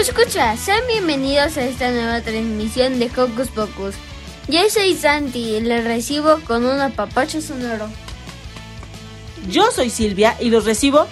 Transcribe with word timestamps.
escucha, 0.00 0.54
sean 0.58 0.82
bienvenidos 0.88 1.56
a 1.56 1.64
esta 1.64 1.90
nueva 1.90 2.20
transmisión 2.20 2.98
de 2.98 3.06
Hocus 3.06 3.48
Pocus. 3.48 3.94
Yo 4.46 4.60
soy 4.68 4.94
Santi 4.94 5.56
y 5.56 5.60
les 5.60 5.84
recibo 5.84 6.38
con 6.46 6.66
un 6.66 6.78
apapacho 6.80 7.40
sonoro. 7.40 7.88
Yo 9.48 9.70
soy 9.70 9.88
Silvia 9.88 10.36
y 10.38 10.50
los 10.50 10.66
recibo 10.66 11.06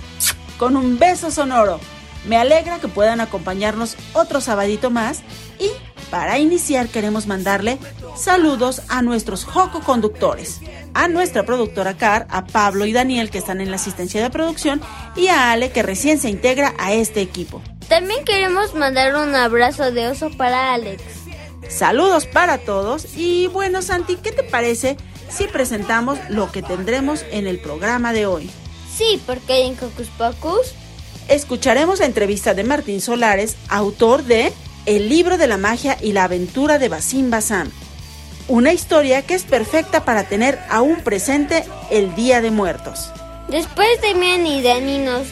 con 0.58 0.76
un 0.76 0.98
beso 0.98 1.30
sonoro. 1.30 1.80
Me 2.26 2.36
alegra 2.36 2.78
que 2.78 2.88
puedan 2.88 3.20
acompañarnos 3.20 3.96
otro 4.12 4.42
sabadito 4.42 4.90
más 4.90 5.22
y 5.58 5.70
para 6.10 6.38
iniciar 6.38 6.88
queremos 6.88 7.26
mandarle 7.26 7.78
saludos 8.16 8.82
a 8.88 9.00
nuestros 9.00 9.44
Joco 9.44 9.80
conductores, 9.80 10.60
a 10.92 11.08
nuestra 11.08 11.44
productora 11.44 11.96
Car, 11.96 12.26
a 12.28 12.44
Pablo 12.44 12.84
y 12.84 12.92
Daniel 12.92 13.30
que 13.30 13.38
están 13.38 13.62
en 13.62 13.70
la 13.70 13.76
asistencia 13.76 14.22
de 14.22 14.28
producción 14.28 14.82
y 15.16 15.28
a 15.28 15.52
Ale 15.52 15.70
que 15.70 15.82
recién 15.82 16.20
se 16.20 16.28
integra 16.28 16.74
a 16.78 16.92
este 16.92 17.22
equipo. 17.22 17.62
También 17.88 18.24
queremos 18.24 18.74
mandar 18.74 19.14
un 19.14 19.34
abrazo 19.34 19.92
de 19.92 20.08
oso 20.08 20.30
para 20.30 20.72
Alex. 20.74 21.02
Saludos 21.68 22.26
para 22.26 22.58
todos 22.58 23.16
y 23.16 23.46
bueno 23.48 23.82
Santi, 23.82 24.16
¿qué 24.16 24.32
te 24.32 24.42
parece 24.42 24.96
si 25.28 25.46
presentamos 25.46 26.18
lo 26.28 26.52
que 26.52 26.62
tendremos 26.62 27.24
en 27.30 27.46
el 27.46 27.58
programa 27.58 28.12
de 28.12 28.26
hoy? 28.26 28.50
Sí, 28.94 29.20
porque 29.26 29.64
en 29.64 29.74
Cocus 29.74 30.08
Pocus 30.16 30.74
escucharemos 31.28 32.00
la 32.00 32.06
entrevista 32.06 32.54
de 32.54 32.64
Martín 32.64 33.00
Solares, 33.00 33.56
autor 33.68 34.24
de 34.24 34.52
El 34.86 35.08
libro 35.08 35.38
de 35.38 35.46
la 35.46 35.56
magia 35.56 35.96
y 36.00 36.12
la 36.12 36.24
aventura 36.24 36.78
de 36.78 36.88
Basim 36.88 37.30
Basam. 37.30 37.70
Una 38.46 38.72
historia 38.72 39.22
que 39.22 39.34
es 39.34 39.44
perfecta 39.44 40.04
para 40.04 40.24
tener 40.24 40.60
aún 40.68 41.00
presente 41.00 41.64
el 41.90 42.14
Día 42.14 42.42
de 42.42 42.50
Muertos. 42.50 43.10
Después 43.48 44.00
de 44.02 44.14
Mian 44.14 44.46
y 44.46 44.62
Danny 44.62 44.98
nos 44.98 45.28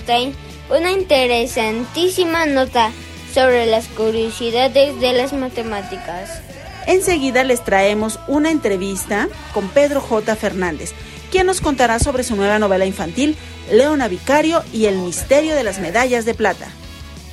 una 0.72 0.90
interesantísima 0.90 2.46
nota 2.46 2.90
sobre 3.34 3.66
las 3.66 3.88
curiosidades 3.88 4.98
de 5.00 5.12
las 5.12 5.32
matemáticas. 5.32 6.40
Enseguida 6.86 7.44
les 7.44 7.62
traemos 7.62 8.18
una 8.26 8.50
entrevista 8.50 9.28
con 9.52 9.68
Pedro 9.68 10.00
J. 10.00 10.34
Fernández, 10.34 10.92
quien 11.30 11.46
nos 11.46 11.60
contará 11.60 11.98
sobre 11.98 12.24
su 12.24 12.36
nueva 12.36 12.58
novela 12.58 12.86
infantil, 12.86 13.36
Leona 13.70 14.08
Vicario 14.08 14.64
y 14.72 14.86
el 14.86 14.96
misterio 14.96 15.54
de 15.54 15.62
las 15.62 15.78
medallas 15.78 16.24
de 16.24 16.34
plata. 16.34 16.68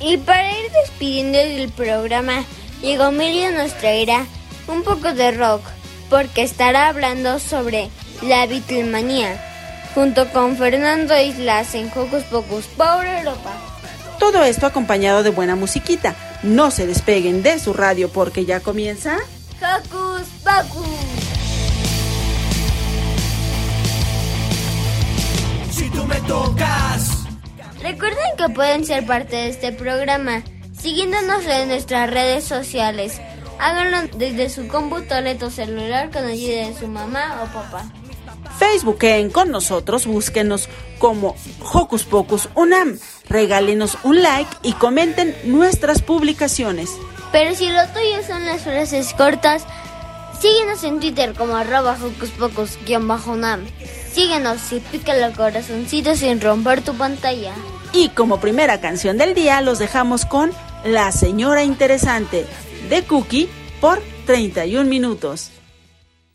Y 0.00 0.18
para 0.18 0.50
ir 0.50 0.70
despidiendo 0.72 1.38
del 1.38 1.70
programa, 1.70 2.44
Diego 2.80 3.06
Emilio 3.06 3.50
nos 3.52 3.72
traerá 3.74 4.26
un 4.68 4.82
poco 4.82 5.12
de 5.12 5.32
rock, 5.32 5.62
porque 6.08 6.42
estará 6.42 6.88
hablando 6.88 7.38
sobre 7.38 7.88
la 8.22 8.46
Beatlemanía 8.46 9.49
junto 9.94 10.28
con 10.32 10.56
Fernando 10.56 11.18
Islas 11.18 11.74
en 11.74 11.86
Hocus 11.88 12.22
Pocus 12.24 12.66
Power 12.76 13.06
Europa. 13.06 13.52
Todo 14.18 14.44
esto 14.44 14.66
acompañado 14.66 15.22
de 15.22 15.30
buena 15.30 15.56
musiquita. 15.56 16.14
No 16.42 16.70
se 16.70 16.86
despeguen 16.86 17.42
de 17.42 17.58
su 17.58 17.72
radio 17.72 18.10
porque 18.10 18.44
ya 18.44 18.60
comienza 18.60 19.16
Hocus 19.60 20.28
Pocus. 20.44 20.86
Si 25.70 25.90
tú 25.90 26.04
me 26.04 26.16
tocas. 26.22 27.10
Recuerden 27.82 28.36
que 28.36 28.48
pueden 28.50 28.84
ser 28.84 29.06
parte 29.06 29.36
de 29.36 29.48
este 29.48 29.72
programa 29.72 30.42
siguiéndonos 30.78 31.44
en 31.46 31.68
nuestras 31.68 32.10
redes 32.10 32.44
sociales. 32.44 33.20
Háganlo 33.58 34.16
desde 34.16 34.48
su 34.48 34.68
computadora 34.68 35.34
o 35.42 35.50
celular 35.50 36.10
con 36.10 36.24
ayuda 36.24 36.68
de 36.68 36.74
su 36.78 36.88
mamá 36.88 37.42
o 37.42 37.46
papá. 37.52 37.84
Facebooken 38.60 39.30
con 39.30 39.50
nosotros, 39.50 40.06
búsquenos 40.06 40.68
como 40.98 41.34
Hocus 41.72 42.04
Pocus 42.04 42.50
Unam. 42.54 42.98
Regálenos 43.26 43.96
un 44.04 44.22
like 44.22 44.50
y 44.62 44.74
comenten 44.74 45.34
nuestras 45.44 46.02
publicaciones. 46.02 46.90
Pero 47.32 47.54
si 47.54 47.70
lo 47.70 47.80
tuyo 47.86 48.22
son 48.26 48.44
las 48.44 48.62
frases 48.62 49.14
cortas, 49.14 49.64
síguenos 50.40 50.84
en 50.84 51.00
Twitter 51.00 51.32
como 51.32 51.56
arroba 51.56 51.96
Hocus 52.02 52.30
Pocus-Unam. 52.32 53.64
Síguenos 54.12 54.72
y 54.72 54.80
pica 54.80 55.14
el 55.14 55.32
corazoncito 55.32 56.14
sin 56.14 56.38
romper 56.38 56.82
tu 56.82 56.92
pantalla. 56.94 57.54
Y 57.94 58.10
como 58.10 58.40
primera 58.40 58.78
canción 58.78 59.16
del 59.16 59.34
día 59.34 59.62
los 59.62 59.78
dejamos 59.78 60.26
con 60.26 60.52
La 60.84 61.12
Señora 61.12 61.64
Interesante 61.64 62.46
de 62.90 63.04
Cookie 63.04 63.48
por 63.80 64.02
31 64.26 64.84
minutos. 64.86 65.50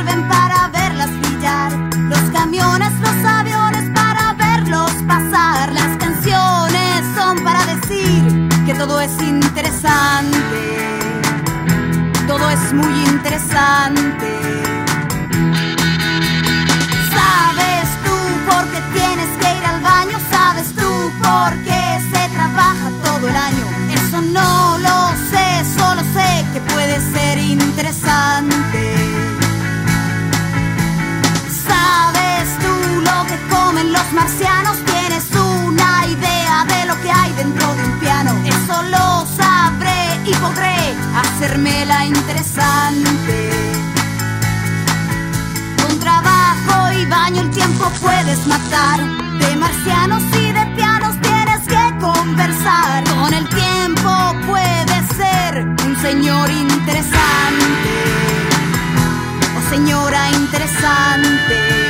Sirven 0.00 0.28
para 0.28 0.68
verlas 0.68 1.10
brillar. 1.20 1.72
Los 2.08 2.30
camiones, 2.30 2.92
los 3.00 3.24
aviones 3.24 3.90
para 3.94 4.32
verlos 4.34 4.92
pasar. 5.06 5.72
Las 5.72 5.96
canciones 5.98 7.04
son 7.16 7.42
para 7.44 7.64
decir 7.66 8.48
que 8.64 8.74
todo 8.74 9.00
es 9.00 9.12
interesante. 9.20 10.60
Todo 12.26 12.48
es 12.50 12.72
muy 12.72 13.00
interesante. 13.14 14.28
¿Sabes 17.16 17.88
tú 18.04 18.16
por 18.50 18.64
qué 18.72 18.80
tienes 18.94 19.30
que 19.40 19.58
ir 19.58 19.64
al 19.66 19.80
baño? 19.82 20.16
¿Sabes 20.30 20.68
tú 20.74 20.90
por 21.22 21.52
qué 21.64 22.00
se 22.12 22.28
trabaja 22.36 22.88
todo 23.04 23.28
el 23.28 23.36
año? 23.36 23.64
Eso 23.92 24.20
no 24.22 24.78
lo 24.78 24.98
sé, 25.30 25.46
solo 25.78 26.02
sé 26.14 26.46
que 26.54 26.60
puede 26.72 27.00
ser 27.12 27.38
interesante. 27.38 29.09
comen 33.70 33.92
los 33.92 34.12
marcianos. 34.12 34.76
Tienes 34.84 35.24
una 35.36 36.06
idea 36.06 36.64
de 36.64 36.86
lo 36.86 37.00
que 37.02 37.10
hay 37.10 37.32
dentro 37.34 37.66
de 37.76 37.84
un 37.84 37.98
piano. 38.00 38.30
Eso 38.44 38.82
lo 38.94 39.26
sabré 39.36 40.20
y 40.26 40.34
podré 40.34 40.76
hacérmela 41.14 42.04
interesante. 42.04 43.50
Con 45.82 45.98
trabajo 46.00 46.92
y 46.98 47.06
baño 47.06 47.42
el 47.42 47.50
tiempo 47.50 47.90
puedes 48.00 48.44
matar. 48.46 48.98
De 49.38 49.56
marcianos 49.56 50.22
y 50.36 50.52
de 50.52 50.66
pianos 50.76 51.14
tienes 51.20 51.62
que 51.68 51.98
conversar. 52.00 53.04
Con 53.04 53.32
el 53.32 53.48
tiempo 53.48 54.10
puedes 54.48 55.04
ser 55.16 55.64
un 55.86 55.96
señor 56.02 56.50
interesante. 56.50 57.92
O 59.58 59.70
señora 59.70 60.30
interesante. 60.30 61.89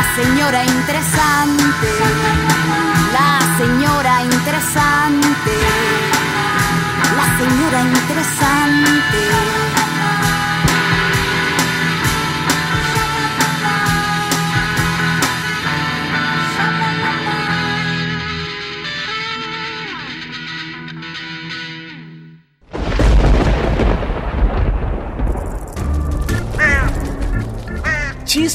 La 0.00 0.14
señora 0.14 0.64
interesante, 0.64 1.88
la 3.12 3.38
señora 3.58 4.22
interesante, 4.22 5.52
la 7.18 7.38
señora 7.38 7.80
interesante. 7.82 9.59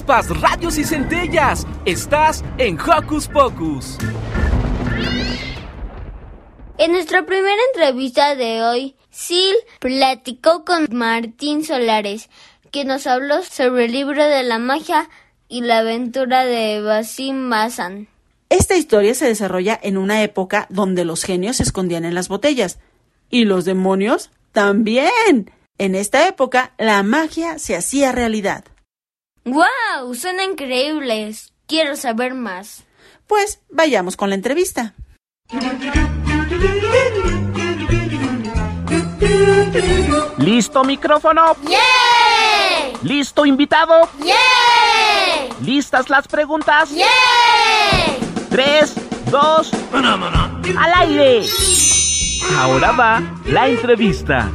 Chispas, 0.06 0.40
radios 0.40 0.78
y 0.78 0.84
centellas. 0.84 1.66
Estás 1.84 2.44
en 2.60 2.78
Hocus 2.80 3.28
Pocus. 3.28 3.98
En 6.78 6.92
nuestra 6.92 7.26
primera 7.26 7.58
entrevista 7.74 8.36
de 8.36 8.62
hoy, 8.62 8.96
Sil 9.10 9.58
platicó 9.80 10.64
con 10.64 10.88
Martín 10.92 11.66
Solares, 11.66 12.30
que 12.70 12.86
nos 12.86 13.08
habló 13.08 13.42
sobre 13.42 13.86
el 13.86 13.94
libro 13.94 14.24
de 14.24 14.44
la 14.44 14.60
magia 14.60 15.10
y 15.50 15.62
la 15.62 15.80
aventura 15.80 16.46
de 16.46 16.82
Basim 16.82 17.50
Bazán. 17.50 18.08
Esta 18.50 18.76
historia 18.76 19.16
se 19.16 19.26
desarrolla 19.26 19.80
en 19.82 19.98
una 19.98 20.22
época 20.22 20.68
donde 20.70 21.04
los 21.04 21.24
genios 21.24 21.58
se 21.58 21.64
escondían 21.64 22.06
en 22.06 22.14
las 22.14 22.28
botellas 22.28 22.78
y 23.32 23.46
los 23.46 23.66
demonios 23.66 24.30
también. 24.52 25.50
En 25.80 25.96
esta 25.96 26.28
época 26.28 26.74
la 26.78 27.02
magia 27.02 27.58
se 27.58 27.76
hacía 27.76 28.12
realidad. 28.12 28.66
¡Wow! 29.46 30.16
Suenan 30.16 30.52
increíbles. 30.52 31.54
Quiero 31.68 31.96
saber 31.96 32.34
más. 32.34 32.84
Pues 33.28 33.62
vayamos 33.70 34.18
con 34.18 34.30
la 34.30 34.36
entrevista. 34.36 34.94
¿Listo 40.38 40.84
micrófono? 40.84 41.56
¡Yeah! 41.68 42.98
¿Listo 43.04 43.46
invitado? 43.46 44.10
¡Yeah! 44.24 44.34
¿Listas 45.62 46.10
las 46.10 46.28
preguntas? 46.28 46.90
¡Yeah! 46.90 47.06
Tres, 48.50 48.96
dos, 49.30 49.72
al 49.94 50.94
aire. 51.02 51.46
Ahora 52.58 52.92
va 52.94 53.22
la 53.46 53.68
entrevista. 53.68 54.50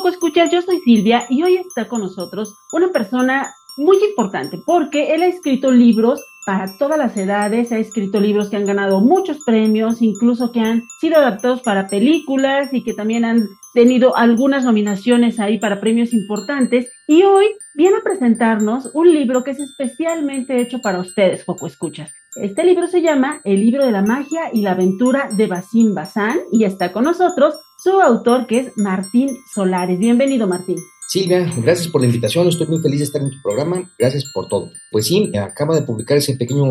Joco 0.00 0.08
Escuchas, 0.08 0.50
yo 0.50 0.62
soy 0.62 0.80
Silvia 0.80 1.26
y 1.28 1.42
hoy 1.42 1.56
está 1.56 1.86
con 1.86 2.00
nosotros 2.00 2.56
una 2.72 2.88
persona 2.88 3.52
muy 3.76 3.98
importante 4.02 4.58
porque 4.64 5.12
él 5.12 5.22
ha 5.22 5.26
escrito 5.26 5.70
libros 5.70 6.24
para 6.46 6.74
todas 6.78 6.96
las 6.96 7.14
edades, 7.18 7.70
ha 7.70 7.76
escrito 7.76 8.18
libros 8.18 8.48
que 8.48 8.56
han 8.56 8.64
ganado 8.64 9.00
muchos 9.00 9.44
premios, 9.44 10.00
incluso 10.00 10.52
que 10.52 10.60
han 10.60 10.84
sido 11.02 11.18
adaptados 11.18 11.60
para 11.60 11.88
películas 11.88 12.72
y 12.72 12.82
que 12.82 12.94
también 12.94 13.26
han 13.26 13.46
tenido 13.74 14.16
algunas 14.16 14.64
nominaciones 14.64 15.38
ahí 15.38 15.58
para 15.58 15.82
premios 15.82 16.14
importantes. 16.14 16.90
Y 17.06 17.24
hoy 17.24 17.48
viene 17.74 17.98
a 17.98 18.02
presentarnos 18.02 18.90
un 18.94 19.12
libro 19.12 19.44
que 19.44 19.50
es 19.50 19.60
especialmente 19.60 20.62
hecho 20.62 20.78
para 20.80 20.98
ustedes, 20.98 21.44
Joco 21.44 21.66
Escuchas. 21.66 22.10
Este 22.36 22.64
libro 22.64 22.86
se 22.86 23.02
llama 23.02 23.42
El 23.44 23.60
libro 23.60 23.84
de 23.84 23.92
la 23.92 24.02
magia 24.02 24.50
y 24.50 24.62
la 24.62 24.70
aventura 24.70 25.28
de 25.36 25.46
Basim 25.46 25.94
Bazán 25.94 26.38
y 26.52 26.64
está 26.64 26.90
con 26.90 27.04
nosotros 27.04 27.54
su 27.82 28.00
autor 28.00 28.46
que 28.46 28.58
es 28.60 28.72
Martín 28.76 29.30
Solares. 29.54 29.98
Bienvenido 29.98 30.46
Martín. 30.46 30.76
Silvia, 31.08 31.52
gracias 31.56 31.88
por 31.88 32.02
la 32.02 32.06
invitación, 32.06 32.46
estoy 32.46 32.68
muy 32.68 32.78
feliz 32.80 33.00
de 33.00 33.04
estar 33.04 33.20
en 33.20 33.30
tu 33.30 33.42
programa, 33.42 33.90
gracias 33.98 34.30
por 34.32 34.46
todo. 34.46 34.70
Pues 34.92 35.06
sí, 35.08 35.32
acaba 35.36 35.74
de 35.74 35.82
publicar 35.82 36.16
ese 36.16 36.36
pequeño 36.36 36.70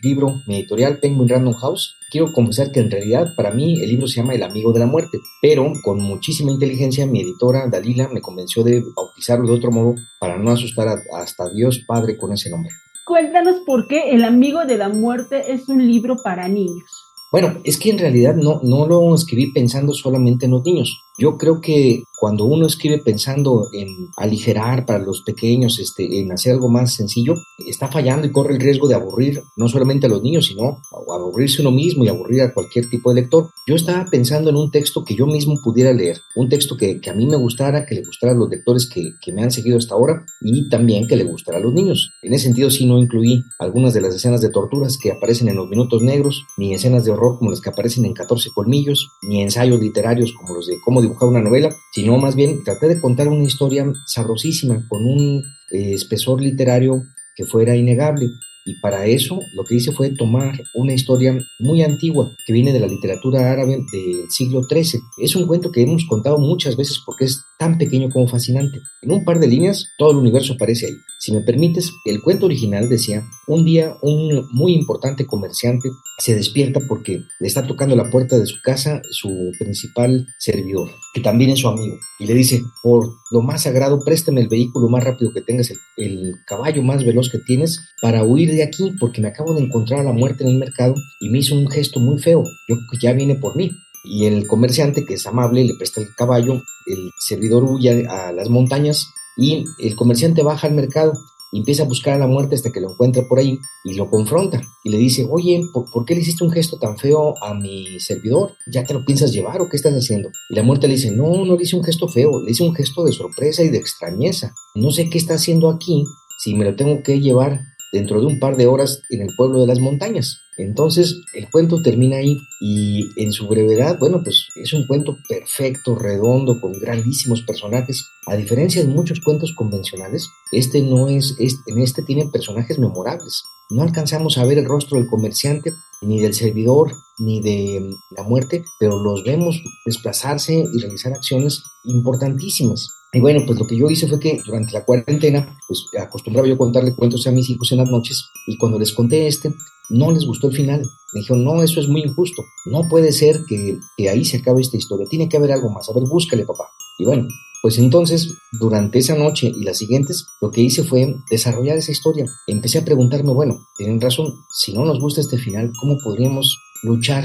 libro, 0.00 0.28
mi 0.46 0.58
editorial 0.58 0.98
Penguin 1.00 1.28
Random 1.28 1.54
House. 1.54 1.96
Quiero 2.08 2.32
confesar 2.32 2.70
que 2.70 2.78
en 2.78 2.90
realidad 2.90 3.26
para 3.36 3.50
mí 3.50 3.82
el 3.82 3.88
libro 3.90 4.06
se 4.06 4.20
llama 4.20 4.34
El 4.34 4.44
amigo 4.44 4.72
de 4.72 4.78
la 4.78 4.86
muerte, 4.86 5.18
pero 5.42 5.72
con 5.82 6.00
muchísima 6.00 6.52
inteligencia 6.52 7.04
mi 7.04 7.20
editora 7.22 7.66
Dalila 7.66 8.08
me 8.12 8.20
convenció 8.20 8.62
de 8.62 8.80
bautizarlo 8.94 9.48
de 9.48 9.54
otro 9.54 9.72
modo 9.72 9.96
para 10.20 10.38
no 10.38 10.52
asustar 10.52 10.86
a- 10.86 11.02
hasta 11.20 11.50
Dios 11.50 11.80
Padre 11.84 12.16
con 12.16 12.32
ese 12.32 12.48
nombre. 12.48 12.70
Cuéntanos 13.06 13.56
por 13.66 13.88
qué 13.88 14.10
El 14.12 14.22
amigo 14.22 14.64
de 14.66 14.76
la 14.78 14.88
muerte 14.88 15.52
es 15.52 15.68
un 15.68 15.84
libro 15.84 16.14
para 16.22 16.46
niños. 16.46 16.84
Bueno, 17.30 17.58
es 17.62 17.78
que 17.78 17.90
en 17.90 17.98
realidad 17.98 18.34
no, 18.34 18.60
no 18.62 18.86
lo 18.86 19.14
escribí 19.14 19.52
pensando 19.52 19.94
solamente 19.94 20.46
en 20.46 20.52
los 20.52 20.64
niños. 20.64 21.00
Yo 21.20 21.36
creo 21.36 21.60
que 21.60 22.02
cuando 22.18 22.46
uno 22.46 22.66
escribe 22.66 22.98
pensando 22.98 23.68
en 23.74 23.88
aligerar 24.16 24.86
para 24.86 24.98
los 24.98 25.20
pequeños, 25.20 25.78
este, 25.78 26.18
en 26.18 26.32
hacer 26.32 26.52
algo 26.52 26.70
más 26.70 26.94
sencillo, 26.94 27.34
está 27.66 27.88
fallando 27.88 28.26
y 28.26 28.30
corre 28.30 28.54
el 28.54 28.60
riesgo 28.60 28.88
de 28.88 28.94
aburrir 28.94 29.42
no 29.56 29.68
solamente 29.68 30.06
a 30.06 30.08
los 30.08 30.22
niños, 30.22 30.46
sino 30.46 30.80
aburrirse 31.14 31.60
uno 31.60 31.72
mismo 31.72 32.04
y 32.04 32.08
aburrir 32.08 32.42
a 32.42 32.54
cualquier 32.54 32.88
tipo 32.88 33.10
de 33.10 33.20
lector. 33.20 33.50
Yo 33.66 33.74
estaba 33.74 34.06
pensando 34.10 34.48
en 34.48 34.56
un 34.56 34.70
texto 34.70 35.04
que 35.04 35.14
yo 35.14 35.26
mismo 35.26 35.56
pudiera 35.62 35.92
leer, 35.92 36.18
un 36.36 36.48
texto 36.48 36.76
que, 36.76 37.00
que 37.00 37.10
a 37.10 37.14
mí 37.14 37.26
me 37.26 37.36
gustara, 37.36 37.84
que 37.84 37.96
le 37.96 38.02
gustara 38.02 38.32
a 38.32 38.36
los 38.36 38.48
lectores 38.48 38.88
que, 38.88 39.12
que 39.22 39.32
me 39.32 39.42
han 39.42 39.50
seguido 39.50 39.76
hasta 39.76 39.94
ahora 39.94 40.24
y 40.40 40.70
también 40.70 41.06
que 41.06 41.16
le 41.16 41.24
gustara 41.24 41.58
a 41.58 41.60
los 41.60 41.74
niños. 41.74 42.10
En 42.22 42.32
ese 42.32 42.44
sentido 42.44 42.70
sí 42.70 42.86
no 42.86 42.98
incluí 42.98 43.44
algunas 43.58 43.92
de 43.92 44.00
las 44.00 44.14
escenas 44.14 44.40
de 44.40 44.48
torturas 44.48 44.96
que 44.96 45.12
aparecen 45.12 45.48
en 45.48 45.56
los 45.56 45.68
minutos 45.68 46.02
negros, 46.02 46.44
ni 46.56 46.72
escenas 46.72 47.04
de 47.04 47.10
horror 47.10 47.38
como 47.38 47.50
las 47.50 47.60
que 47.60 47.68
aparecen 47.68 48.06
en 48.06 48.14
14 48.14 48.50
colmillos, 48.54 49.08
ni 49.22 49.42
ensayos 49.42 49.80
literarios 49.80 50.32
como 50.32 50.54
los 50.54 50.66
de 50.66 50.76
cómo 50.84 51.00
dibujar 51.10 51.28
una 51.28 51.42
novela, 51.42 51.74
sino 51.92 52.16
más 52.18 52.34
bien 52.34 52.62
traté 52.64 52.88
de 52.88 53.00
contar 53.00 53.28
una 53.28 53.44
historia 53.44 53.90
sabrosísima 54.06 54.86
con 54.88 55.04
un 55.04 55.42
eh, 55.70 55.94
espesor 55.94 56.40
literario 56.40 57.02
que 57.36 57.46
fuera 57.46 57.76
innegable. 57.76 58.28
Y 58.66 58.74
para 58.80 59.06
eso 59.06 59.40
lo 59.54 59.64
que 59.64 59.76
hice 59.76 59.92
fue 59.92 60.10
tomar 60.10 60.60
una 60.74 60.92
historia 60.92 61.36
muy 61.58 61.82
antigua 61.82 62.30
que 62.46 62.52
viene 62.52 62.72
de 62.72 62.80
la 62.80 62.86
literatura 62.86 63.50
árabe 63.50 63.78
del 63.92 64.30
siglo 64.30 64.62
XIII. 64.62 65.00
Es 65.18 65.34
un 65.34 65.46
cuento 65.46 65.72
que 65.72 65.82
hemos 65.82 66.04
contado 66.06 66.38
muchas 66.38 66.76
veces 66.76 67.00
porque 67.04 67.24
es 67.24 67.42
tan 67.60 67.76
pequeño 67.76 68.08
como 68.08 68.26
fascinante. 68.26 68.80
En 69.02 69.12
un 69.12 69.22
par 69.22 69.38
de 69.38 69.46
líneas 69.46 69.84
todo 69.98 70.12
el 70.12 70.16
universo 70.16 70.54
aparece 70.54 70.86
ahí. 70.86 70.94
Si 71.18 71.30
me 71.30 71.42
permites, 71.42 71.92
el 72.06 72.22
cuento 72.22 72.46
original 72.46 72.88
decía, 72.88 73.22
un 73.46 73.66
día 73.66 73.98
un 74.00 74.48
muy 74.52 74.72
importante 74.72 75.26
comerciante 75.26 75.90
se 76.18 76.34
despierta 76.34 76.80
porque 76.88 77.20
le 77.38 77.46
está 77.46 77.66
tocando 77.66 77.94
la 77.94 78.08
puerta 78.10 78.38
de 78.38 78.46
su 78.46 78.62
casa 78.62 79.02
su 79.10 79.52
principal 79.58 80.26
servidor, 80.38 80.90
que 81.12 81.20
también 81.20 81.50
es 81.50 81.58
su 81.58 81.68
amigo, 81.68 81.98
y 82.18 82.26
le 82.26 82.32
dice, 82.32 82.62
por 82.82 83.10
lo 83.30 83.42
más 83.42 83.64
sagrado, 83.64 83.98
préstame 84.02 84.40
el 84.40 84.48
vehículo 84.48 84.88
más 84.88 85.04
rápido 85.04 85.30
que 85.34 85.42
tengas, 85.42 85.70
el, 85.98 86.36
caballo 86.46 86.82
más 86.82 87.04
veloz 87.04 87.28
que 87.30 87.38
tienes, 87.38 87.78
para 88.00 88.24
huir 88.24 88.50
de 88.50 88.62
aquí, 88.62 88.92
porque 88.98 89.20
me 89.20 89.28
acabo 89.28 89.52
de 89.52 89.62
encontrar 89.62 90.00
a 90.00 90.04
la 90.04 90.12
muerte 90.12 90.44
en 90.44 90.50
el 90.50 90.58
mercado 90.58 90.94
y 91.20 91.28
me 91.28 91.40
hizo 91.40 91.54
un 91.54 91.68
gesto 91.68 92.00
muy 92.00 92.18
feo, 92.18 92.42
yo 92.68 92.76
que 92.90 92.98
ya 92.98 93.12
viene 93.12 93.34
por 93.34 93.54
mí. 93.54 93.70
Y 94.04 94.26
el 94.26 94.46
comerciante, 94.46 95.04
que 95.04 95.14
es 95.14 95.26
amable, 95.26 95.64
le 95.64 95.74
presta 95.74 96.00
el 96.00 96.14
caballo, 96.14 96.62
el 96.86 97.10
servidor 97.18 97.64
huye 97.64 98.06
a 98.08 98.32
las 98.32 98.48
montañas 98.48 99.12
y 99.36 99.64
el 99.78 99.96
comerciante 99.96 100.42
baja 100.42 100.66
al 100.66 100.74
mercado 100.74 101.12
empieza 101.52 101.82
a 101.82 101.86
buscar 101.86 102.14
a 102.14 102.18
la 102.18 102.26
muerte 102.26 102.54
hasta 102.54 102.70
que 102.70 102.80
lo 102.80 102.90
encuentra 102.90 103.26
por 103.26 103.38
ahí 103.38 103.58
y 103.84 103.94
lo 103.94 104.08
confronta 104.08 104.60
y 104.84 104.90
le 104.90 104.98
dice, 104.98 105.26
oye, 105.28 105.60
¿por, 105.72 105.90
¿por, 105.90 106.04
qué 106.04 106.14
le 106.14 106.20
hiciste 106.20 106.44
un 106.44 106.50
gesto 106.50 106.78
tan 106.78 106.96
feo 106.96 107.34
a 107.42 107.54
mi 107.54 107.98
servidor? 107.98 108.54
¿Ya 108.72 108.84
te 108.84 108.94
lo 108.94 109.04
piensas 109.04 109.32
llevar 109.32 109.60
o 109.60 109.68
qué 109.68 109.76
estás 109.76 109.94
haciendo? 109.94 110.30
Y 110.48 110.54
la 110.54 110.62
muerte 110.62 110.86
le 110.86 110.94
dice, 110.94 111.10
no, 111.10 111.44
no 111.44 111.56
le 111.56 111.62
hice 111.62 111.76
un 111.76 111.84
gesto 111.84 112.08
feo, 112.08 112.40
le 112.40 112.52
hice 112.52 112.62
un 112.62 112.74
gesto 112.74 113.04
de 113.04 113.12
sorpresa 113.12 113.62
y 113.62 113.68
de 113.68 113.78
extrañeza. 113.78 114.54
No 114.74 114.90
sé 114.92 115.10
qué 115.10 115.18
está 115.18 115.34
haciendo 115.34 115.68
aquí 115.68 116.04
si 116.38 116.54
me 116.54 116.64
lo 116.64 116.76
tengo 116.76 117.02
que 117.02 117.20
llevar 117.20 117.60
dentro 117.92 118.20
de 118.20 118.26
un 118.26 118.38
par 118.38 118.56
de 118.56 118.66
horas 118.66 119.02
en 119.10 119.22
el 119.22 119.28
pueblo 119.36 119.60
de 119.60 119.66
las 119.66 119.80
montañas. 119.80 120.40
Entonces 120.56 121.22
el 121.34 121.48
cuento 121.50 121.82
termina 121.82 122.16
ahí 122.16 122.38
y 122.60 123.04
en 123.16 123.32
su 123.32 123.48
brevedad, 123.48 123.98
bueno, 123.98 124.20
pues 124.22 124.46
es 124.56 124.72
un 124.72 124.86
cuento 124.86 125.16
perfecto, 125.28 125.94
redondo, 125.94 126.60
con 126.60 126.72
grandísimos 126.72 127.42
personajes. 127.42 128.06
A 128.26 128.36
diferencia 128.36 128.82
de 128.82 128.88
muchos 128.88 129.20
cuentos 129.20 129.54
convencionales, 129.56 130.28
este 130.52 130.82
no 130.82 131.08
es, 131.08 131.34
en 131.38 131.82
este 131.82 132.02
tiene 132.02 132.26
personajes 132.26 132.78
memorables. 132.78 133.42
No 133.70 133.82
alcanzamos 133.82 134.36
a 134.36 134.44
ver 134.44 134.58
el 134.58 134.66
rostro 134.66 134.98
del 134.98 135.08
comerciante, 135.08 135.72
ni 136.02 136.20
del 136.20 136.34
servidor, 136.34 136.92
ni 137.18 137.40
de 137.40 137.80
la 138.16 138.22
muerte, 138.22 138.62
pero 138.78 139.02
los 139.02 139.22
vemos 139.24 139.62
desplazarse 139.86 140.64
y 140.72 140.80
realizar 140.80 141.12
acciones 141.12 141.62
importantísimas. 141.84 142.88
Y 143.12 143.20
bueno, 143.20 143.40
pues 143.44 143.58
lo 143.58 143.66
que 143.66 143.76
yo 143.76 143.90
hice 143.90 144.06
fue 144.06 144.20
que 144.20 144.40
durante 144.44 144.72
la 144.72 144.84
cuarentena, 144.84 145.58
pues 145.66 145.86
acostumbraba 145.98 146.46
yo 146.46 146.56
contarle 146.56 146.94
cuentos 146.94 147.26
a 147.26 147.32
mis 147.32 147.50
hijos 147.50 147.72
en 147.72 147.78
las 147.78 147.90
noches 147.90 148.30
y 148.46 148.56
cuando 148.56 148.78
les 148.78 148.92
conté 148.92 149.26
este, 149.26 149.52
no 149.88 150.12
les 150.12 150.24
gustó 150.24 150.48
el 150.48 150.56
final. 150.56 150.82
Me 151.12 151.20
dijeron, 151.20 151.44
no, 151.44 151.62
eso 151.62 151.80
es 151.80 151.88
muy 151.88 152.02
injusto. 152.02 152.44
No 152.66 152.82
puede 152.88 153.10
ser 153.10 153.44
que, 153.48 153.78
que 153.96 154.08
ahí 154.08 154.24
se 154.24 154.36
acabe 154.36 154.60
esta 154.60 154.76
historia. 154.76 155.06
Tiene 155.10 155.28
que 155.28 155.36
haber 155.36 155.50
algo 155.50 155.70
más. 155.70 155.88
A 155.88 155.92
ver, 155.92 156.04
búscale, 156.04 156.44
papá. 156.44 156.68
Y 156.98 157.04
bueno, 157.04 157.26
pues 157.62 157.78
entonces, 157.78 158.38
durante 158.52 159.00
esa 159.00 159.16
noche 159.16 159.52
y 159.54 159.64
las 159.64 159.78
siguientes, 159.78 160.26
lo 160.40 160.50
que 160.50 160.62
hice 160.62 160.84
fue 160.84 161.16
desarrollar 161.30 161.76
esa 161.76 161.92
historia. 161.92 162.24
Empecé 162.46 162.78
a 162.78 162.84
preguntarme, 162.84 163.32
bueno, 163.32 163.66
tienen 163.76 164.00
razón, 164.00 164.34
si 164.50 164.72
no 164.72 164.84
nos 164.84 164.98
gusta 164.98 165.20
este 165.20 165.36
final, 165.36 165.70
¿cómo 165.78 165.98
podríamos 166.02 166.58
luchar 166.82 167.24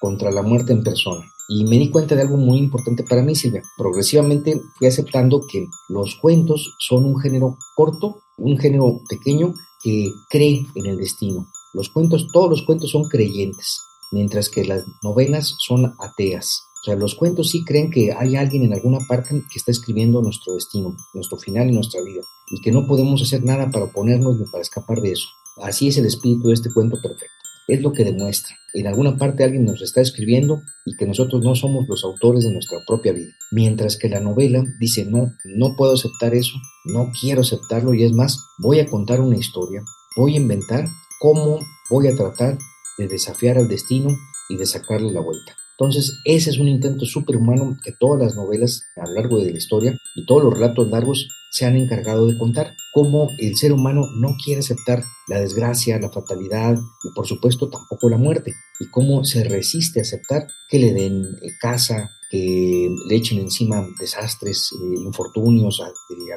contra 0.00 0.32
la 0.32 0.42
muerte 0.42 0.72
en 0.72 0.82
persona? 0.82 1.30
Y 1.48 1.64
me 1.64 1.78
di 1.78 1.90
cuenta 1.90 2.16
de 2.16 2.22
algo 2.22 2.36
muy 2.36 2.58
importante 2.58 3.04
para 3.04 3.22
mí, 3.22 3.34
Silvia. 3.34 3.62
Progresivamente 3.76 4.60
fui 4.76 4.86
aceptando 4.86 5.40
que 5.40 5.66
los 5.88 6.16
cuentos 6.16 6.74
son 6.78 7.04
un 7.04 7.18
género 7.20 7.56
corto, 7.76 8.22
un 8.36 8.58
género 8.58 9.00
pequeño 9.08 9.54
que 9.82 10.10
cree 10.28 10.66
en 10.74 10.86
el 10.86 10.96
destino. 10.96 11.46
Los 11.72 11.90
cuentos, 11.90 12.26
todos 12.32 12.50
los 12.50 12.62
cuentos 12.62 12.90
son 12.90 13.04
creyentes, 13.04 13.80
mientras 14.10 14.48
que 14.48 14.64
las 14.64 14.84
novelas 15.02 15.54
son 15.58 15.94
ateas. 16.00 16.62
O 16.82 16.84
sea, 16.84 16.96
los 16.96 17.14
cuentos 17.14 17.50
sí 17.50 17.64
creen 17.64 17.90
que 17.90 18.12
hay 18.12 18.36
alguien 18.36 18.64
en 18.64 18.74
alguna 18.74 18.98
parte 19.08 19.42
que 19.50 19.58
está 19.58 19.70
escribiendo 19.70 20.22
nuestro 20.22 20.54
destino, 20.54 20.96
nuestro 21.14 21.38
final 21.38 21.68
y 21.68 21.72
nuestra 21.72 22.02
vida, 22.02 22.22
y 22.50 22.60
que 22.60 22.72
no 22.72 22.86
podemos 22.86 23.22
hacer 23.22 23.44
nada 23.44 23.70
para 23.70 23.86
oponernos 23.86 24.38
ni 24.38 24.46
para 24.46 24.62
escapar 24.62 25.00
de 25.00 25.12
eso. 25.12 25.28
Así 25.62 25.88
es 25.88 25.96
el 25.96 26.06
espíritu 26.06 26.48
de 26.48 26.54
este 26.54 26.72
cuento 26.72 26.96
perfecto 27.00 27.35
es 27.66 27.82
lo 27.82 27.92
que 27.92 28.04
demuestra. 28.04 28.56
En 28.74 28.86
alguna 28.86 29.16
parte 29.16 29.44
alguien 29.44 29.64
nos 29.64 29.82
está 29.82 30.00
escribiendo 30.00 30.62
y 30.84 30.96
que 30.96 31.06
nosotros 31.06 31.42
no 31.42 31.54
somos 31.54 31.86
los 31.88 32.04
autores 32.04 32.44
de 32.44 32.52
nuestra 32.52 32.78
propia 32.86 33.12
vida. 33.12 33.32
Mientras 33.50 33.96
que 33.96 34.08
la 34.08 34.20
novela 34.20 34.62
dice, 34.78 35.04
no, 35.04 35.32
no 35.44 35.76
puedo 35.76 35.94
aceptar 35.94 36.34
eso, 36.34 36.54
no 36.84 37.10
quiero 37.20 37.40
aceptarlo 37.40 37.94
y 37.94 38.04
es 38.04 38.12
más, 38.12 38.38
voy 38.58 38.80
a 38.80 38.86
contar 38.86 39.20
una 39.20 39.36
historia, 39.36 39.82
voy 40.16 40.34
a 40.34 40.40
inventar 40.40 40.86
cómo 41.20 41.58
voy 41.90 42.08
a 42.08 42.16
tratar 42.16 42.58
de 42.98 43.08
desafiar 43.08 43.58
al 43.58 43.68
destino 43.68 44.16
y 44.48 44.56
de 44.56 44.66
sacarle 44.66 45.12
la 45.12 45.20
vuelta. 45.20 45.56
Entonces, 45.78 46.20
ese 46.24 46.50
es 46.50 46.58
un 46.58 46.68
intento 46.68 47.04
superhumano 47.04 47.76
que 47.84 47.92
todas 47.92 48.22
las 48.22 48.34
novelas 48.34 48.82
a 48.96 49.06
lo 49.06 49.14
largo 49.14 49.38
de 49.38 49.50
la 49.50 49.58
historia 49.58 49.98
y 50.14 50.24
todos 50.24 50.42
los 50.44 50.54
relatos 50.54 50.88
largos 50.88 51.28
se 51.50 51.66
han 51.66 51.76
encargado 51.76 52.26
de 52.26 52.38
contar. 52.38 52.74
Cómo 52.96 53.28
el 53.36 53.58
ser 53.58 53.74
humano 53.74 54.08
no 54.16 54.38
quiere 54.42 54.60
aceptar 54.60 55.04
la 55.28 55.38
desgracia, 55.38 56.00
la 56.00 56.08
fatalidad 56.08 56.78
y 57.04 57.14
por 57.14 57.26
supuesto 57.26 57.68
tampoco 57.68 58.08
la 58.08 58.16
muerte. 58.16 58.54
Y 58.80 58.88
cómo 58.88 59.22
se 59.22 59.44
resiste 59.44 60.00
a 60.00 60.02
aceptar 60.02 60.46
que 60.70 60.78
le 60.78 60.94
den 60.94 61.22
eh, 61.42 61.50
casa, 61.60 62.10
que 62.30 62.88
le 63.06 63.14
echen 63.14 63.38
encima 63.38 63.86
desastres, 64.00 64.70
eh, 64.72 65.00
infortunios, 65.04 65.82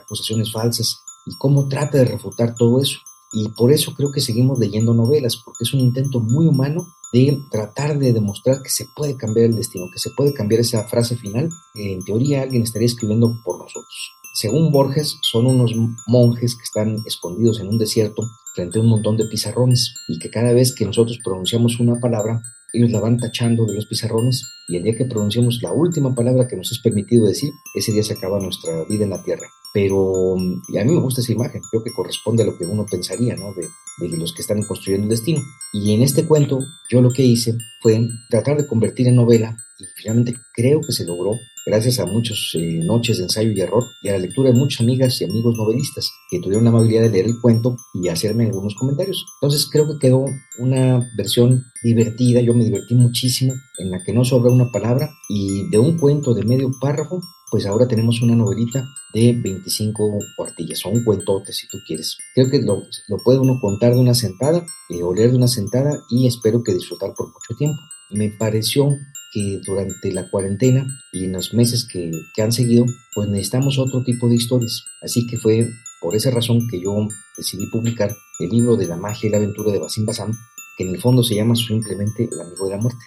acusaciones 0.04 0.52
falsas. 0.52 0.98
Y 1.26 1.38
cómo 1.38 1.70
trata 1.70 2.00
de 2.00 2.04
refutar 2.04 2.54
todo 2.56 2.82
eso. 2.82 3.00
Y 3.32 3.48
por 3.58 3.72
eso 3.72 3.94
creo 3.94 4.12
que 4.12 4.20
seguimos 4.20 4.60
leyendo 4.60 4.94
novelas, 4.94 5.38
porque 5.38 5.64
es 5.64 5.74
un 5.74 5.80
intento 5.80 6.20
muy 6.20 6.46
humano 6.46 6.86
de 7.14 7.40
tratar 7.50 7.98
de 7.98 8.12
demostrar 8.12 8.62
que 8.62 8.70
se 8.70 8.86
puede 8.94 9.16
cambiar 9.16 9.46
el 9.46 9.56
destino, 9.56 9.86
que 9.94 10.00
se 10.00 10.10
puede 10.10 10.34
cambiar 10.34 10.60
esa 10.60 10.84
frase 10.90 11.16
final. 11.16 11.48
En 11.74 12.04
teoría 12.04 12.42
alguien 12.42 12.64
estaría 12.64 12.88
escribiendo 12.88 13.40
por 13.46 13.60
nosotros. 13.60 14.19
Según 14.40 14.72
Borges, 14.72 15.18
son 15.22 15.48
unos 15.48 15.74
monjes 16.08 16.56
que 16.56 16.64
están 16.64 16.96
escondidos 17.06 17.60
en 17.60 17.68
un 17.68 17.78
desierto 17.78 18.24
frente 18.56 18.80
a 18.80 18.82
un 18.82 18.88
montón 18.88 19.18
de 19.18 19.26
pizarrones 19.26 19.94
y 20.08 20.18
que 20.18 20.30
cada 20.30 20.54
vez 20.54 20.74
que 20.74 20.86
nosotros 20.86 21.20
pronunciamos 21.22 21.78
una 21.82 22.00
palabra, 22.00 22.42
ellos 22.72 22.90
la 22.90 23.02
van 23.02 23.18
tachando 23.18 23.66
de 23.66 23.74
los 23.76 23.86
pizarrones 23.88 24.50
y 24.70 24.78
el 24.78 24.84
día 24.84 24.96
que 24.96 25.04
pronunciamos 25.04 25.60
la 25.62 25.74
última 25.74 26.16
palabra 26.16 26.48
que 26.48 26.56
nos 26.56 26.72
es 26.72 26.80
permitido 26.80 27.28
decir, 27.28 27.52
ese 27.76 27.92
día 27.92 28.02
se 28.02 28.14
acaba 28.14 28.40
nuestra 28.40 28.86
vida 28.86 29.04
en 29.04 29.10
la 29.10 29.22
tierra. 29.22 29.46
Pero 29.74 30.38
y 30.70 30.78
a 30.78 30.86
mí 30.86 30.94
me 30.94 31.02
gusta 31.02 31.20
esa 31.20 31.34
imagen, 31.34 31.60
creo 31.70 31.84
que 31.84 31.92
corresponde 31.92 32.44
a 32.44 32.46
lo 32.46 32.58
que 32.58 32.64
uno 32.64 32.86
pensaría, 32.90 33.36
¿no? 33.36 33.54
De, 33.54 34.08
de 34.08 34.18
los 34.18 34.32
que 34.32 34.42
están 34.42 34.64
construyendo 34.64 35.04
el 35.04 35.10
destino. 35.10 35.42
Y 35.74 35.94
en 35.94 36.02
este 36.02 36.26
cuento, 36.26 36.60
yo 36.90 37.02
lo 37.02 37.12
que 37.12 37.24
hice 37.24 37.58
fue 37.82 38.08
tratar 38.30 38.56
de 38.56 38.68
convertir 38.68 39.10
en 39.10 39.16
novela, 39.16 39.58
y 39.78 39.84
finalmente 39.98 40.36
creo 40.54 40.80
que 40.80 40.94
se 40.94 41.06
logró, 41.06 41.32
gracias 41.66 42.00
a 42.00 42.06
muchas 42.06 42.38
eh, 42.54 42.80
noches 42.84 43.18
de 43.18 43.24
ensayo 43.24 43.52
y 43.52 43.62
error, 43.62 43.84
y 44.02 44.10
a 44.10 44.14
la 44.14 44.20
lectura 44.20 44.52
de 44.52 44.58
muchas 44.58 44.82
amigas 44.82 45.20
y 45.22 45.26
amigos 45.26 45.56
novelistas 45.58 46.12
que 46.30 46.40
tuvieron 46.40 46.64
la 46.64 46.72
amabilidad 46.72 47.04
de 47.04 47.10
leer 47.10 47.26
el 47.26 47.40
cuento 47.42 47.76
y 47.94 48.08
hacerme 48.10 48.46
algunos 48.46 48.76
comentarios. 48.76 49.26
Entonces 49.42 49.68
creo 49.72 49.88
que 49.88 50.00
quedó 50.00 50.26
una 50.60 51.00
versión 51.18 51.64
divertida, 51.84 52.42
yo 52.42 52.54
me 52.54 52.66
divertí 52.66 52.96
muchísimo, 52.96 53.54
en 53.78 53.92
la 53.92 54.04
que 54.04 54.14
no 54.14 54.24
sobra 54.26 54.52
una 54.52 54.72
palabra, 54.72 55.10
y 55.30 55.70
de 55.70 55.78
un 55.78 55.98
cuento 55.98 56.34
de 56.34 56.44
medio 56.44 56.72
párrafo 56.80 57.22
pues 57.50 57.66
ahora 57.66 57.88
tenemos 57.88 58.22
una 58.22 58.36
novelita 58.36 58.88
de 59.14 59.34
25 59.34 60.20
cuartillas, 60.36 60.86
o 60.86 60.90
un 60.90 61.04
cuentote 61.04 61.52
si 61.54 61.68
tú 61.68 61.78
quieres. 61.86 62.18
Creo 62.36 62.50
que 62.50 62.62
lo, 62.62 62.84
puede 63.24 63.40
uno 63.40 63.60
contar 63.60 63.94
de 63.94 64.00
una 64.00 64.14
sentada, 64.14 64.66
eh, 64.90 65.04
o 65.04 65.14
leer 65.14 65.32
de 65.32 65.38
una 65.38 65.48
sentada, 65.48 66.00
y 66.10 66.28
espero 66.28 66.64
que 66.64 66.74
disfrutar 66.74 67.14
por 67.16 67.28
mucho 67.28 67.56
tiempo. 67.58 67.80
Me 68.12 68.30
pareció 68.30 68.90
que 69.32 69.60
durante 69.66 70.12
la 70.12 70.30
cuarentena 70.30 70.86
y 71.12 71.26
en 71.26 71.34
los 71.34 71.54
meses 71.54 71.88
que, 71.88 72.12
han 72.42 72.52
seguido, 72.52 72.86
pues 73.14 73.30
necesitamos 73.30 73.78
otro 73.78 74.04
tipo 74.04 74.28
de 74.28 74.36
historias. 74.36 74.86
Así 75.02 75.28
que 75.28 75.38
fue 75.38 75.70
por 76.02 76.16
esa 76.16 76.32
razón 76.32 76.68
que 76.70 76.82
yo 76.82 77.08
decidí 77.38 77.68
publicar 77.68 78.16
el 78.40 78.50
libro 78.50 78.76
de 78.76 78.88
la 78.88 78.96
magia 78.96 79.28
y 79.28 79.32
la 79.32 79.38
aventura 79.38 79.72
de 79.72 79.80
Basim 79.80 80.06
Bassam, 80.06 80.32
que 80.78 80.86
en 80.86 80.96
el 80.96 81.02
fondo 81.02 81.24
se 81.24 81.36
llama 81.36 81.56
simplemente 81.56 82.30
El 82.32 82.42
amigo 82.42 82.66
de 82.66 82.76
la 82.76 82.82
muerte. 82.82 83.00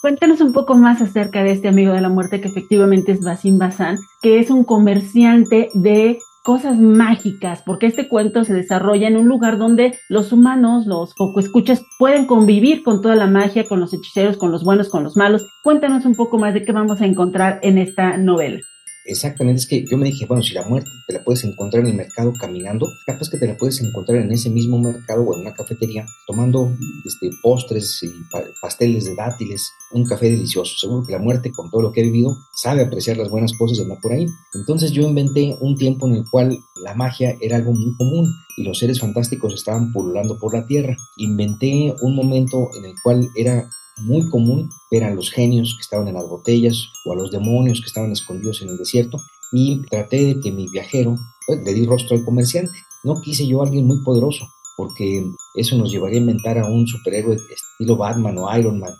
Cuéntanos 0.00 0.40
un 0.40 0.52
poco 0.52 0.74
más 0.74 1.00
acerca 1.00 1.44
de 1.44 1.52
este 1.52 1.68
amigo 1.68 1.92
de 1.92 2.00
la 2.00 2.08
muerte 2.08 2.40
que 2.40 2.48
efectivamente 2.48 3.12
es 3.12 3.20
Basim 3.20 3.58
Bazán, 3.58 3.98
que 4.20 4.40
es 4.40 4.50
un 4.50 4.64
comerciante 4.64 5.68
de 5.74 6.18
cosas 6.42 6.78
mágicas, 6.78 7.62
porque 7.64 7.86
este 7.86 8.08
cuento 8.08 8.44
se 8.44 8.52
desarrolla 8.52 9.08
en 9.08 9.16
un 9.16 9.28
lugar 9.28 9.58
donde 9.58 9.98
los 10.08 10.32
humanos, 10.32 10.86
los 10.86 11.14
poco 11.14 11.40
escuchas, 11.40 11.82
pueden 11.98 12.26
convivir 12.26 12.82
con 12.82 13.00
toda 13.00 13.14
la 13.14 13.26
magia, 13.26 13.64
con 13.64 13.80
los 13.80 13.94
hechiceros, 13.94 14.36
con 14.36 14.50
los 14.50 14.64
buenos, 14.64 14.88
con 14.88 15.04
los 15.04 15.16
malos. 15.16 15.48
Cuéntanos 15.62 16.04
un 16.04 16.14
poco 16.14 16.38
más 16.38 16.54
de 16.54 16.64
qué 16.64 16.72
vamos 16.72 17.00
a 17.00 17.06
encontrar 17.06 17.60
en 17.62 17.78
esta 17.78 18.16
novela. 18.16 18.60
Exactamente, 19.04 19.60
es 19.60 19.66
que 19.66 19.84
yo 19.90 19.96
me 19.96 20.06
dije, 20.06 20.26
bueno, 20.26 20.42
si 20.42 20.54
la 20.54 20.64
muerte 20.64 20.90
te 21.06 21.14
la 21.14 21.24
puedes 21.24 21.42
encontrar 21.44 21.82
en 21.82 21.90
el 21.90 21.96
mercado 21.96 22.32
caminando, 22.38 22.88
capaz 23.04 23.28
que 23.28 23.38
te 23.38 23.48
la 23.48 23.56
puedes 23.56 23.80
encontrar 23.82 24.18
en 24.18 24.30
ese 24.30 24.48
mismo 24.48 24.78
mercado 24.78 25.22
o 25.22 25.34
en 25.34 25.40
una 25.40 25.54
cafetería 25.54 26.06
tomando 26.26 26.72
este, 27.04 27.30
postres 27.42 28.00
y 28.02 28.12
pasteles 28.60 29.04
de 29.04 29.14
dátiles, 29.16 29.72
un 29.92 30.04
café 30.04 30.30
delicioso. 30.30 30.76
Seguro 30.78 31.04
que 31.04 31.12
la 31.12 31.18
muerte, 31.18 31.50
con 31.50 31.70
todo 31.70 31.82
lo 31.82 31.92
que 31.92 32.00
ha 32.00 32.04
vivido, 32.04 32.36
sabe 32.54 32.82
apreciar 32.82 33.16
las 33.16 33.28
buenas 33.28 33.52
cosas 33.54 33.80
anda 33.80 33.98
por 34.00 34.12
ahí. 34.12 34.26
Entonces 34.54 34.92
yo 34.92 35.02
inventé 35.02 35.56
un 35.60 35.76
tiempo 35.76 36.06
en 36.06 36.16
el 36.16 36.24
cual 36.30 36.58
la 36.82 36.94
magia 36.94 37.36
era 37.40 37.56
algo 37.56 37.72
muy 37.72 37.94
común 37.96 38.32
y 38.56 38.62
los 38.62 38.78
seres 38.78 39.00
fantásticos 39.00 39.54
estaban 39.54 39.92
pululando 39.92 40.38
por 40.38 40.54
la 40.54 40.66
tierra. 40.66 40.96
Inventé 41.16 41.94
un 42.02 42.14
momento 42.14 42.68
en 42.78 42.84
el 42.84 42.94
cual 43.02 43.28
era 43.36 43.68
muy 43.98 44.28
común 44.30 44.70
ver 44.90 45.04
a 45.04 45.14
los 45.14 45.30
genios 45.30 45.74
que 45.76 45.82
estaban 45.82 46.08
en 46.08 46.14
las 46.14 46.26
botellas 46.26 46.88
o 47.04 47.12
a 47.12 47.16
los 47.16 47.30
demonios 47.30 47.80
que 47.80 47.86
estaban 47.86 48.12
escondidos 48.12 48.62
en 48.62 48.70
el 48.70 48.78
desierto 48.78 49.18
y 49.52 49.82
traté 49.82 50.24
de 50.24 50.40
que 50.40 50.50
mi 50.50 50.66
viajero 50.68 51.14
pues, 51.46 51.60
le 51.64 51.74
di 51.74 51.86
rostro 51.86 52.16
al 52.16 52.24
comerciante. 52.24 52.72
No 53.04 53.20
quise 53.20 53.46
yo 53.46 53.62
a 53.62 53.66
alguien 53.66 53.86
muy 53.86 54.02
poderoso 54.02 54.48
porque 54.76 55.24
eso 55.54 55.76
nos 55.76 55.90
llevaría 55.90 56.18
a 56.18 56.22
inventar 56.22 56.58
a 56.58 56.66
un 56.66 56.86
superhéroe 56.86 57.36
estilo 57.36 57.96
Batman 57.96 58.38
o 58.38 58.58
Iron 58.58 58.78
Man 58.78 58.94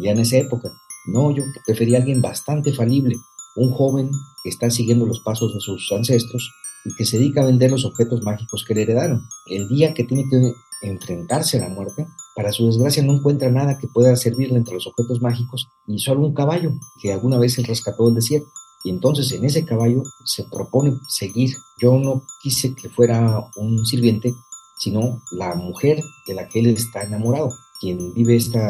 ya 0.00 0.12
en 0.12 0.20
esa 0.20 0.38
época. 0.38 0.70
No, 1.06 1.30
yo 1.34 1.42
prefería 1.64 1.98
a 1.98 2.00
alguien 2.00 2.20
bastante 2.20 2.72
falible, 2.72 3.16
un 3.56 3.70
joven 3.70 4.10
que 4.42 4.50
está 4.50 4.70
siguiendo 4.70 5.06
los 5.06 5.20
pasos 5.20 5.54
de 5.54 5.60
sus 5.60 5.90
ancestros 5.92 6.52
y 6.84 6.94
que 6.94 7.04
se 7.04 7.18
dedica 7.18 7.42
a 7.42 7.46
vender 7.46 7.70
los 7.70 7.84
objetos 7.84 8.22
mágicos 8.22 8.64
que 8.66 8.74
le 8.74 8.82
heredaron. 8.82 9.26
El 9.46 9.68
día 9.68 9.94
que 9.94 10.04
tiene 10.04 10.24
que 10.30 10.52
enfrentarse 10.82 11.58
a 11.58 11.68
la 11.68 11.74
muerte, 11.74 12.06
para 12.36 12.52
su 12.52 12.66
desgracia 12.66 13.02
no 13.02 13.14
encuentra 13.14 13.50
nada 13.50 13.78
que 13.78 13.88
pueda 13.88 14.14
servirle 14.14 14.58
entre 14.58 14.74
los 14.74 14.86
objetos 14.86 15.22
mágicos 15.22 15.68
y 15.86 15.98
solo 15.98 16.20
un 16.20 16.34
caballo 16.34 16.70
que 17.00 17.10
alguna 17.10 17.38
vez 17.38 17.56
él 17.56 17.64
rescató 17.64 18.04
del 18.04 18.16
desierto. 18.16 18.48
Y 18.84 18.90
entonces 18.90 19.32
en 19.32 19.46
ese 19.46 19.64
caballo 19.64 20.02
se 20.26 20.44
propone 20.44 20.92
seguir. 21.08 21.56
Yo 21.80 21.98
no 21.98 22.22
quise 22.42 22.74
que 22.74 22.90
fuera 22.90 23.50
un 23.56 23.86
sirviente, 23.86 24.34
sino 24.78 25.22
la 25.32 25.54
mujer 25.54 25.98
de 26.26 26.34
la 26.34 26.46
que 26.46 26.60
él 26.60 26.66
está 26.66 27.04
enamorado, 27.04 27.48
quien 27.80 28.12
vive 28.12 28.36
este 28.36 28.60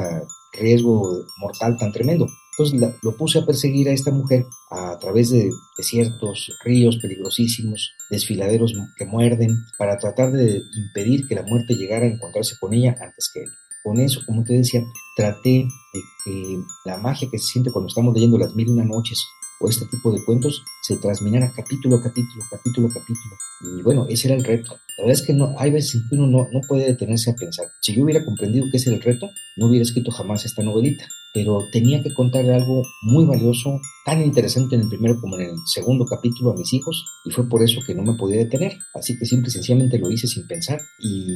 riesgo 0.53 1.03
mortal 1.39 1.77
tan 1.77 1.91
tremendo. 1.91 2.29
Entonces 2.59 2.99
lo 3.03 3.17
puse 3.17 3.39
a 3.39 3.45
perseguir 3.45 3.89
a 3.89 3.93
esta 3.93 4.11
mujer 4.11 4.47
a 4.71 4.99
través 4.99 5.31
de 5.31 5.51
desiertos, 5.77 6.51
ríos 6.65 6.97
peligrosísimos, 7.03 7.93
desfiladeros 8.11 8.73
que 8.97 9.05
muerden, 9.05 9.55
para 9.79 9.99
tratar 9.99 10.33
de 10.33 10.63
impedir 10.75 11.27
que 11.29 11.35
la 11.35 11.43
muerte 11.43 11.75
llegara 11.75 12.07
a 12.07 12.09
encontrarse 12.09 12.57
con 12.59 12.73
ella 12.73 12.97
antes 13.01 13.31
que 13.33 13.41
él. 13.41 13.51
Con 13.85 14.01
eso, 14.01 14.21
como 14.27 14.43
te 14.43 14.55
decía, 14.55 14.83
traté 15.17 15.69
de 15.93 16.01
que 16.25 16.57
la 16.87 16.97
magia 16.97 17.29
que 17.31 17.39
se 17.39 17.53
siente 17.53 17.71
cuando 17.71 17.89
estamos 17.89 18.15
leyendo 18.15 18.39
las 18.39 18.55
mil 18.55 18.69
y 18.69 18.71
una 18.71 18.85
noches 18.85 19.23
o 19.61 19.69
este 19.69 19.87
tipo 19.87 20.11
de 20.11 20.23
cuentos 20.25 20.63
se 20.83 20.97
transminara 20.97 21.53
capítulo 21.55 21.97
a 21.97 22.03
capítulo, 22.03 22.45
capítulo 22.51 22.89
a 22.89 22.91
capítulo. 22.91 23.37
Y 23.79 23.83
bueno, 23.83 24.07
ese 24.09 24.29
era 24.29 24.37
el 24.37 24.45
reto. 24.45 24.73
La 24.99 25.05
verdad 25.05 25.21
es 25.21 25.27
que 25.27 25.35
no, 25.35 25.55
hay 25.59 25.71
veces 25.71 26.03
que 26.09 26.17
uno 26.17 26.27
no, 26.27 26.49
no 26.51 26.61
puede 26.67 26.87
detenerse 26.87 27.31
a 27.31 27.35
pensar. 27.35 27.67
Si 27.81 27.95
yo 27.95 28.03
hubiera 28.03 28.25
comprendido 28.25 28.67
que 28.71 28.79
ese 28.79 28.91
era 28.91 28.97
el 28.97 29.03
reto, 29.03 29.29
no 29.57 29.69
hubiera 29.69 29.83
escrito 29.83 30.11
jamás 30.11 30.45
esta 30.45 30.63
novelita 30.63 31.07
pero 31.37 31.59
tenía 31.71 32.03
que 32.03 32.15
contarle 32.15 32.55
algo 32.55 32.81
muy 33.03 33.27
valioso, 33.27 33.79
tan 34.07 34.23
interesante 34.23 34.75
en 34.75 34.81
el 34.81 34.89
primero 34.89 35.21
como 35.21 35.37
en 35.37 35.51
el 35.51 35.57
segundo 35.67 36.07
capítulo 36.07 36.53
a 36.53 36.55
mis 36.55 36.73
hijos, 36.73 37.05
y 37.27 37.31
fue 37.31 37.47
por 37.47 37.63
eso 37.63 37.83
que 37.87 37.95
no 37.95 38.03
me 38.03 38.15
podía 38.15 38.39
detener. 38.39 38.73
Así 38.95 39.19
que 39.19 39.27
simple 39.27 39.51
y 39.51 39.53
sencillamente 39.53 39.99
lo 39.99 40.11
hice 40.11 40.27
sin 40.27 40.47
pensar, 40.47 40.81
y 40.99 41.27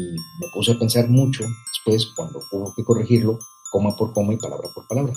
me 0.41 0.47
puse 0.55 0.73
a 0.73 0.79
pensar 0.79 1.07
mucho 1.11 1.45
después 1.45 2.11
cuando 2.17 2.41
hubo 2.51 2.73
que 2.75 2.83
corregirlo, 2.83 3.39
coma 3.71 3.95
por 3.95 4.15
coma 4.15 4.33
y 4.33 4.39
palabra 4.39 4.71
por 4.75 4.87
palabra. 4.89 5.13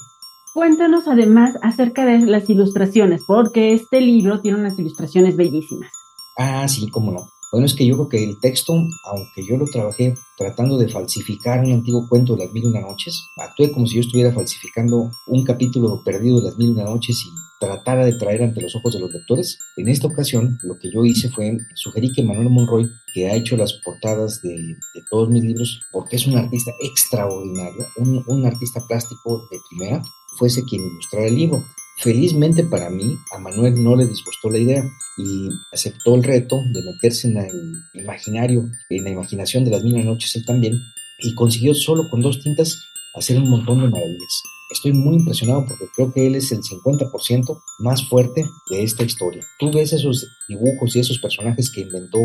Cuéntanos 0.53 1.07
además 1.07 1.55
acerca 1.61 2.03
de 2.03 2.19
las 2.25 2.49
ilustraciones, 2.49 3.21
porque 3.25 3.71
este 3.71 4.01
libro 4.01 4.41
tiene 4.41 4.59
unas 4.59 4.77
ilustraciones 4.77 5.37
bellísimas. 5.37 5.93
Ah, 6.37 6.67
sí, 6.67 6.89
cómo 6.89 7.13
no. 7.13 7.29
Bueno, 7.53 7.67
es 7.67 7.75
que 7.75 7.85
yo 7.85 7.93
creo 7.93 8.09
que 8.09 8.23
el 8.23 8.39
texto, 8.39 8.73
aunque 8.73 9.45
yo 9.47 9.57
lo 9.57 9.65
trabajé 9.65 10.15
tratando 10.35 10.75
de 10.79 10.89
falsificar 10.89 11.63
un 11.63 11.71
antiguo 11.71 12.09
cuento 12.09 12.35
de 12.35 12.45
las 12.45 12.51
mil 12.51 12.63
y 12.63 12.65
una 12.65 12.81
noches, 12.81 13.27
actué 13.37 13.71
como 13.71 13.85
si 13.85 13.97
yo 13.97 14.01
estuviera 14.01 14.33
falsificando 14.33 15.11
un 15.27 15.43
capítulo 15.43 16.01
perdido 16.03 16.39
de 16.39 16.45
las 16.45 16.57
mil 16.57 16.69
y 16.69 16.71
una 16.71 16.85
noches 16.85 17.15
y 17.23 17.29
tratara 17.63 18.05
de 18.05 18.13
traer 18.13 18.41
ante 18.41 18.59
los 18.59 18.75
ojos 18.75 18.95
de 18.95 19.01
los 19.01 19.13
lectores. 19.13 19.59
En 19.77 19.87
esta 19.87 20.07
ocasión, 20.07 20.57
lo 20.63 20.79
que 20.79 20.89
yo 20.91 21.05
hice 21.05 21.29
fue 21.29 21.55
sugerí 21.75 22.11
que 22.11 22.23
Manuel 22.23 22.49
Monroy, 22.49 22.89
que 23.13 23.29
ha 23.29 23.35
hecho 23.35 23.55
las 23.55 23.73
portadas 23.85 24.41
de, 24.41 24.55
de 24.55 25.03
todos 25.11 25.29
mis 25.29 25.43
libros, 25.43 25.79
porque 25.91 26.15
es 26.15 26.25
un 26.25 26.35
artista 26.35 26.71
extraordinario, 26.81 27.85
un, 27.97 28.23
un 28.29 28.47
artista 28.47 28.81
plástico 28.87 29.47
de 29.51 29.59
primera, 29.69 30.01
fuese 30.39 30.63
quien 30.63 30.81
ilustrara 30.81 31.27
el 31.27 31.35
libro. 31.35 31.63
Felizmente 31.97 32.63
para 32.63 32.89
mí, 32.89 33.17
a 33.31 33.39
Manuel 33.39 33.81
no 33.83 33.95
le 33.95 34.07
disgustó 34.07 34.49
la 34.49 34.57
idea 34.57 34.83
y 35.17 35.49
aceptó 35.71 36.15
el 36.15 36.23
reto 36.23 36.57
de 36.73 36.81
meterse 36.83 37.27
en 37.27 37.37
el 37.37 37.75
imaginario, 37.93 38.69
en 38.89 39.03
la 39.03 39.11
imaginación 39.11 39.63
de 39.63 39.71
las 39.71 39.83
mil 39.83 40.03
noches 40.05 40.35
él 40.35 40.45
también, 40.45 40.73
y 41.19 41.35
consiguió 41.35 41.73
solo 41.73 42.09
con 42.09 42.21
dos 42.21 42.41
tintas 42.41 42.77
hacer 43.13 43.37
un 43.37 43.49
montón 43.49 43.81
de 43.81 43.89
maravillas. 43.89 44.41
Estoy 44.73 44.91
muy 44.91 45.17
impresionado 45.17 45.65
porque 45.67 45.85
creo 45.95 46.11
que 46.11 46.25
él 46.25 46.33
es 46.33 46.51
el 46.51 46.63
50% 46.63 47.61
más 47.77 48.09
fuerte 48.09 48.43
de 48.71 48.83
esta 48.83 49.03
historia. 49.03 49.45
Tú 49.59 49.71
ves 49.71 49.93
esos 49.93 50.27
dibujos 50.49 50.95
y 50.95 50.99
esos 50.99 51.19
personajes 51.19 51.71
que 51.71 51.81
inventó 51.81 52.17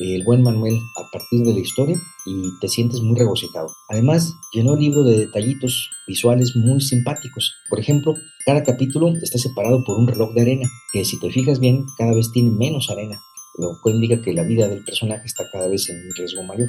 el 0.00 0.22
buen 0.22 0.42
Manuel 0.42 0.74
a 0.98 1.10
partir 1.10 1.46
de 1.46 1.54
la 1.54 1.60
historia 1.60 1.96
y 2.26 2.42
te 2.60 2.68
sientes 2.68 3.00
muy 3.00 3.18
regocijado. 3.18 3.68
Además, 3.88 4.34
llenó 4.52 4.74
el 4.74 4.80
libro 4.80 5.02
de 5.02 5.20
detallitos 5.20 5.90
visuales 6.06 6.54
muy 6.54 6.82
simpáticos. 6.82 7.54
Por 7.70 7.80
ejemplo, 7.80 8.14
cada 8.44 8.62
capítulo 8.62 9.08
está 9.22 9.38
separado 9.38 9.82
por 9.82 9.98
un 9.98 10.06
reloj 10.06 10.34
de 10.34 10.42
arena, 10.42 10.68
que 10.92 11.06
si 11.06 11.18
te 11.18 11.30
fijas 11.30 11.58
bien, 11.58 11.86
cada 11.96 12.14
vez 12.14 12.30
tiene 12.32 12.50
menos 12.50 12.90
arena, 12.90 13.18
lo 13.56 13.78
cual 13.82 13.94
indica 13.94 14.20
que 14.20 14.34
la 14.34 14.42
vida 14.42 14.68
del 14.68 14.84
personaje 14.84 15.24
está 15.24 15.44
cada 15.50 15.68
vez 15.68 15.88
en 15.88 15.96
un 15.96 16.14
riesgo 16.14 16.42
mayor. 16.42 16.68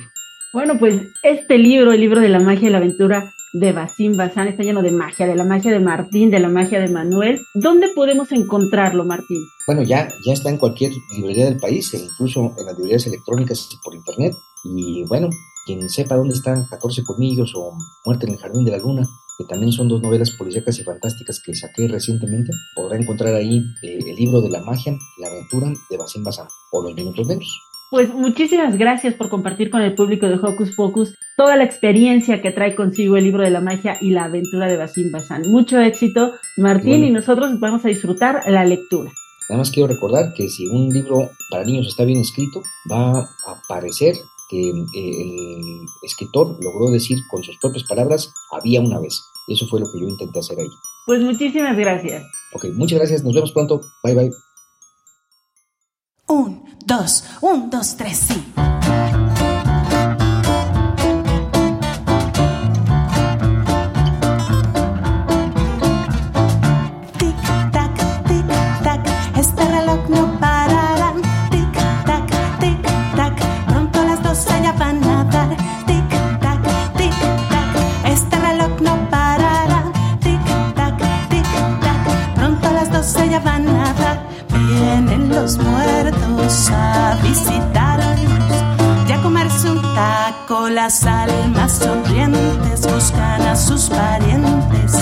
Bueno, 0.54 0.80
pues 0.80 1.02
este 1.24 1.58
libro, 1.58 1.92
el 1.92 2.00
libro 2.00 2.22
de 2.22 2.30
la 2.30 2.40
magia 2.40 2.70
y 2.70 2.72
la 2.72 2.78
aventura 2.78 3.34
de 3.60 3.72
Basim 3.72 4.18
Bazán, 4.18 4.50
está 4.50 4.64
lleno 4.64 4.82
de 4.82 4.92
magia, 4.92 5.26
de 5.26 5.36
la 5.36 5.46
magia 5.46 5.72
de 5.72 5.80
Martín, 5.80 6.30
de 6.30 6.40
la 6.42 6.50
magia 6.50 6.82
de 6.82 6.90
Manuel. 6.90 7.40
¿Dónde 7.54 7.88
podemos 7.96 8.30
encontrarlo, 8.34 9.06
Martín? 9.06 9.38
Bueno, 9.66 9.82
ya, 9.82 10.10
ya 10.26 10.34
está 10.34 10.50
en 10.50 10.58
cualquier 10.58 10.92
librería 11.16 11.46
del 11.46 11.58
país, 11.58 11.94
e 11.94 12.00
incluso 12.00 12.54
en 12.58 12.66
las 12.66 12.76
librerías 12.76 13.08
electrónicas 13.08 13.70
y 13.72 13.78
por 13.78 13.96
internet. 13.96 14.34
Y 14.66 15.06
bueno, 15.08 15.30
quien 15.66 15.90
sepa 15.90 16.18
dónde 16.18 16.34
están 16.34 16.66
14 16.66 17.04
colmillos 17.04 17.54
o 17.56 17.78
Muerte 18.06 18.26
en 18.26 18.34
el 18.34 18.40
Jardín 18.40 18.66
de 18.66 18.72
la 18.72 18.78
Luna, 18.78 19.08
que 19.38 19.46
también 19.46 19.72
son 19.72 19.88
dos 19.88 20.02
novelas 20.02 20.32
policíacas 20.32 20.78
y 20.80 20.84
fantásticas 20.84 21.42
que 21.42 21.56
saqué 21.56 21.88
recientemente, 21.88 22.52
podrá 22.76 22.98
encontrar 22.98 23.36
ahí 23.36 23.64
eh, 23.84 24.00
el 24.06 24.16
libro 24.16 24.42
de 24.42 24.50
la 24.50 24.62
magia 24.64 24.98
la 25.18 25.28
aventura 25.28 25.72
de 25.90 25.98
Basim 25.98 26.24
Bazán 26.24 26.48
o 26.72 26.82
Los 26.82 26.94
Minutos 26.94 27.26
Negros. 27.26 27.62
Pues 27.92 28.14
muchísimas 28.14 28.78
gracias 28.78 29.14
por 29.14 29.30
compartir 29.30 29.70
con 29.70 29.82
el 29.82 29.94
público 29.94 30.28
de 30.28 30.36
Hocus 30.36 30.76
Pocus 30.76 31.16
toda 31.38 31.56
la 31.56 31.64
experiencia 31.64 32.42
que 32.42 32.52
trae 32.52 32.76
consigo 32.76 33.16
el 33.16 33.26
libro 33.26 33.44
de 33.44 33.52
la 33.52 33.62
magia 33.62 33.96
y 34.02 34.10
la 34.10 34.26
aventura 34.26 34.68
de 34.68 34.78
Basim 34.78 35.12
Bazán. 35.12 35.44
Mucho 35.48 35.80
éxito, 35.80 36.34
Martín, 36.58 36.90
bueno. 36.90 37.06
y 37.06 37.12
nosotros 37.12 37.60
vamos 37.60 37.86
a 37.86 37.90
disfrutar 37.90 38.42
la 38.48 38.66
lectura. 38.66 39.12
Nada 39.50 39.60
más 39.60 39.70
quiero 39.70 39.88
recordar 39.88 40.34
que 40.34 40.50
si 40.50 40.66
un 40.66 40.90
libro 40.90 41.30
para 41.52 41.64
niños 41.64 41.88
está 41.88 42.04
bien 42.04 42.20
escrito, 42.20 42.64
va 42.92 43.20
a 43.20 43.62
parecer 43.68 44.16
que 44.50 44.70
eh, 44.70 45.56
el 45.56 45.86
escritor 46.04 46.58
logró 46.64 46.90
decir 46.90 47.20
con 47.30 47.44
sus 47.44 47.58
propias 47.60 47.84
palabras, 47.84 48.32
había 48.52 48.82
una 48.82 49.00
vez. 49.00 49.22
Y 49.48 49.54
eso 49.54 49.68
fue 49.68 49.80
lo 49.80 49.86
que 49.92 50.00
yo 50.00 50.08
intenté 50.08 50.40
hacer 50.40 50.60
ahí. 50.60 50.68
Pues 51.06 51.22
muchísimas 51.22 51.78
gracias. 51.78 52.24
Ok, 52.54 52.66
muchas 52.74 52.98
gracias. 53.00 53.24
Nos 53.24 53.36
vemos 53.36 53.52
pronto. 53.52 53.82
Bye, 54.04 54.16
bye. 54.16 54.32
Un, 56.28 56.64
dos, 56.86 57.24
un, 57.42 57.70
dos, 57.70 57.96
tres, 57.98 58.18
sí. 58.18 58.75
A 87.36 87.42
visitarnos 87.42 88.64
y 89.08 89.12
a 89.12 89.22
comerse 89.22 89.70
un 89.70 89.82
taco. 89.94 90.70
Las 90.70 91.06
almas 91.06 91.74
sonrientes 91.74 92.82
buscan 92.82 93.42
a 93.42 93.56
sus 93.56 93.90
parientes 93.90 94.94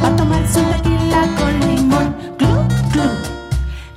para 0.00 0.16
tomarse 0.16 0.60
un 0.60 0.70
tequila 0.72 1.28
con 1.38 1.60
limón. 1.60 2.16
Glu, 2.38 2.54
glu. 2.92 3.10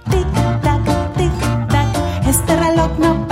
Tic, 0.09 0.27
tac, 0.61 1.13
tic, 1.15 1.67
tac, 1.69 2.27
este 2.27 2.55
reloj 2.55 2.91
no 2.99 3.28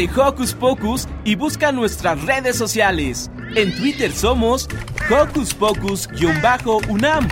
de 0.00 0.08
Hocus 0.18 0.54
Pocus 0.54 1.06
y 1.24 1.34
busca 1.34 1.72
nuestras 1.72 2.24
redes 2.24 2.56
sociales. 2.56 3.30
En 3.54 3.76
Twitter 3.76 4.10
somos 4.10 4.66
Hocus 5.10 5.52
Pocus-UNAM 5.52 7.28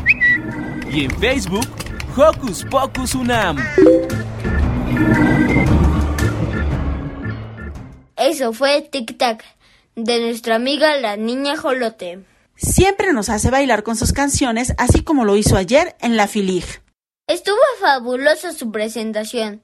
y 0.92 1.04
en 1.04 1.10
Facebook 1.18 1.66
Hocus 2.14 2.66
Pocus 2.70 3.14
UNAM. 3.14 3.56
Eso 8.16 8.52
fue 8.52 8.82
Tic 8.82 9.16
Tac 9.16 9.42
de 9.94 10.20
nuestra 10.20 10.56
amiga 10.56 10.94
la 10.98 11.16
niña 11.16 11.56
Jolote. 11.56 12.22
Siempre 12.54 13.14
nos 13.14 13.30
hace 13.30 13.50
bailar 13.50 13.82
con 13.82 13.96
sus 13.96 14.12
canciones, 14.12 14.74
así 14.76 15.02
como 15.02 15.24
lo 15.24 15.36
hizo 15.36 15.56
ayer 15.56 15.96
en 16.00 16.18
la 16.18 16.28
Filig. 16.28 16.66
Estuvo 17.28 17.56
fabulosa 17.80 18.52
su 18.52 18.70
presentación. 18.70 19.62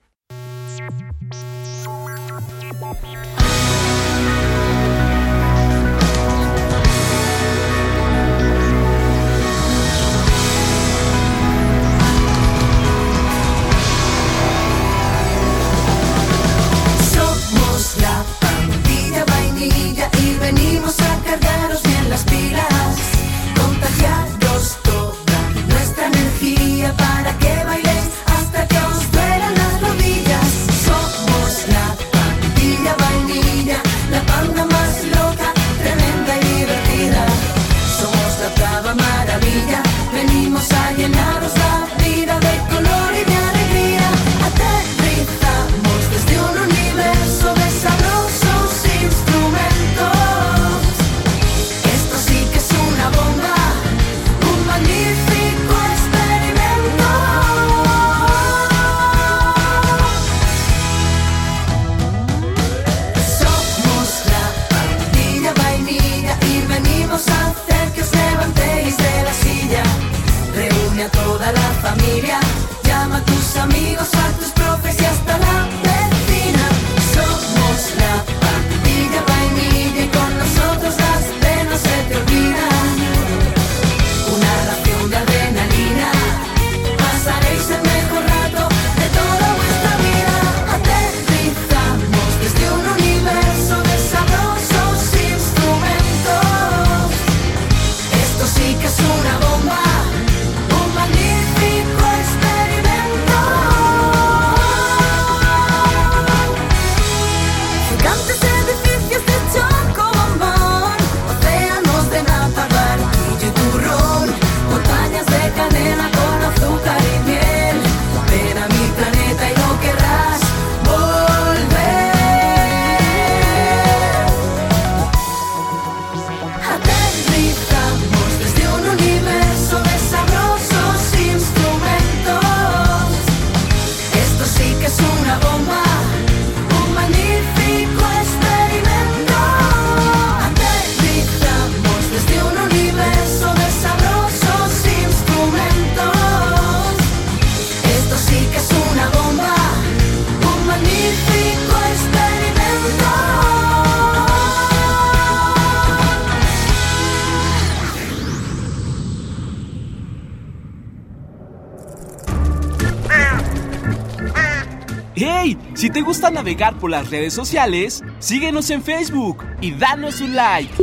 Navegar 166.44 166.78
por 166.78 166.90
las 166.90 167.09
redes 167.09 167.33
sociales, 167.33 168.02
síguenos 168.18 168.68
en 168.68 168.83
Facebook 168.83 169.42
y 169.62 169.70
danos 169.72 170.20
un 170.20 170.35
like. 170.35 170.74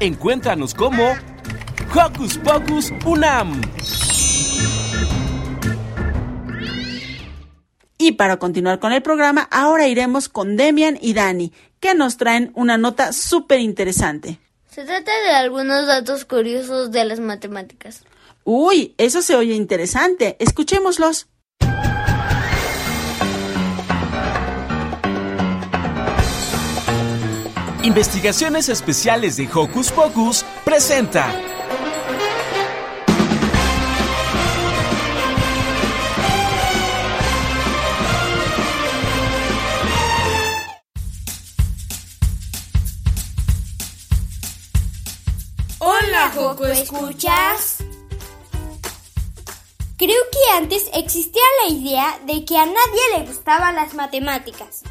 Encuéntranos 0.00 0.72
como 0.72 1.14
Hocus 1.94 2.38
Pocus 2.38 2.90
Unam. 3.04 3.60
Y 7.98 8.12
para 8.12 8.38
continuar 8.38 8.78
con 8.78 8.94
el 8.94 9.02
programa, 9.02 9.46
ahora 9.50 9.88
iremos 9.88 10.30
con 10.30 10.56
Demian 10.56 10.96
y 11.02 11.12
Dani, 11.12 11.52
que 11.78 11.94
nos 11.94 12.16
traen 12.16 12.50
una 12.54 12.78
nota 12.78 13.12
súper 13.12 13.60
interesante. 13.60 14.38
Se 14.70 14.84
trata 14.84 15.12
de 15.20 15.32
algunos 15.32 15.86
datos 15.86 16.24
curiosos 16.24 16.92
de 16.92 17.04
las 17.04 17.20
matemáticas. 17.20 18.04
Uy, 18.44 18.94
eso 18.96 19.20
se 19.20 19.36
oye 19.36 19.54
interesante. 19.54 20.36
Escuchémoslos. 20.38 21.26
Investigaciones 27.86 28.68
Especiales 28.68 29.36
de 29.36 29.48
Hocus 29.54 29.92
Pocus 29.92 30.44
presenta. 30.64 31.32
Hola, 45.78 46.32
Joco, 46.34 46.66
¿escuchas? 46.66 47.76
Creo 49.96 50.10
que 50.32 50.56
antes 50.56 50.90
existía 50.92 51.40
la 51.62 51.72
idea 51.72 52.18
de 52.26 52.44
que 52.44 52.58
a 52.58 52.66
nadie 52.66 53.18
le 53.18 53.26
gustaban 53.26 53.76
las 53.76 53.94
matemáticas. 53.94 54.82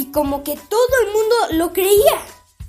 Y 0.00 0.06
como 0.12 0.42
que 0.42 0.56
todo 0.56 0.88
el 1.04 1.12
mundo 1.12 1.34
lo 1.52 1.72
creía. 1.74 2.14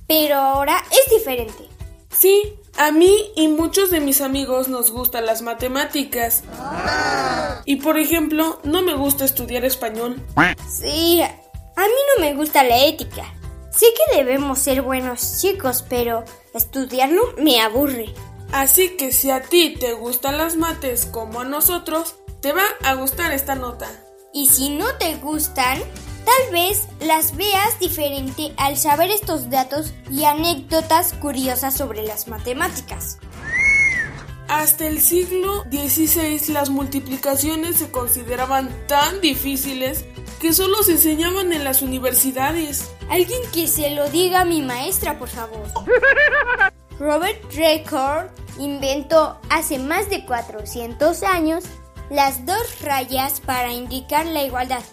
Pero 0.06 0.36
ahora 0.36 0.84
es 0.91 1.10
diferente. 1.10 1.70
Sí, 2.13 2.60
a 2.78 2.91
mí 2.91 3.32
y 3.38 3.48
muchos 3.48 3.89
de 3.89 4.02
mis 4.02 4.20
amigos 4.20 4.67
nos 4.67 4.91
gustan 4.91 5.26
las 5.26 5.41
matemáticas. 5.41 6.44
Y 7.63 7.78
por 7.78 7.98
ejemplo, 7.98 8.60
no 8.65 8.82
me 8.82 8.96
gusta 8.96 9.24
estudiar 9.24 9.63
español. 9.63 10.22
Sí, 10.70 11.22
a 11.22 11.82
mí 11.82 11.94
no 12.17 12.22
me 12.22 12.34
gusta 12.34 12.63
la 12.63 12.84
ética. 12.84 13.24
Sé 13.72 13.86
que 13.94 14.17
debemos 14.17 14.60
ser 14.60 14.82
buenos 14.82 15.39
chicos, 15.39 15.86
pero 15.88 16.26
estudiarlo 16.54 17.22
me 17.38 17.62
aburre. 17.62 18.13
Así 18.52 18.98
que 18.98 19.13
si 19.13 19.32
a 19.32 19.41
ti 19.41 19.78
te 19.80 19.94
gustan 19.94 20.38
las 20.38 20.58
mates 20.58 21.06
como 21.06 21.39
a 21.39 21.46
nosotros, 21.46 22.17
te 22.41 22.52
va 22.52 22.65
a 22.84 22.96
gustar 22.96 23.32
esta 23.32 23.56
nota. 23.56 23.88
Y 24.34 24.48
si 24.48 24.67
no 24.67 24.96
te 24.96 25.15
gustan, 25.15 25.82
tal 26.26 26.52
vez 26.52 26.88
las 27.00 27.36
veas 27.36 27.80
diferente 27.80 28.54
al 28.58 28.78
saber 28.78 29.12
estos 29.12 29.50
datos 29.50 29.94
y 30.10 30.24
anécdotas 30.24 31.14
curiosas 31.14 31.76
sobre 31.76 32.04
las 32.04 32.28
matemáticas. 32.28 33.18
Hasta 34.48 34.86
el 34.86 35.00
siglo 35.00 35.64
XVI 35.72 36.52
las 36.52 36.70
multiplicaciones 36.70 37.78
se 37.78 37.90
consideraban 37.90 38.70
tan 38.88 39.22
difíciles 39.22 40.06
que 40.42 40.54
solo 40.54 40.84
se 40.84 40.94
enseñaban 40.94 41.54
en 41.54 41.64
las 41.64 41.82
universidades. 41.82 42.92
Alguien 43.10 43.42
que 43.54 43.68
se 43.68 43.92
lo 43.92 44.10
diga 44.10 44.42
a 44.42 44.46
mi 44.46 44.62
maestra, 44.62 45.18
por 45.20 45.30
favor. 45.30 45.68
Robert 47.00 47.40
Record 47.54 48.30
inventó 48.60 49.40
hace 49.50 49.80
más 49.80 50.10
de 50.10 50.26
400 50.26 51.24
años 51.24 51.64
las 52.10 52.46
dos 52.46 52.82
rayas 52.82 53.40
para 53.40 53.72
indicar 53.72 54.26
la 54.26 54.44
igualdad, 54.44 54.84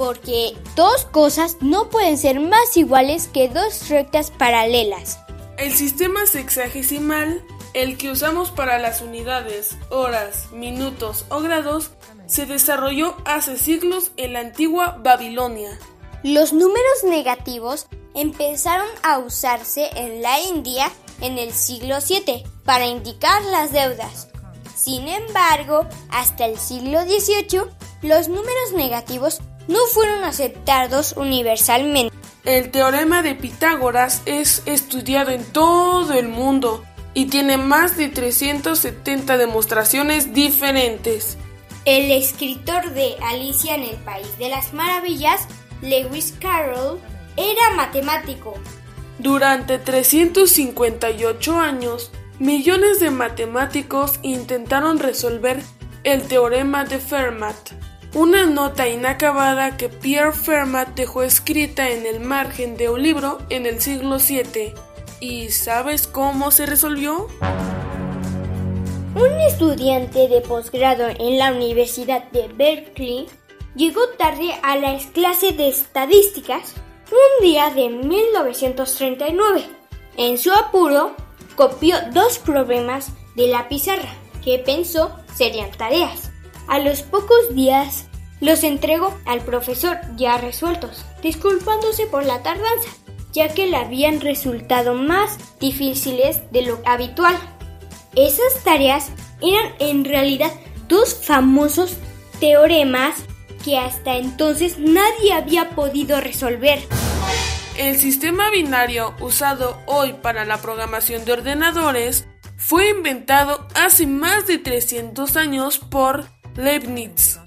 porque 0.00 0.56
dos 0.76 1.04
cosas 1.04 1.58
no 1.60 1.90
pueden 1.90 2.16
ser 2.16 2.40
más 2.40 2.74
iguales 2.74 3.28
que 3.28 3.50
dos 3.50 3.90
rectas 3.90 4.30
paralelas. 4.30 5.18
El 5.58 5.74
sistema 5.74 6.24
sexagesimal, 6.24 7.44
el 7.74 7.98
que 7.98 8.10
usamos 8.10 8.50
para 8.50 8.78
las 8.78 9.02
unidades, 9.02 9.76
horas, 9.90 10.50
minutos 10.52 11.26
o 11.28 11.42
grados, 11.42 11.90
se 12.24 12.46
desarrolló 12.46 13.14
hace 13.26 13.58
siglos 13.58 14.12
en 14.16 14.32
la 14.32 14.40
antigua 14.40 14.98
Babilonia. 15.02 15.78
Los 16.22 16.54
números 16.54 17.04
negativos 17.04 17.86
empezaron 18.14 18.88
a 19.02 19.18
usarse 19.18 19.90
en 19.96 20.22
la 20.22 20.40
India 20.40 20.90
en 21.20 21.36
el 21.36 21.52
siglo 21.52 21.96
VII 22.00 22.42
para 22.64 22.86
indicar 22.86 23.44
las 23.44 23.70
deudas. 23.70 24.28
Sin 24.74 25.08
embargo, 25.08 25.86
hasta 26.08 26.46
el 26.46 26.58
siglo 26.58 27.02
XVIII, 27.02 27.64
los 28.00 28.28
números 28.28 28.72
negativos 28.74 29.42
no 29.70 29.78
fueron 29.94 30.24
aceptados 30.24 31.14
universalmente. 31.16 32.14
El 32.44 32.72
teorema 32.72 33.22
de 33.22 33.36
Pitágoras 33.36 34.22
es 34.26 34.62
estudiado 34.66 35.30
en 35.30 35.44
todo 35.44 36.12
el 36.12 36.28
mundo 36.28 36.84
y 37.14 37.26
tiene 37.26 37.56
más 37.56 37.96
de 37.96 38.08
370 38.08 39.38
demostraciones 39.38 40.34
diferentes. 40.34 41.38
El 41.84 42.10
escritor 42.10 42.90
de 42.90 43.14
Alicia 43.22 43.76
en 43.76 43.84
el 43.84 43.96
País 43.98 44.26
de 44.38 44.48
las 44.48 44.72
Maravillas, 44.72 45.46
Lewis 45.82 46.34
Carroll, 46.40 46.98
era 47.36 47.76
matemático. 47.76 48.54
Durante 49.20 49.78
358 49.78 51.58
años, 51.58 52.10
millones 52.40 52.98
de 52.98 53.10
matemáticos 53.10 54.18
intentaron 54.22 54.98
resolver 54.98 55.62
el 56.02 56.22
teorema 56.22 56.84
de 56.84 56.98
Fermat, 56.98 57.56
una 58.14 58.46
nota 58.46 58.88
inacabada 58.88 59.76
que 59.76 59.88
Pierre 59.88 60.32
Fermat 60.32 60.88
dejó 60.96 61.22
escrita 61.22 61.90
en 61.90 62.06
el 62.06 62.20
margen 62.20 62.76
de 62.76 62.90
un 62.90 63.02
libro 63.02 63.38
en 63.50 63.66
el 63.66 63.80
siglo 63.80 64.18
VII. 64.18 64.74
¿Y 65.20 65.50
sabes 65.50 66.06
cómo 66.06 66.50
se 66.50 66.66
resolvió? 66.66 67.28
Un 69.14 69.40
estudiante 69.46 70.28
de 70.28 70.40
posgrado 70.40 71.08
en 71.08 71.38
la 71.38 71.52
Universidad 71.52 72.24
de 72.30 72.48
Berkeley 72.48 73.26
llegó 73.76 74.00
tarde 74.18 74.54
a 74.62 74.76
la 74.76 74.98
clase 75.12 75.52
de 75.52 75.68
estadísticas 75.68 76.74
un 77.10 77.44
día 77.44 77.70
de 77.70 77.88
1939. 77.90 79.64
En 80.16 80.38
su 80.38 80.52
apuro, 80.52 81.14
copió 81.54 81.96
dos 82.12 82.38
problemas 82.38 83.12
de 83.36 83.48
la 83.48 83.68
pizarra 83.68 84.14
que 84.44 84.58
pensó 84.58 85.12
serían 85.34 85.70
tareas. 85.72 86.29
A 86.68 86.78
los 86.78 87.02
pocos 87.02 87.54
días 87.54 88.06
los 88.40 88.64
entregó 88.64 89.18
al 89.26 89.40
profesor 89.40 89.98
ya 90.16 90.38
resueltos, 90.38 91.04
disculpándose 91.22 92.06
por 92.06 92.24
la 92.24 92.42
tardanza, 92.42 92.88
ya 93.32 93.52
que 93.52 93.66
le 93.66 93.76
habían 93.76 94.20
resultado 94.20 94.94
más 94.94 95.38
difíciles 95.60 96.40
de 96.50 96.62
lo 96.62 96.80
habitual. 96.84 97.36
Esas 98.16 98.64
tareas 98.64 99.10
eran 99.40 99.72
en 99.78 100.04
realidad 100.04 100.52
dos 100.88 101.14
famosos 101.14 101.96
teoremas 102.40 103.14
que 103.64 103.78
hasta 103.78 104.16
entonces 104.16 104.78
nadie 104.78 105.32
había 105.32 105.70
podido 105.70 106.20
resolver. 106.20 106.80
El 107.76 107.96
sistema 107.96 108.50
binario 108.50 109.14
usado 109.20 109.78
hoy 109.86 110.14
para 110.14 110.44
la 110.44 110.60
programación 110.60 111.24
de 111.24 111.32
ordenadores 111.32 112.26
fue 112.56 112.90
inventado 112.90 113.66
hace 113.74 114.06
más 114.06 114.46
de 114.46 114.58
300 114.58 115.36
años 115.36 115.78
por 115.78 116.26
Leibniz. 116.56 117.38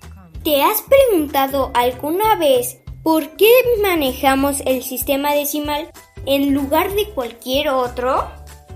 ¿Te 0.43 0.61
has 0.61 0.81
preguntado 0.81 1.71
alguna 1.73 2.35
vez 2.35 2.77
por 3.01 3.37
qué 3.37 3.51
manejamos 3.81 4.61
el 4.65 4.83
sistema 4.83 5.33
decimal 5.33 5.89
en 6.25 6.53
lugar 6.53 6.93
de 6.93 7.09
cualquier 7.09 7.69
otro? 7.69 8.29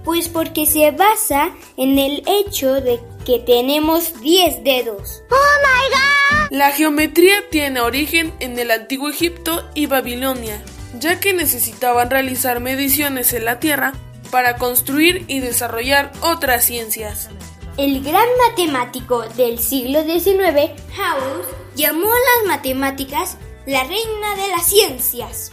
Pues 0.04 0.30
porque 0.30 0.66
se 0.66 0.92
basa 0.92 1.52
en 1.76 2.00
el 2.00 2.24
hecho 2.26 2.76
de 2.76 3.00
que 3.26 3.40
tenemos 3.40 4.22
10 4.22 4.64
dedos. 4.64 5.24
¡Oh 5.30 5.36
my 5.36 6.48
god! 6.50 6.58
La 6.58 6.72
geometría 6.72 7.50
tiene 7.50 7.82
origen 7.82 8.34
en 8.40 8.58
el 8.58 8.72
antiguo 8.72 9.10
Egipto 9.10 9.70
y 9.76 9.88
Babilonia, 9.88 10.64
ya 10.98 11.20
que 11.20 11.34
necesitaban 11.34 12.10
realizar 12.10 12.62
mediciones 12.62 13.34
en 13.34 13.44
la 13.44 13.60
Tierra 13.60 13.94
para 14.32 14.56
construir 14.56 15.26
y 15.28 15.42
desarrollar 15.42 16.12
otras 16.22 16.64
ciencias. 16.64 17.30
El 17.78 18.04
gran 18.04 18.26
matemático 18.50 19.22
del 19.36 19.60
siglo 19.60 20.02
XIX, 20.02 20.72
House, 20.96 21.46
llamó 21.76 22.08
a 22.08 22.16
las 22.16 22.48
matemáticas 22.48 23.38
la 23.68 23.84
reina 23.84 24.36
de 24.36 24.48
las 24.48 24.66
ciencias. 24.66 25.52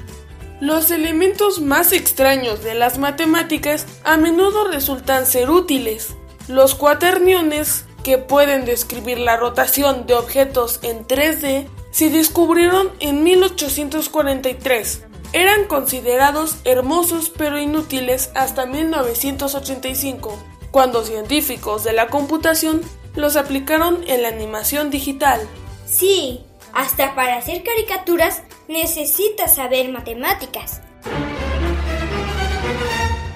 Los 0.59 0.91
elementos 0.91 1.61
más 1.61 1.93
extraños 1.93 2.63
de 2.63 2.73
las 2.73 2.97
matemáticas 2.97 3.85
a 4.05 4.17
menudo 4.17 4.67
resultan 4.69 5.27
ser 5.27 5.51
útiles. 5.51 6.15
Los 6.49 6.75
cuaterniones, 6.75 7.85
que 8.03 8.17
pueden 8.17 8.65
describir 8.65 9.19
la 9.19 9.37
rotación 9.37 10.07
de 10.07 10.15
objetos 10.15 10.81
en 10.83 11.07
3D, 11.07 11.69
se 11.91 12.09
descubrieron 12.09 12.91
en 13.01 13.23
1843. 13.23 15.05
Eran 15.35 15.67
considerados 15.67 16.57
hermosos 16.65 17.31
pero 17.37 17.59
inútiles 17.59 18.31
hasta 18.35 18.65
1985, 18.65 20.39
cuando 20.75 21.05
científicos 21.05 21.85
de 21.85 21.93
la 21.93 22.09
computación 22.09 22.81
los 23.15 23.37
aplicaron 23.37 24.03
en 24.09 24.23
la 24.23 24.29
animación 24.29 24.91
digital. 24.91 25.41
Sí, 25.87 26.41
hasta 26.73 27.15
para 27.15 27.37
hacer 27.37 27.63
caricaturas 27.63 28.43
necesitas 28.67 29.55
saber 29.55 29.93
matemáticas. 29.93 30.81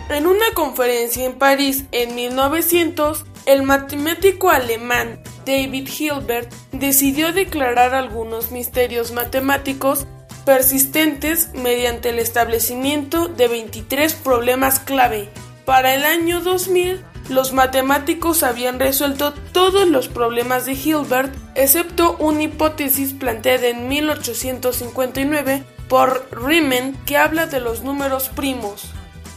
En 0.09 0.27
una 0.27 0.53
conferencia 0.53 1.25
en 1.27 1.39
París 1.39 1.85
en 1.93 2.17
1900, 2.17 3.25
el 3.47 3.63
matemático 3.63 4.51
alemán 4.51 5.23
David 5.47 5.89
Hilbert 5.97 6.53
decidió 6.73 7.33
declarar 7.33 7.95
algunos 7.95 8.51
misterios 8.51 9.13
matemáticos 9.13 10.09
persistentes 10.45 11.51
mediante 11.55 12.09
el 12.09 12.19
establecimiento 12.19 13.29
de 13.29 13.47
23 13.47 14.13
problemas 14.15 14.81
clave. 14.81 15.29
Para 15.65 15.95
el 15.95 16.05
año 16.05 16.41
2000, 16.41 17.05
los 17.29 17.53
matemáticos 17.53 18.43
habían 18.43 18.79
resuelto 18.79 19.35
todos 19.53 19.87
los 19.89 20.09
problemas 20.09 20.67
de 20.67 20.73
Hilbert, 20.73 21.35
excepto 21.55 22.17
una 22.19 22.45
hipótesis 22.45 23.13
planteada 23.13 23.69
en 23.69 23.89
1859 23.89 25.65
por 25.89 26.29
Riemann 26.31 26.97
que 27.07 27.17
habla 27.17 27.47
de 27.47 27.61
los 27.61 27.83
números 27.83 28.29
primos. 28.31 28.85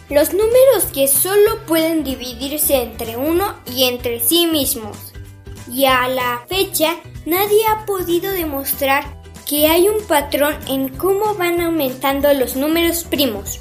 Los 0.10 0.34
números 0.34 0.86
que 0.94 1.08
solo 1.08 1.66
pueden 1.66 2.04
dividirse 2.04 2.82
entre 2.82 3.16
uno 3.16 3.56
y 3.66 3.86
entre 3.86 4.20
sí 4.20 4.46
mismos. 4.46 4.98
Y 5.72 5.86
a 5.86 6.08
la 6.10 6.44
fecha 6.50 6.98
nadie 7.26 7.66
ha 7.70 7.86
podido 7.86 8.32
demostrar 8.32 9.22
que 9.48 9.68
hay 9.68 9.88
un 9.88 10.06
patrón 10.08 10.56
en 10.68 10.90
cómo 10.90 11.36
van 11.36 11.62
aumentando 11.62 12.34
los 12.34 12.56
números 12.56 13.04
primos. 13.04 13.60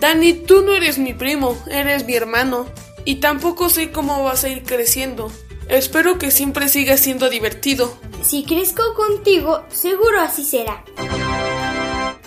Dani, 0.00 0.32
tú 0.32 0.62
no 0.62 0.74
eres 0.74 0.98
mi 0.98 1.14
primo, 1.14 1.56
eres 1.70 2.04
mi 2.04 2.14
hermano. 2.14 2.66
Y 3.04 3.16
tampoco 3.16 3.68
sé 3.68 3.90
cómo 3.90 4.22
vas 4.24 4.44
a 4.44 4.48
ir 4.48 4.62
creciendo. 4.62 5.30
Espero 5.68 6.18
que 6.18 6.30
siempre 6.30 6.68
siga 6.68 6.96
siendo 6.96 7.30
divertido. 7.30 7.96
Si 8.22 8.44
crezco 8.44 8.94
contigo, 8.94 9.64
seguro 9.70 10.20
así 10.20 10.44
será. 10.44 10.84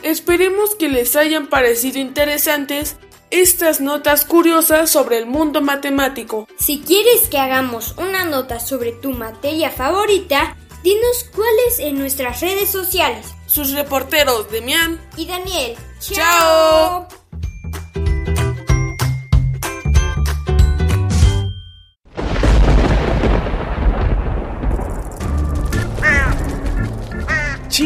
Esperemos 0.04 0.76
que 0.76 0.90
les 0.90 1.16
hayan 1.16 1.48
parecido 1.48 2.00
interesantes 2.00 2.98
estas 3.30 3.82
notas 3.82 4.26
curiosas 4.26 4.90
sobre 4.90 5.18
el 5.18 5.26
mundo 5.26 5.62
matemático. 5.62 6.48
Si 6.58 6.80
quieres 6.80 7.28
que 7.30 7.38
hagamos 7.38 7.96
una 7.98 8.26
nota 8.26 8.60
sobre 8.60 8.94
tu 8.94 9.12
materia 9.12 9.70
favorita, 9.70 10.56
dinos 10.84 11.26
cuáles 11.36 11.80
en 11.80 12.00
nuestras 12.00 12.40
redes 12.42 12.70
sociales. 12.70 13.26
Sus 13.48 13.72
reporteros 13.72 14.50
Demian 14.50 15.00
y 15.18 15.26
Daniel. 15.26 15.76
¡Chao! 16.00 17.08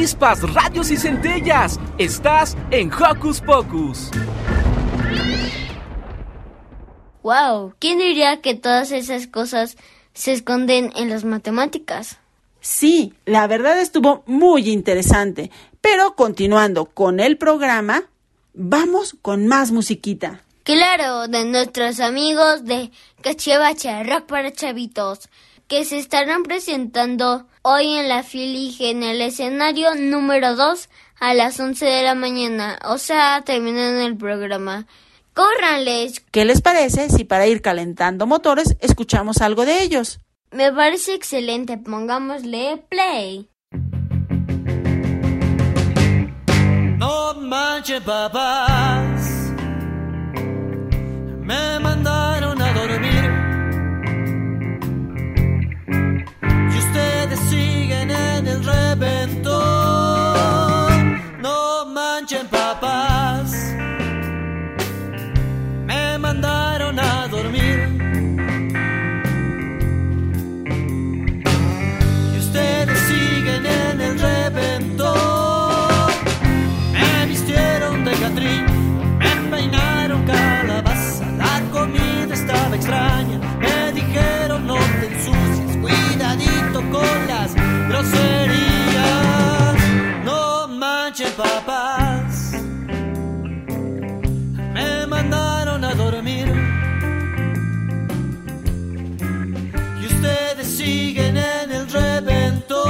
Chispas, 0.01 0.41
radios 0.51 0.89
y 0.89 0.97
centellas. 0.97 1.79
Estás 1.99 2.57
en 2.71 2.91
Hocus 2.91 3.39
Pocus. 3.39 4.09
Wow, 7.21 7.75
¿quién 7.77 7.99
diría 7.99 8.41
que 8.41 8.55
todas 8.55 8.91
esas 8.91 9.27
cosas 9.27 9.77
se 10.15 10.31
esconden 10.31 10.91
en 10.95 11.11
las 11.11 11.23
matemáticas? 11.23 12.17
Sí, 12.61 13.13
la 13.25 13.45
verdad 13.45 13.79
estuvo 13.79 14.23
muy 14.25 14.71
interesante. 14.71 15.51
Pero 15.81 16.15
continuando 16.15 16.85
con 16.85 17.19
el 17.19 17.37
programa, 17.37 18.05
vamos 18.55 19.15
con 19.21 19.45
más 19.45 19.71
musiquita. 19.71 20.41
Claro, 20.63 21.27
de 21.27 21.45
nuestros 21.45 21.99
amigos 21.99 22.65
de 22.65 22.89
Cachivache 23.21 24.03
Rock 24.03 24.25
para 24.25 24.51
Chavitos, 24.51 25.29
que 25.71 25.85
se 25.85 25.97
estarán 25.99 26.43
presentando 26.43 27.47
hoy 27.61 27.93
en 27.93 28.09
la 28.09 28.23
Filige 28.23 28.89
en 28.89 29.03
el 29.03 29.21
escenario 29.21 29.95
número 29.95 30.57
2 30.57 30.89
a 31.17 31.33
las 31.33 31.57
11 31.61 31.85
de 31.85 32.03
la 32.03 32.13
mañana, 32.13 32.77
o 32.83 32.97
sea, 32.97 33.41
terminando 33.45 34.01
el 34.01 34.17
programa. 34.17 34.85
córranles. 35.33 36.19
¿Qué 36.29 36.43
les 36.43 36.61
parece 36.61 37.07
si 37.07 37.23
para 37.23 37.47
ir 37.47 37.61
calentando 37.61 38.27
motores 38.27 38.75
escuchamos 38.81 39.37
algo 39.37 39.63
de 39.63 39.81
ellos? 39.81 40.19
Me 40.51 40.73
parece 40.73 41.13
excelente, 41.13 41.77
pongámosle 41.77 42.83
play. 42.89 43.49
No 46.97 47.33
manches, 47.35 48.01
papás, 48.01 49.53
me 51.39 51.79
siguen 58.63 59.80
No 90.25 90.67
manchen, 90.67 91.31
papás. 91.37 92.53
Me 94.73 95.05
mandaron 95.05 95.83
a 95.83 95.93
dormir. 95.93 96.47
Y 100.01 100.05
ustedes 100.05 100.67
siguen 100.67 101.37
en 101.37 101.71
el 101.71 101.87
reventón. 101.91 102.81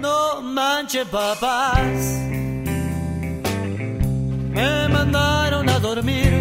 No 0.00 0.42
manchen, 0.42 1.06
papás. 1.08 1.98
Me 4.56 4.88
mandaron 4.88 5.68
a 5.70 5.78
dormir. 5.78 6.31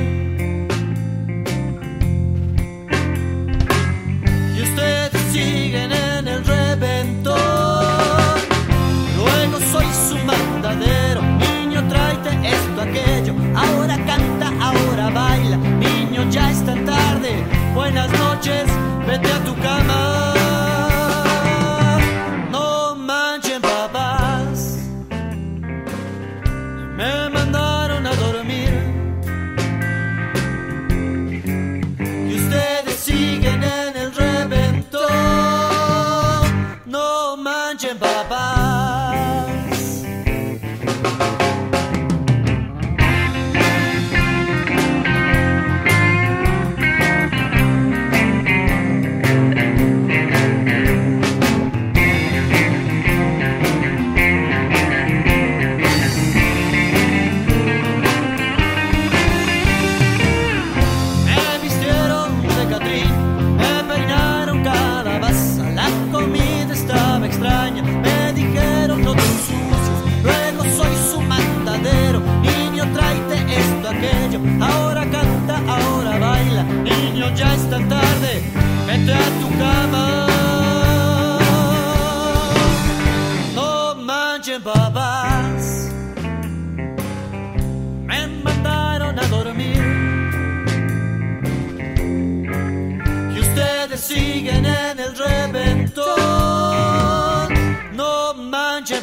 Ahora 12.82 13.96
canta, 14.08 14.52
ahora 14.60 15.12
baila. 15.12 15.58
Niño, 15.58 16.28
ya 16.32 16.50
está 16.50 16.74
tarde. 16.84 17.46
Buenas 17.76 18.12
noches, 18.12 18.65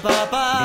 Baba. 0.03 0.58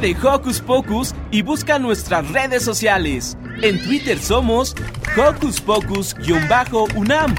De 0.00 0.16
Hocus 0.22 0.60
Pocus 0.60 1.14
y 1.32 1.42
busca 1.42 1.78
nuestras 1.78 2.30
redes 2.30 2.62
sociales. 2.62 3.36
En 3.62 3.82
Twitter 3.82 4.18
somos 4.18 4.76
Hocus 5.16 5.60
Pocus-UNAM 5.60 7.34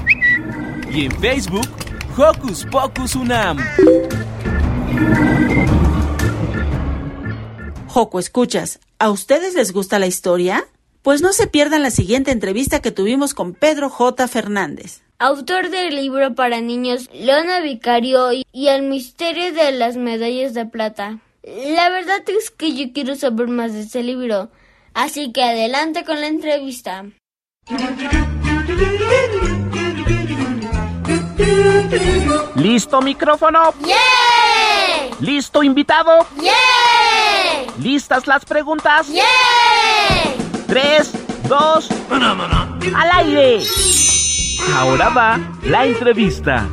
y 0.92 1.06
en 1.06 1.12
Facebook 1.12 1.68
Hocus 2.18 2.66
Pocus 2.66 3.14
UNAM. 3.14 3.58
Joco, 7.86 8.18
escuchas, 8.18 8.78
¿a 8.98 9.10
ustedes 9.10 9.54
les 9.54 9.72
gusta 9.72 9.98
la 9.98 10.06
historia? 10.06 10.66
Pues 11.02 11.22
no 11.22 11.32
se 11.32 11.46
pierdan 11.46 11.82
la 11.82 11.90
siguiente 11.90 12.30
entrevista 12.30 12.82
que 12.82 12.90
tuvimos 12.90 13.32
con 13.32 13.54
Pedro 13.54 13.88
J. 13.88 14.28
Fernández. 14.28 15.00
Autor 15.18 15.70
del 15.70 15.96
libro 15.96 16.34
para 16.34 16.60
niños 16.60 17.08
Leona 17.12 17.60
Vicario 17.60 18.32
y 18.32 18.68
El 18.68 18.82
misterio 18.82 19.52
de 19.54 19.72
las 19.72 19.96
medallas 19.96 20.52
de 20.52 20.66
plata. 20.66 21.20
La 21.42 21.88
verdad 21.88 22.22
es 22.28 22.50
que 22.50 22.74
yo 22.74 22.92
quiero 22.92 23.16
saber 23.16 23.48
más 23.48 23.72
de 23.72 23.80
este 23.80 24.02
libro, 24.02 24.50
así 24.92 25.32
que 25.32 25.42
adelante 25.42 26.04
con 26.04 26.20
la 26.20 26.26
entrevista. 26.26 27.06
¿Listo 32.56 33.00
micrófono? 33.00 33.72
¿Listo 35.20 35.62
invitado? 35.62 36.26
¿Listas 37.78 38.26
las 38.26 38.44
preguntas? 38.44 39.08
¡Yeah! 39.08 39.24
Tres, 40.66 41.12
dos, 41.48 41.88
al 42.10 43.10
aire. 43.12 43.62
Ahora 44.74 45.08
va 45.08 45.38
la 45.62 45.86
entrevista. 45.86 46.68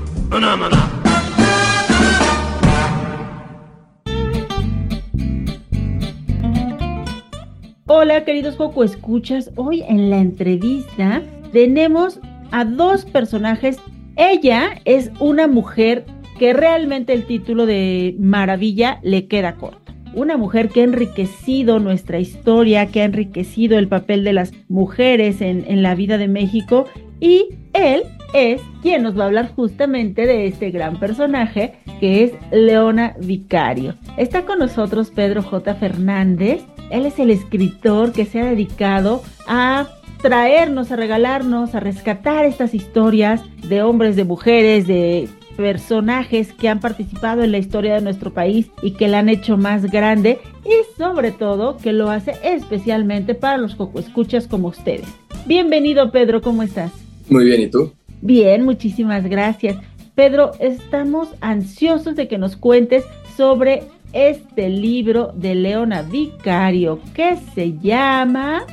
Hola 7.90 8.26
queridos 8.26 8.58
Joco 8.58 8.84
Escuchas, 8.84 9.50
hoy 9.56 9.82
en 9.88 10.10
la 10.10 10.18
entrevista 10.18 11.22
tenemos 11.54 12.20
a 12.52 12.66
dos 12.66 13.06
personajes. 13.06 13.80
Ella 14.18 14.72
es 14.84 15.10
una 15.22 15.48
mujer 15.48 16.04
que 16.38 16.52
realmente 16.52 17.14
el 17.14 17.26
título 17.26 17.66
de 17.66 18.14
Maravilla 18.20 19.00
le 19.04 19.28
queda 19.30 19.56
corto. 19.56 19.94
Una 20.14 20.36
mujer 20.36 20.68
que 20.68 20.82
ha 20.82 20.84
enriquecido 20.84 21.80
nuestra 21.80 22.20
historia, 22.20 22.88
que 22.88 23.04
ha 23.04 23.06
enriquecido 23.06 23.80
el 23.80 23.88
papel 23.88 24.26
de 24.26 24.34
las 24.34 24.52
mujeres 24.68 25.40
en, 25.40 25.64
en 25.66 25.82
la 25.82 25.96
vida 25.96 26.18
de 26.18 26.28
México 26.28 26.88
y 27.22 27.56
él 27.72 28.04
es 28.34 28.62
quien 28.82 29.04
nos 29.04 29.18
va 29.18 29.24
a 29.24 29.28
hablar 29.28 29.54
justamente 29.56 30.26
de 30.26 30.48
este 30.48 30.72
gran 30.72 31.00
personaje 31.00 31.76
que 32.02 32.26
es 32.26 32.34
Leona 32.52 33.16
Vicario. 33.22 33.96
Está 34.18 34.44
con 34.44 34.60
nosotros 34.60 35.10
Pedro 35.10 35.42
J. 35.42 35.74
Fernández. 35.76 36.66
Él 36.90 37.06
es 37.06 37.20
el 37.20 37.30
escritor 37.30 38.12
que 38.14 38.26
se 38.26 38.40
ha 38.40 38.46
dedicado 38.46 39.22
a 39.48 39.88
traernos, 40.22 40.92
a 40.92 40.96
regalarnos, 40.96 41.76
a 41.76 41.80
rescatar 41.80 42.46
estas 42.46 42.74
historias 42.74 43.42
de 43.68 43.82
hombres, 43.84 44.16
de 44.16 44.24
mujeres, 44.24 44.88
de 44.88 45.28
personajes 45.58 46.54
que 46.54 46.70
han 46.70 46.80
participado 46.80 47.44
en 47.44 47.52
la 47.52 47.58
historia 47.58 47.96
de 47.96 48.02
nuestro 48.02 48.32
país 48.32 48.68
y 48.82 48.92
que 48.92 49.08
la 49.08 49.20
han 49.20 49.30
hecho 49.30 49.58
más 49.58 49.90
grande 49.92 50.40
y 50.64 50.98
sobre 50.98 51.32
todo 51.32 51.78
que 51.78 51.94
lo 51.94 52.10
hace 52.10 52.34
especialmente 52.44 53.34
para 53.34 53.58
los 53.58 53.76
escuchas 53.96 54.48
como 54.48 54.68
ustedes. 54.68 55.08
Bienvenido 55.46 56.12
Pedro, 56.12 56.42
¿cómo 56.42 56.62
estás? 56.62 56.92
Muy 57.30 57.46
bien, 57.46 57.62
¿y 57.62 57.68
tú? 57.68 57.92
Bien, 58.22 58.64
muchísimas 58.64 59.26
gracias. 59.26 59.78
Pedro, 60.14 60.52
estamos 60.60 61.30
ansiosos 61.42 62.16
de 62.16 62.28
que 62.28 62.38
nos 62.38 62.56
cuentes 62.56 63.04
sobre 63.36 63.84
este 64.14 64.70
libro 64.70 65.32
de 65.36 65.56
Leona 65.56 66.02
Vicario 66.02 67.00
que 67.14 67.38
se 67.54 67.78
llama 67.78 68.66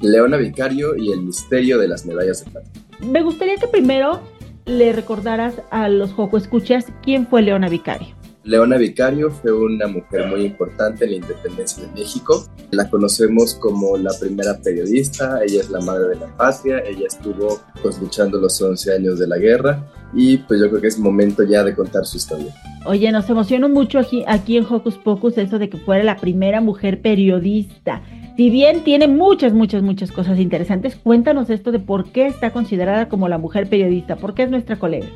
Leona 0.00 0.36
Vicario 0.36 0.96
y 0.96 1.12
el 1.12 1.22
misterio 1.22 1.78
de 1.78 1.88
las 1.88 2.06
medallas 2.06 2.44
de 2.44 2.50
plata. 2.50 2.70
Me 3.00 3.22
gustaría 3.22 3.56
que 3.56 3.68
primero 3.68 4.20
le 4.64 4.92
recordaras 4.92 5.62
a 5.70 5.88
los 5.88 6.12
Joco 6.12 6.36
Escuchas 6.36 6.86
quién 7.02 7.26
fue 7.26 7.42
Leona 7.42 7.68
Vicario. 7.68 8.15
Leona 8.46 8.76
Vicario 8.76 9.32
fue 9.32 9.52
una 9.52 9.88
mujer 9.88 10.28
muy 10.28 10.42
importante 10.44 11.04
en 11.04 11.10
la 11.10 11.16
independencia 11.16 11.82
de 11.82 11.92
México. 11.92 12.46
La 12.70 12.88
conocemos 12.88 13.56
como 13.56 13.96
la 13.96 14.12
primera 14.20 14.56
periodista, 14.58 15.40
ella 15.44 15.60
es 15.60 15.70
la 15.70 15.80
madre 15.80 16.10
de 16.10 16.14
la 16.14 16.36
patria, 16.36 16.78
ella 16.86 17.08
estuvo 17.08 17.60
pues, 17.82 18.00
luchando 18.00 18.38
los 18.38 18.62
11 18.62 18.94
años 18.94 19.18
de 19.18 19.26
la 19.26 19.38
guerra 19.38 19.84
y 20.14 20.38
pues 20.38 20.60
yo 20.60 20.68
creo 20.68 20.80
que 20.80 20.86
es 20.86 20.96
momento 20.96 21.42
ya 21.42 21.64
de 21.64 21.74
contar 21.74 22.06
su 22.06 22.18
historia. 22.18 22.54
Oye, 22.84 23.10
nos 23.10 23.28
emocionó 23.28 23.68
mucho 23.68 23.98
aquí, 23.98 24.22
aquí 24.28 24.56
en 24.56 24.64
Hocus 24.64 24.94
Pocus 24.94 25.36
eso 25.38 25.58
de 25.58 25.68
que 25.68 25.78
fuera 25.78 26.04
la 26.04 26.18
primera 26.18 26.60
mujer 26.60 27.02
periodista. 27.02 28.02
Si 28.36 28.50
bien 28.50 28.84
tiene 28.84 29.08
muchas, 29.08 29.54
muchas, 29.54 29.82
muchas 29.82 30.12
cosas 30.12 30.38
interesantes, 30.38 30.94
cuéntanos 30.94 31.50
esto 31.50 31.72
de 31.72 31.80
por 31.80 32.12
qué 32.12 32.28
está 32.28 32.52
considerada 32.52 33.08
como 33.08 33.28
la 33.28 33.38
mujer 33.38 33.68
periodista, 33.68 34.14
por 34.14 34.34
qué 34.34 34.44
es 34.44 34.50
nuestra 34.50 34.78
colega. 34.78 35.08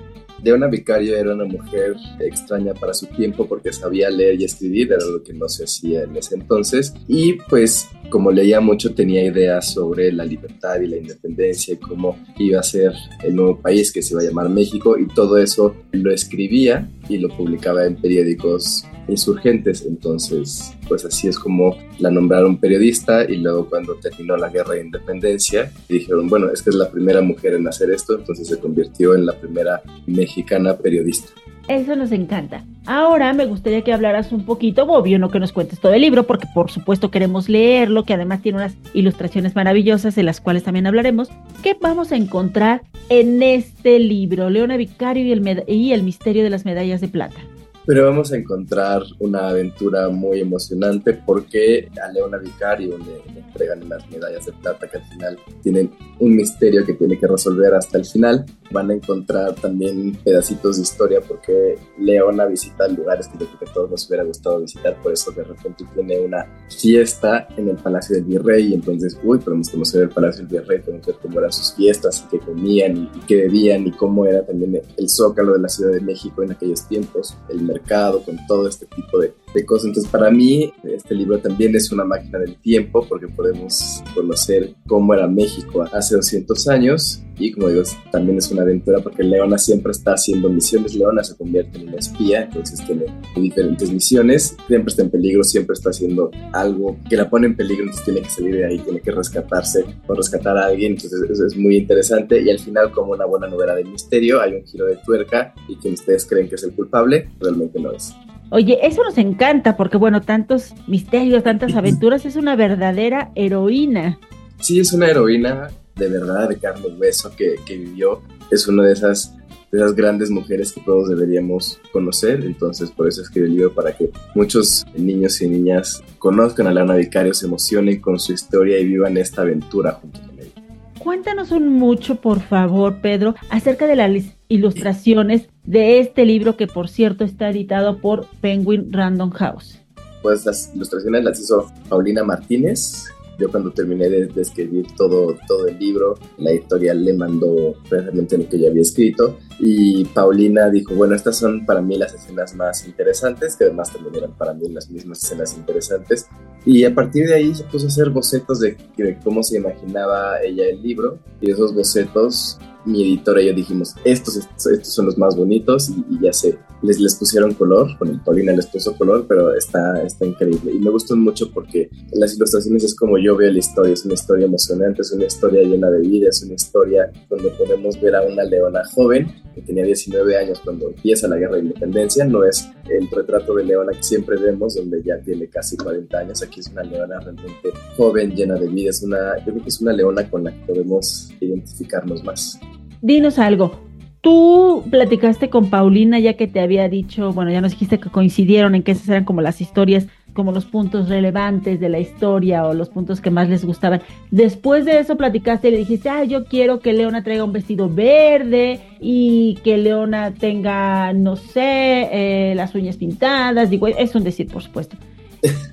Leona 0.43 0.67
Vicario 0.69 1.17
era 1.17 1.35
una 1.35 1.45
mujer 1.45 1.95
extraña 2.19 2.75
para 2.75 2.95
su 2.95 3.07
tiempo 3.07 3.47
porque 3.47 3.73
sabía 3.73 4.11
leer 4.11 4.41
y 4.41 4.45
escribir, 4.45 4.93
era 4.93 5.05
lo 5.05 5.23
que 5.23 5.33
no 5.33 5.49
se 5.49 5.65
hacía 5.65 6.03
en 6.05 6.17
ese 6.17 6.35
entonces. 6.35 6.95
Y 7.09 7.35
pues 7.49 7.89
como 8.11 8.33
leía 8.33 8.61
mucho 8.61 8.95
tenía 8.95 9.25
ideas 9.25 9.73
sobre 9.73 10.13
la 10.13 10.25
libertad 10.25 10.81
y 10.81 10.87
la 10.87 10.97
independencia 10.97 11.75
y 11.75 11.77
cómo 11.77 12.19
iba 12.39 12.61
a 12.61 12.63
ser 12.63 12.93
el 13.23 13.37
nuevo 13.37 13.61
país 13.61 13.93
que 13.93 14.03
se 14.03 14.15
iba 14.15 14.23
a 14.23 14.25
llamar 14.25 14.49
México 14.49 14.99
y 14.99 15.07
todo 15.07 15.39
eso 15.39 15.77
lo 15.93 16.13
escribía 16.13 16.91
y 17.09 17.19
lo 17.19 17.29
publicaba 17.29 17.87
en 17.87 17.97
periódicos 17.97 18.85
insurgentes. 19.11 19.85
Entonces, 19.87 20.75
pues 20.89 21.05
así 21.05 21.29
es 21.29 21.39
como 21.39 21.77
la 21.99 22.11
nombraron 22.11 22.59
periodista 22.59 23.25
y 23.25 23.37
luego 23.37 23.69
cuando 23.69 23.95
terminó 23.97 24.37
la 24.37 24.49
guerra 24.49 24.75
de 24.75 24.85
independencia 24.85 25.71
dijeron, 25.89 26.29
bueno, 26.29 26.51
es 26.51 26.63
que 26.63 26.71
es 26.71 26.77
la 26.77 26.91
primera 26.91 27.21
mujer 27.21 27.55
en 27.55 27.69
hacer 27.69 27.91
esto, 27.91 28.15
entonces 28.17 28.49
se 28.49 28.59
convirtió 28.59 29.15
en 29.15 29.27
la 29.27 29.33
primera 29.39 29.83
mexicana 30.07 30.77
periodista. 30.77 31.29
Eso 31.69 31.95
nos 31.95 32.11
encanta. 32.11 32.65
Ahora 32.85 33.33
me 33.33 33.47
gustaría 33.47 33.83
que 33.83 33.93
hablaras 33.93 34.33
un 34.33 34.45
poquito, 34.45 34.85
obvio, 34.85 35.21
no 35.21 35.31
que 35.31 35.39
nos 35.39 35.53
cuentes 35.53 35.79
todo 35.79 35.93
el 35.93 36.01
libro, 36.01 36.25
porque 36.25 36.49
por 36.53 36.69
supuesto 36.69 37.13
queremos 37.13 37.49
leerlo, 37.49 38.05
que 38.05 38.15
además 38.15 38.43
tiene 38.43 38.59
unas 38.59 38.75
ilustraciones 38.93 39.55
maravillosas 39.55 40.17
de 40.17 40.25
las 40.25 40.41
cuales 40.41 40.65
también 40.65 40.89
hablaremos. 40.89 41.29
¿Qué 41.63 41.77
vamos 41.81 42.11
a 42.11 42.17
encontrar 42.17 42.83
en 43.09 43.41
este 43.43 44.01
libro, 44.01 44.51
Leona 44.51 44.77
Vicario 44.77 45.25
y 45.25 45.31
el, 45.31 45.65
y 45.69 45.93
el 45.93 46.03
misterio 46.03 46.43
de 46.43 46.51
las 46.51 46.65
medallas 46.65 47.01
de 47.01 47.07
plata? 47.07 47.41
Pero 47.87 48.05
vamos 48.05 48.33
a 48.33 48.37
encontrar 48.37 49.03
una 49.19 49.49
aventura 49.49 50.09
muy 50.09 50.41
emocionante 50.41 51.15
porque 51.15 51.89
a 52.03 52.13
Leona 52.13 52.39
Vicario 52.39 52.99
le, 52.99 53.41
entregan 53.41 53.89
las 53.89 54.09
medallas 54.11 54.47
de 54.47 54.53
plata 54.53 54.89
que 54.89 54.99
al 54.99 55.05
final 55.05 55.39
tienen 55.63 55.91
un 56.19 56.37
misterio 56.37 56.85
que 56.85 56.95
tiene 56.95 57.19
que 57.19 57.27
resolver 57.27 57.75
hasta 57.75 57.99
el 57.99 58.05
final. 58.05 58.45
Van 58.71 58.91
a 58.91 58.95
encontrar 58.95 59.55
también 59.55 60.17
pedacitos 60.25 60.77
de 60.77 60.83
historia 60.83 61.21
porque 61.21 61.79
Leona 61.99 62.47
visita 62.47 62.87
lugares 62.89 63.29
que 63.29 63.39
yo 63.39 63.47
creo 63.47 63.59
que 63.59 63.71
a 63.71 63.73
todos 63.73 63.91
nos 63.91 64.07
hubiera 64.09 64.25
gustado 64.25 64.61
visitar, 64.61 65.01
por 65.03 65.13
eso 65.13 65.31
de 65.33 65.45
repente 65.45 65.85
tiene 65.95 66.21
una 66.21 66.47
fiesta 66.69 67.49
en 67.57 67.69
el 67.69 67.77
Palacio 67.77 68.17
del 68.17 68.25
Virrey 68.25 68.69
y 68.69 68.75
entonces, 68.75 69.19
uy, 69.23 69.39
podemos 69.39 69.69
conocer 69.71 70.03
el 70.03 70.09
Palacio 70.11 70.47
del 70.47 70.61
Virrey, 70.61 70.81
podemos 70.81 71.07
ver 71.07 71.17
cómo 71.21 71.39
eran 71.39 71.53
sus 71.53 71.75
fiestas 71.75 72.25
y 72.25 72.31
qué 72.31 72.45
comían 72.45 72.97
y, 72.97 73.11
y 73.19 73.21
qué 73.27 73.37
bebían 73.37 73.87
y 73.87 73.93
cómo 73.93 74.27
era 74.27 74.45
también 74.45 74.81
el 74.97 75.09
zócalo 75.09 75.55
de 75.55 75.61
la 75.61 75.69
Ciudad 75.69 75.93
de 75.93 76.01
México 76.01 76.43
en 76.43 76.53
aquellos 76.53 76.87
tiempos, 76.87 77.37
el 77.49 77.63
mercado, 77.63 78.23
con 78.23 78.37
todo 78.47 78.69
este 78.69 78.87
tipo 78.87 79.19
de, 79.19 79.33
de, 79.55 79.65
cosas. 79.65 79.87
Entonces, 79.87 80.11
para 80.11 80.31
mí, 80.31 80.73
este 80.85 81.15
libro 81.15 81.39
también 81.39 81.75
es 81.75 81.91
una 81.93 82.05
máquina 82.05 82.39
del 82.39 82.57
tiempo 82.57 83.07
porque 83.09 83.29
podemos 83.29 84.03
conocer 84.15 84.75
cómo 84.87 85.15
era 85.15 85.27
México 85.27 85.85
hace 85.93 86.17
200 86.17 86.69
años 86.69 87.23
y, 87.41 87.53
como 87.53 87.69
digo, 87.69 87.83
también 88.13 88.37
es 88.37 88.51
una 88.51 88.63
aventura 88.63 89.01
porque 89.01 89.23
Leona 89.23 89.57
siempre 89.57 89.93
está 89.93 90.13
haciendo 90.13 90.51
misiones. 90.51 90.95
Leona 90.95 91.25
se 91.25 91.35
convierte 91.37 91.79
en 91.79 91.89
una 91.89 91.97
espía, 91.97 92.43
entonces 92.43 92.85
tiene 92.85 93.07
diferentes 93.35 93.91
misiones, 93.91 94.57
siempre 94.69 94.91
está 94.91 95.03
en 95.03 95.11
peligro, 95.11 95.43
siempre 95.43 95.73
está 95.73 95.89
haciendo 95.89 96.31
algo 96.53 96.99
que 97.09 97.17
la 97.17 97.31
pone 97.31 97.47
en 97.47 97.57
peligro, 97.57 97.85
entonces 97.85 98.05
tiene 98.05 98.21
que 98.21 98.29
salir 98.29 98.57
de 98.57 98.67
ahí, 98.67 98.79
tiene 98.79 99.01
que 99.01 99.11
rescatarse 99.11 99.85
o 100.07 100.15
rescatar 100.15 100.59
a 100.59 100.67
alguien. 100.67 100.93
Entonces, 100.93 101.23
eso 101.31 101.47
es 101.47 101.57
muy 101.57 101.79
interesante. 101.79 102.43
Y 102.43 102.51
al 102.51 102.59
final, 102.59 102.93
como 102.93 103.13
una 103.13 103.25
buena 103.25 103.49
novela 103.49 103.75
de 103.75 103.85
misterio, 103.85 104.43
hay 104.43 104.55
un 104.55 104.67
giro 104.67 104.85
de 104.85 104.97
tuerca 104.97 105.55
y 105.67 105.77
quien 105.77 105.95
ustedes 105.95 106.27
creen 106.27 106.47
que 106.47 106.57
es 106.57 106.63
el 106.65 106.73
culpable, 106.73 107.31
realmente 107.41 107.81
no 107.81 107.93
es. 107.93 108.15
Oye, 108.51 108.79
eso 108.83 109.05
nos 109.05 109.17
encanta 109.17 109.77
porque, 109.77 109.97
bueno, 109.97 110.23
tantos 110.23 110.75
misterios, 110.87 111.43
tantas 111.45 111.75
aventuras, 111.77 112.27
es 112.27 112.37
una 112.37 112.57
verdadera 112.57 113.31
heroína. 113.35 114.19
Sí, 114.61 114.81
es 114.81 114.93
una 114.93 115.09
heroína 115.09 115.69
de 116.01 116.09
verdad, 116.09 116.49
de 116.49 116.59
carne 116.59 116.89
y 116.89 117.01
hueso 117.01 117.31
que, 117.37 117.57
que 117.65 117.77
vivió. 117.77 118.23
Es 118.51 118.67
una 118.67 118.83
de 118.85 118.93
esas, 118.93 119.37
de 119.71 119.79
esas 119.79 119.95
grandes 119.95 120.31
mujeres 120.31 120.73
que 120.73 120.81
todos 120.81 121.09
deberíamos 121.09 121.79
conocer. 121.93 122.45
Entonces, 122.45 122.91
por 122.91 123.07
eso 123.07 123.23
escribí 123.23 123.47
el 123.47 123.55
libro, 123.55 123.75
para 123.75 123.97
que 123.97 124.11
muchos 124.35 124.85
niños 124.97 125.41
y 125.43 125.49
niñas 125.49 126.03
conozcan 126.19 126.67
a 126.67 126.73
Leona 126.73 126.95
Vicario, 126.95 127.35
se 127.35 127.47
emocionen 127.47 128.01
con 128.01 128.19
su 128.19 128.33
historia 128.33 128.79
y 128.81 128.87
vivan 128.87 129.17
esta 129.17 129.43
aventura 129.43 129.93
junto 129.93 130.21
con 130.21 130.39
ella. 130.41 130.51
Cuéntanos 130.99 131.51
un 131.51 131.69
mucho, 131.69 132.17
por 132.17 132.41
favor, 132.41 133.01
Pedro, 133.01 133.35
acerca 133.51 133.87
de 133.87 133.97
las 133.97 134.11
ilustraciones 134.51 135.49
de 135.65 136.01
este 136.01 136.27
libro 136.27 136.59
que, 136.59 136.67
por 136.67 136.89
cierto, 136.91 137.25
está 137.25 137.49
editado 137.49 137.99
por 137.99 138.27
Penguin 138.43 138.93
Random 138.93 139.31
House. 139.31 139.79
Pues 140.21 140.45
las 140.45 140.71
ilustraciones 140.75 141.25
las 141.25 141.41
hizo 141.41 141.73
Paulina 141.89 142.23
Martínez. 142.23 143.07
Yo 143.39 143.51
cuando 143.51 143.71
terminé 143.71 144.11
de, 144.11 144.27
de 144.27 144.43
escribir 144.43 144.87
todo, 144.99 145.35
todo 145.49 145.67
el 145.67 145.79
libro, 145.79 146.19
la 146.37 146.51
editorial 146.51 147.03
le 147.03 147.15
mandó 147.15 147.75
precisamente 147.89 148.37
lo 148.37 148.47
que 148.47 148.61
yo 148.61 148.69
había 148.69 148.83
escrito 148.83 149.39
y 149.59 150.05
Paulina 150.07 150.69
dijo, 150.69 150.95
bueno, 150.95 151.15
estas 151.15 151.39
son 151.39 151.65
para 151.67 151.81
mí 151.81 151.97
las 151.97 152.15
escenas 152.15 152.55
más 152.55 152.87
interesantes, 152.87 153.57
que 153.57 153.65
además 153.65 153.93
también 153.93 154.17
eran 154.17 154.33
para 154.33 154.55
mí 154.55 154.69
las 154.69 154.91
mismas 154.91 155.23
escenas 155.23 155.55
interesantes. 155.57 156.27
Y 156.67 156.85
a 156.85 156.95
partir 156.95 157.27
de 157.29 157.35
ahí 157.35 157.55
se 157.55 157.65
puso 157.65 157.87
a 157.87 157.89
hacer 157.89 158.11
bocetos 158.11 158.61
de, 158.61 158.77
de 158.97 159.19
cómo 159.23 159.43
se 159.43 159.59
imaginaba 159.59 160.43
ella 160.43 160.65
el 160.67 160.83
libro 160.83 161.19
y 161.41 161.51
esos 161.51 161.75
bocetos 161.75 162.59
mi 162.85 163.03
editora 163.03 163.43
y 163.43 163.47
yo 163.47 163.55
dijimos, 163.55 163.95
estos, 164.05 164.37
estos, 164.37 164.67
estos 164.67 164.95
son 164.95 165.07
los 165.07 165.19
más 165.19 165.37
bonitos 165.37 165.91
y, 165.91 166.05
y, 166.15 166.21
ya 166.23 166.33
sé, 166.33 166.59
les, 166.83 166.99
les 167.01 167.15
pusieron 167.15 167.55
color, 167.55 167.97
con 167.99 168.09
el 168.09 168.21
Paulina 168.21 168.53
les 168.53 168.67
puso 168.67 168.97
color, 168.97 169.27
pero 169.29 169.55
está, 169.55 170.03
está 170.03 170.27
increíble. 170.27 170.73
Y 170.73 170.79
me 170.79 170.91
gustan 170.91 171.21
mucho 171.21 171.51
porque 171.53 171.91
las 172.13 172.35
ilustraciones 172.35 172.85
es 172.85 172.95
como 172.95 173.19
yo 173.19 173.37
veo 173.37 173.53
la 173.53 173.59
historia, 173.59 173.93
es 173.93 174.05
una 174.05 174.15
historia 174.15 174.47
emocionante, 174.47 175.03
es 175.03 175.13
una 175.13 175.25
historia 175.25 175.63
llena 175.63 175.91
de 175.91 176.01
vida, 176.01 176.29
es 176.29 176.43
una 176.43 176.55
historia 176.55 177.11
donde 177.29 177.51
podemos 177.51 178.01
ver 178.01 178.17
a 178.17 178.23
una 178.23 178.45
leona 178.45 178.83
joven 178.95 179.29
que 179.55 179.63
tenía 179.63 179.85
19 179.85 180.37
años 180.37 180.61
cuando 180.61 180.89
empieza 180.89 181.29
la 181.29 181.37
guerra 181.37 181.57
de 181.57 181.63
independencia, 181.63 182.25
no 182.25 182.45
es 182.45 182.69
el 182.89 183.09
retrato 183.11 183.55
de 183.55 183.65
Leona 183.65 183.93
que 183.93 184.03
siempre 184.03 184.37
vemos, 184.37 184.75
donde 184.75 185.03
ya 185.03 185.19
tiene 185.21 185.49
casi 185.49 185.77
40 185.77 186.19
años. 186.19 186.43
Aquí 186.43 186.61
es 186.61 186.69
una 186.69 186.83
Leona 186.83 187.21
realmente 187.21 187.71
joven, 187.97 188.35
llena 188.35 188.55
de 188.55 188.69
vida. 188.69 188.91
Es 188.91 189.03
una, 189.03 189.39
yo 189.39 189.53
creo 189.53 189.63
que 189.63 189.69
es 189.69 189.81
una 189.81 189.93
Leona 189.93 190.29
con 190.29 190.45
la 190.45 190.53
que 190.53 190.67
podemos 190.67 191.31
identificarnos 191.41 192.23
más. 192.25 192.59
Dinos 193.03 193.39
algo. 193.39 193.81
Tú 194.21 194.85
platicaste 194.91 195.49
con 195.49 195.71
Paulina 195.71 196.19
ya 196.19 196.35
que 196.35 196.47
te 196.47 196.61
había 196.61 196.89
dicho, 196.91 197.33
bueno, 197.33 197.51
ya 197.51 197.63
nos 197.63 197.73
dijiste 197.73 197.99
que 197.99 198.11
coincidieron 198.11 198.75
en 198.75 198.83
que 198.83 198.93
esas 198.93 199.09
eran 199.09 199.25
como 199.25 199.41
las 199.41 199.63
historias 199.63 200.07
como 200.35 200.53
los 200.53 200.65
puntos 200.65 201.09
relevantes 201.09 201.81
de 201.81 201.89
la 201.89 201.99
historia 201.99 202.65
o 202.65 202.75
los 202.75 202.89
puntos 202.89 203.21
que 203.21 203.31
más 203.31 203.49
les 203.49 203.65
gustaban. 203.65 204.03
Después 204.31 204.85
de 204.85 204.99
eso 204.99 205.17
platicaste 205.17 205.69
y 205.69 205.71
le 205.73 205.77
dijiste, 205.79 206.09
ah, 206.09 206.25
yo 206.25 206.45
quiero 206.45 206.81
que 206.81 206.93
Leona 206.93 207.23
traiga 207.23 207.45
un 207.45 207.53
vestido 207.53 207.89
verde 207.89 208.81
y 209.01 209.59
que 209.65 209.79
Leona 209.79 210.33
tenga, 210.33 211.13
no 211.13 211.37
sé, 211.37 212.09
eh, 212.13 212.55
las 212.55 212.75
uñas 212.75 212.97
pintadas. 212.97 213.71
Digo, 213.71 213.89
es 213.89 214.15
un 214.15 214.25
decir, 214.25 214.49
por 214.49 214.63
supuesto. 214.63 214.97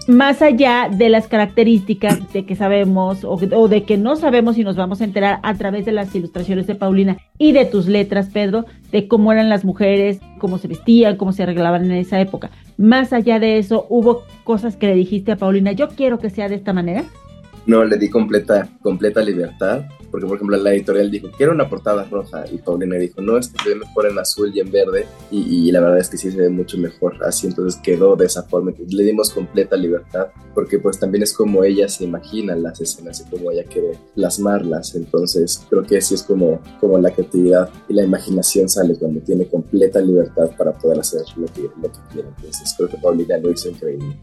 Más 0.08 0.42
allá 0.42 0.90
de 0.90 1.10
las 1.10 1.28
características 1.28 2.32
de 2.32 2.46
que 2.46 2.56
sabemos 2.56 3.24
o, 3.24 3.34
o, 3.34 3.68
de 3.68 3.84
que 3.84 3.98
no 3.98 4.16
sabemos 4.16 4.58
y 4.58 4.64
nos 4.64 4.78
vamos 4.78 5.02
a 5.02 5.04
enterar 5.04 5.40
a 5.44 5.56
través 5.56 5.86
de 5.86 5.92
las 5.92 6.14
ilustraciones 6.16 6.68
de 6.68 6.76
Paulina 6.76 7.18
y 7.38 7.52
de 7.52 7.66
tus 7.66 7.88
letras, 7.88 8.30
Pedro, 8.32 8.66
de 8.92 9.08
cómo 9.08 9.32
eran 9.32 9.50
las 9.50 9.66
mujeres, 9.66 10.20
cómo 10.40 10.58
se 10.58 10.70
vestían, 10.70 11.18
cómo 11.18 11.34
se 11.34 11.44
arreglaban 11.44 11.86
en 11.86 11.92
esa 11.92 12.22
época. 12.22 12.52
Más 12.78 13.12
allá 13.12 13.40
de 13.40 13.58
eso, 13.58 13.86
¿hubo 13.90 14.24
cosas 14.44 14.78
que 14.78 14.88
le 14.88 14.96
dijiste 14.96 15.34
a 15.34 15.36
Paulina, 15.36 15.74
yo 15.74 15.90
quiero 15.90 16.20
que 16.20 16.30
sea 16.30 16.48
de 16.48 16.56
esta 16.56 16.72
manera? 16.72 17.04
No, 17.66 17.84
le 17.84 17.98
di 17.98 18.10
completa, 18.10 18.70
completa 18.82 19.22
libertad, 19.22 19.86
porque 20.12 20.28
por 20.28 20.38
ejemplo 20.38 20.58
la 20.58 20.74
editorial 20.74 21.12
dijo, 21.12 21.30
quiero 21.36 21.52
una 21.52 21.70
portada 21.70 22.04
roja, 22.06 22.46
y 22.52 22.58
Paulina 22.58 22.96
dijo, 22.98 23.22
no, 23.22 23.38
es 23.38 23.50
que 23.50 23.64
se 23.64 23.70
ve 23.70 23.76
mejor 23.76 24.08
en 24.08 24.20
azul 24.20 24.52
y 24.54 24.60
en 24.60 24.72
verde, 24.72 25.08
y, 25.32 25.72
la 25.72 25.82
verdad 25.82 26.00
es 26.00 26.10
que 26.10 26.18
sí 26.18 26.32
se 26.32 26.38
ve 26.38 26.50
mucho 26.50 26.78
mejor 26.78 27.24
así, 27.24 27.48
entonces 27.48 27.80
quedó 27.84 28.16
de 28.16 28.26
esa 28.26 28.44
forma, 28.44 28.72
le 28.88 29.04
dimos 29.04 29.32
completa 29.32 29.76
libertad, 29.76 30.28
porque 30.54 30.80
pues 30.80 31.00
también 31.00 31.24
es 31.24 31.34
como 31.34 31.64
ella 31.64 31.88
se 31.88 32.06
imagina 32.06 32.56
las 32.56 32.80
escenas 32.82 33.22
y 33.22 33.30
como 33.30 33.52
ella 33.52 33.64
quiere 33.64 33.98
plasmarlas, 34.16 34.96
entonces 34.96 35.66
creo 35.70 35.84
que 35.84 35.98
así 35.98 36.16
es 36.16 36.24
como, 36.24 36.62
como 36.80 36.98
la 36.98 37.12
creatividad 37.12 37.70
y 37.88 37.94
la 37.94 38.04
imaginación 38.04 38.70
sale 38.70 38.96
cuando 38.96 39.20
tiene 39.22 39.46
completa 39.48 40.00
libertad 40.00 40.50
para 40.58 40.74
poder 40.74 41.00
hacer 41.00 41.22
lo 41.36 41.46
que, 41.48 41.64
lo 41.64 41.92
que 41.92 42.00
quiere, 42.12 42.30
entonces 42.38 42.74
creo 42.78 42.90
que 42.90 42.98
Paulina 42.98 43.38
lo 43.38 43.52
hizo 43.52 43.70
increíble 43.70 44.18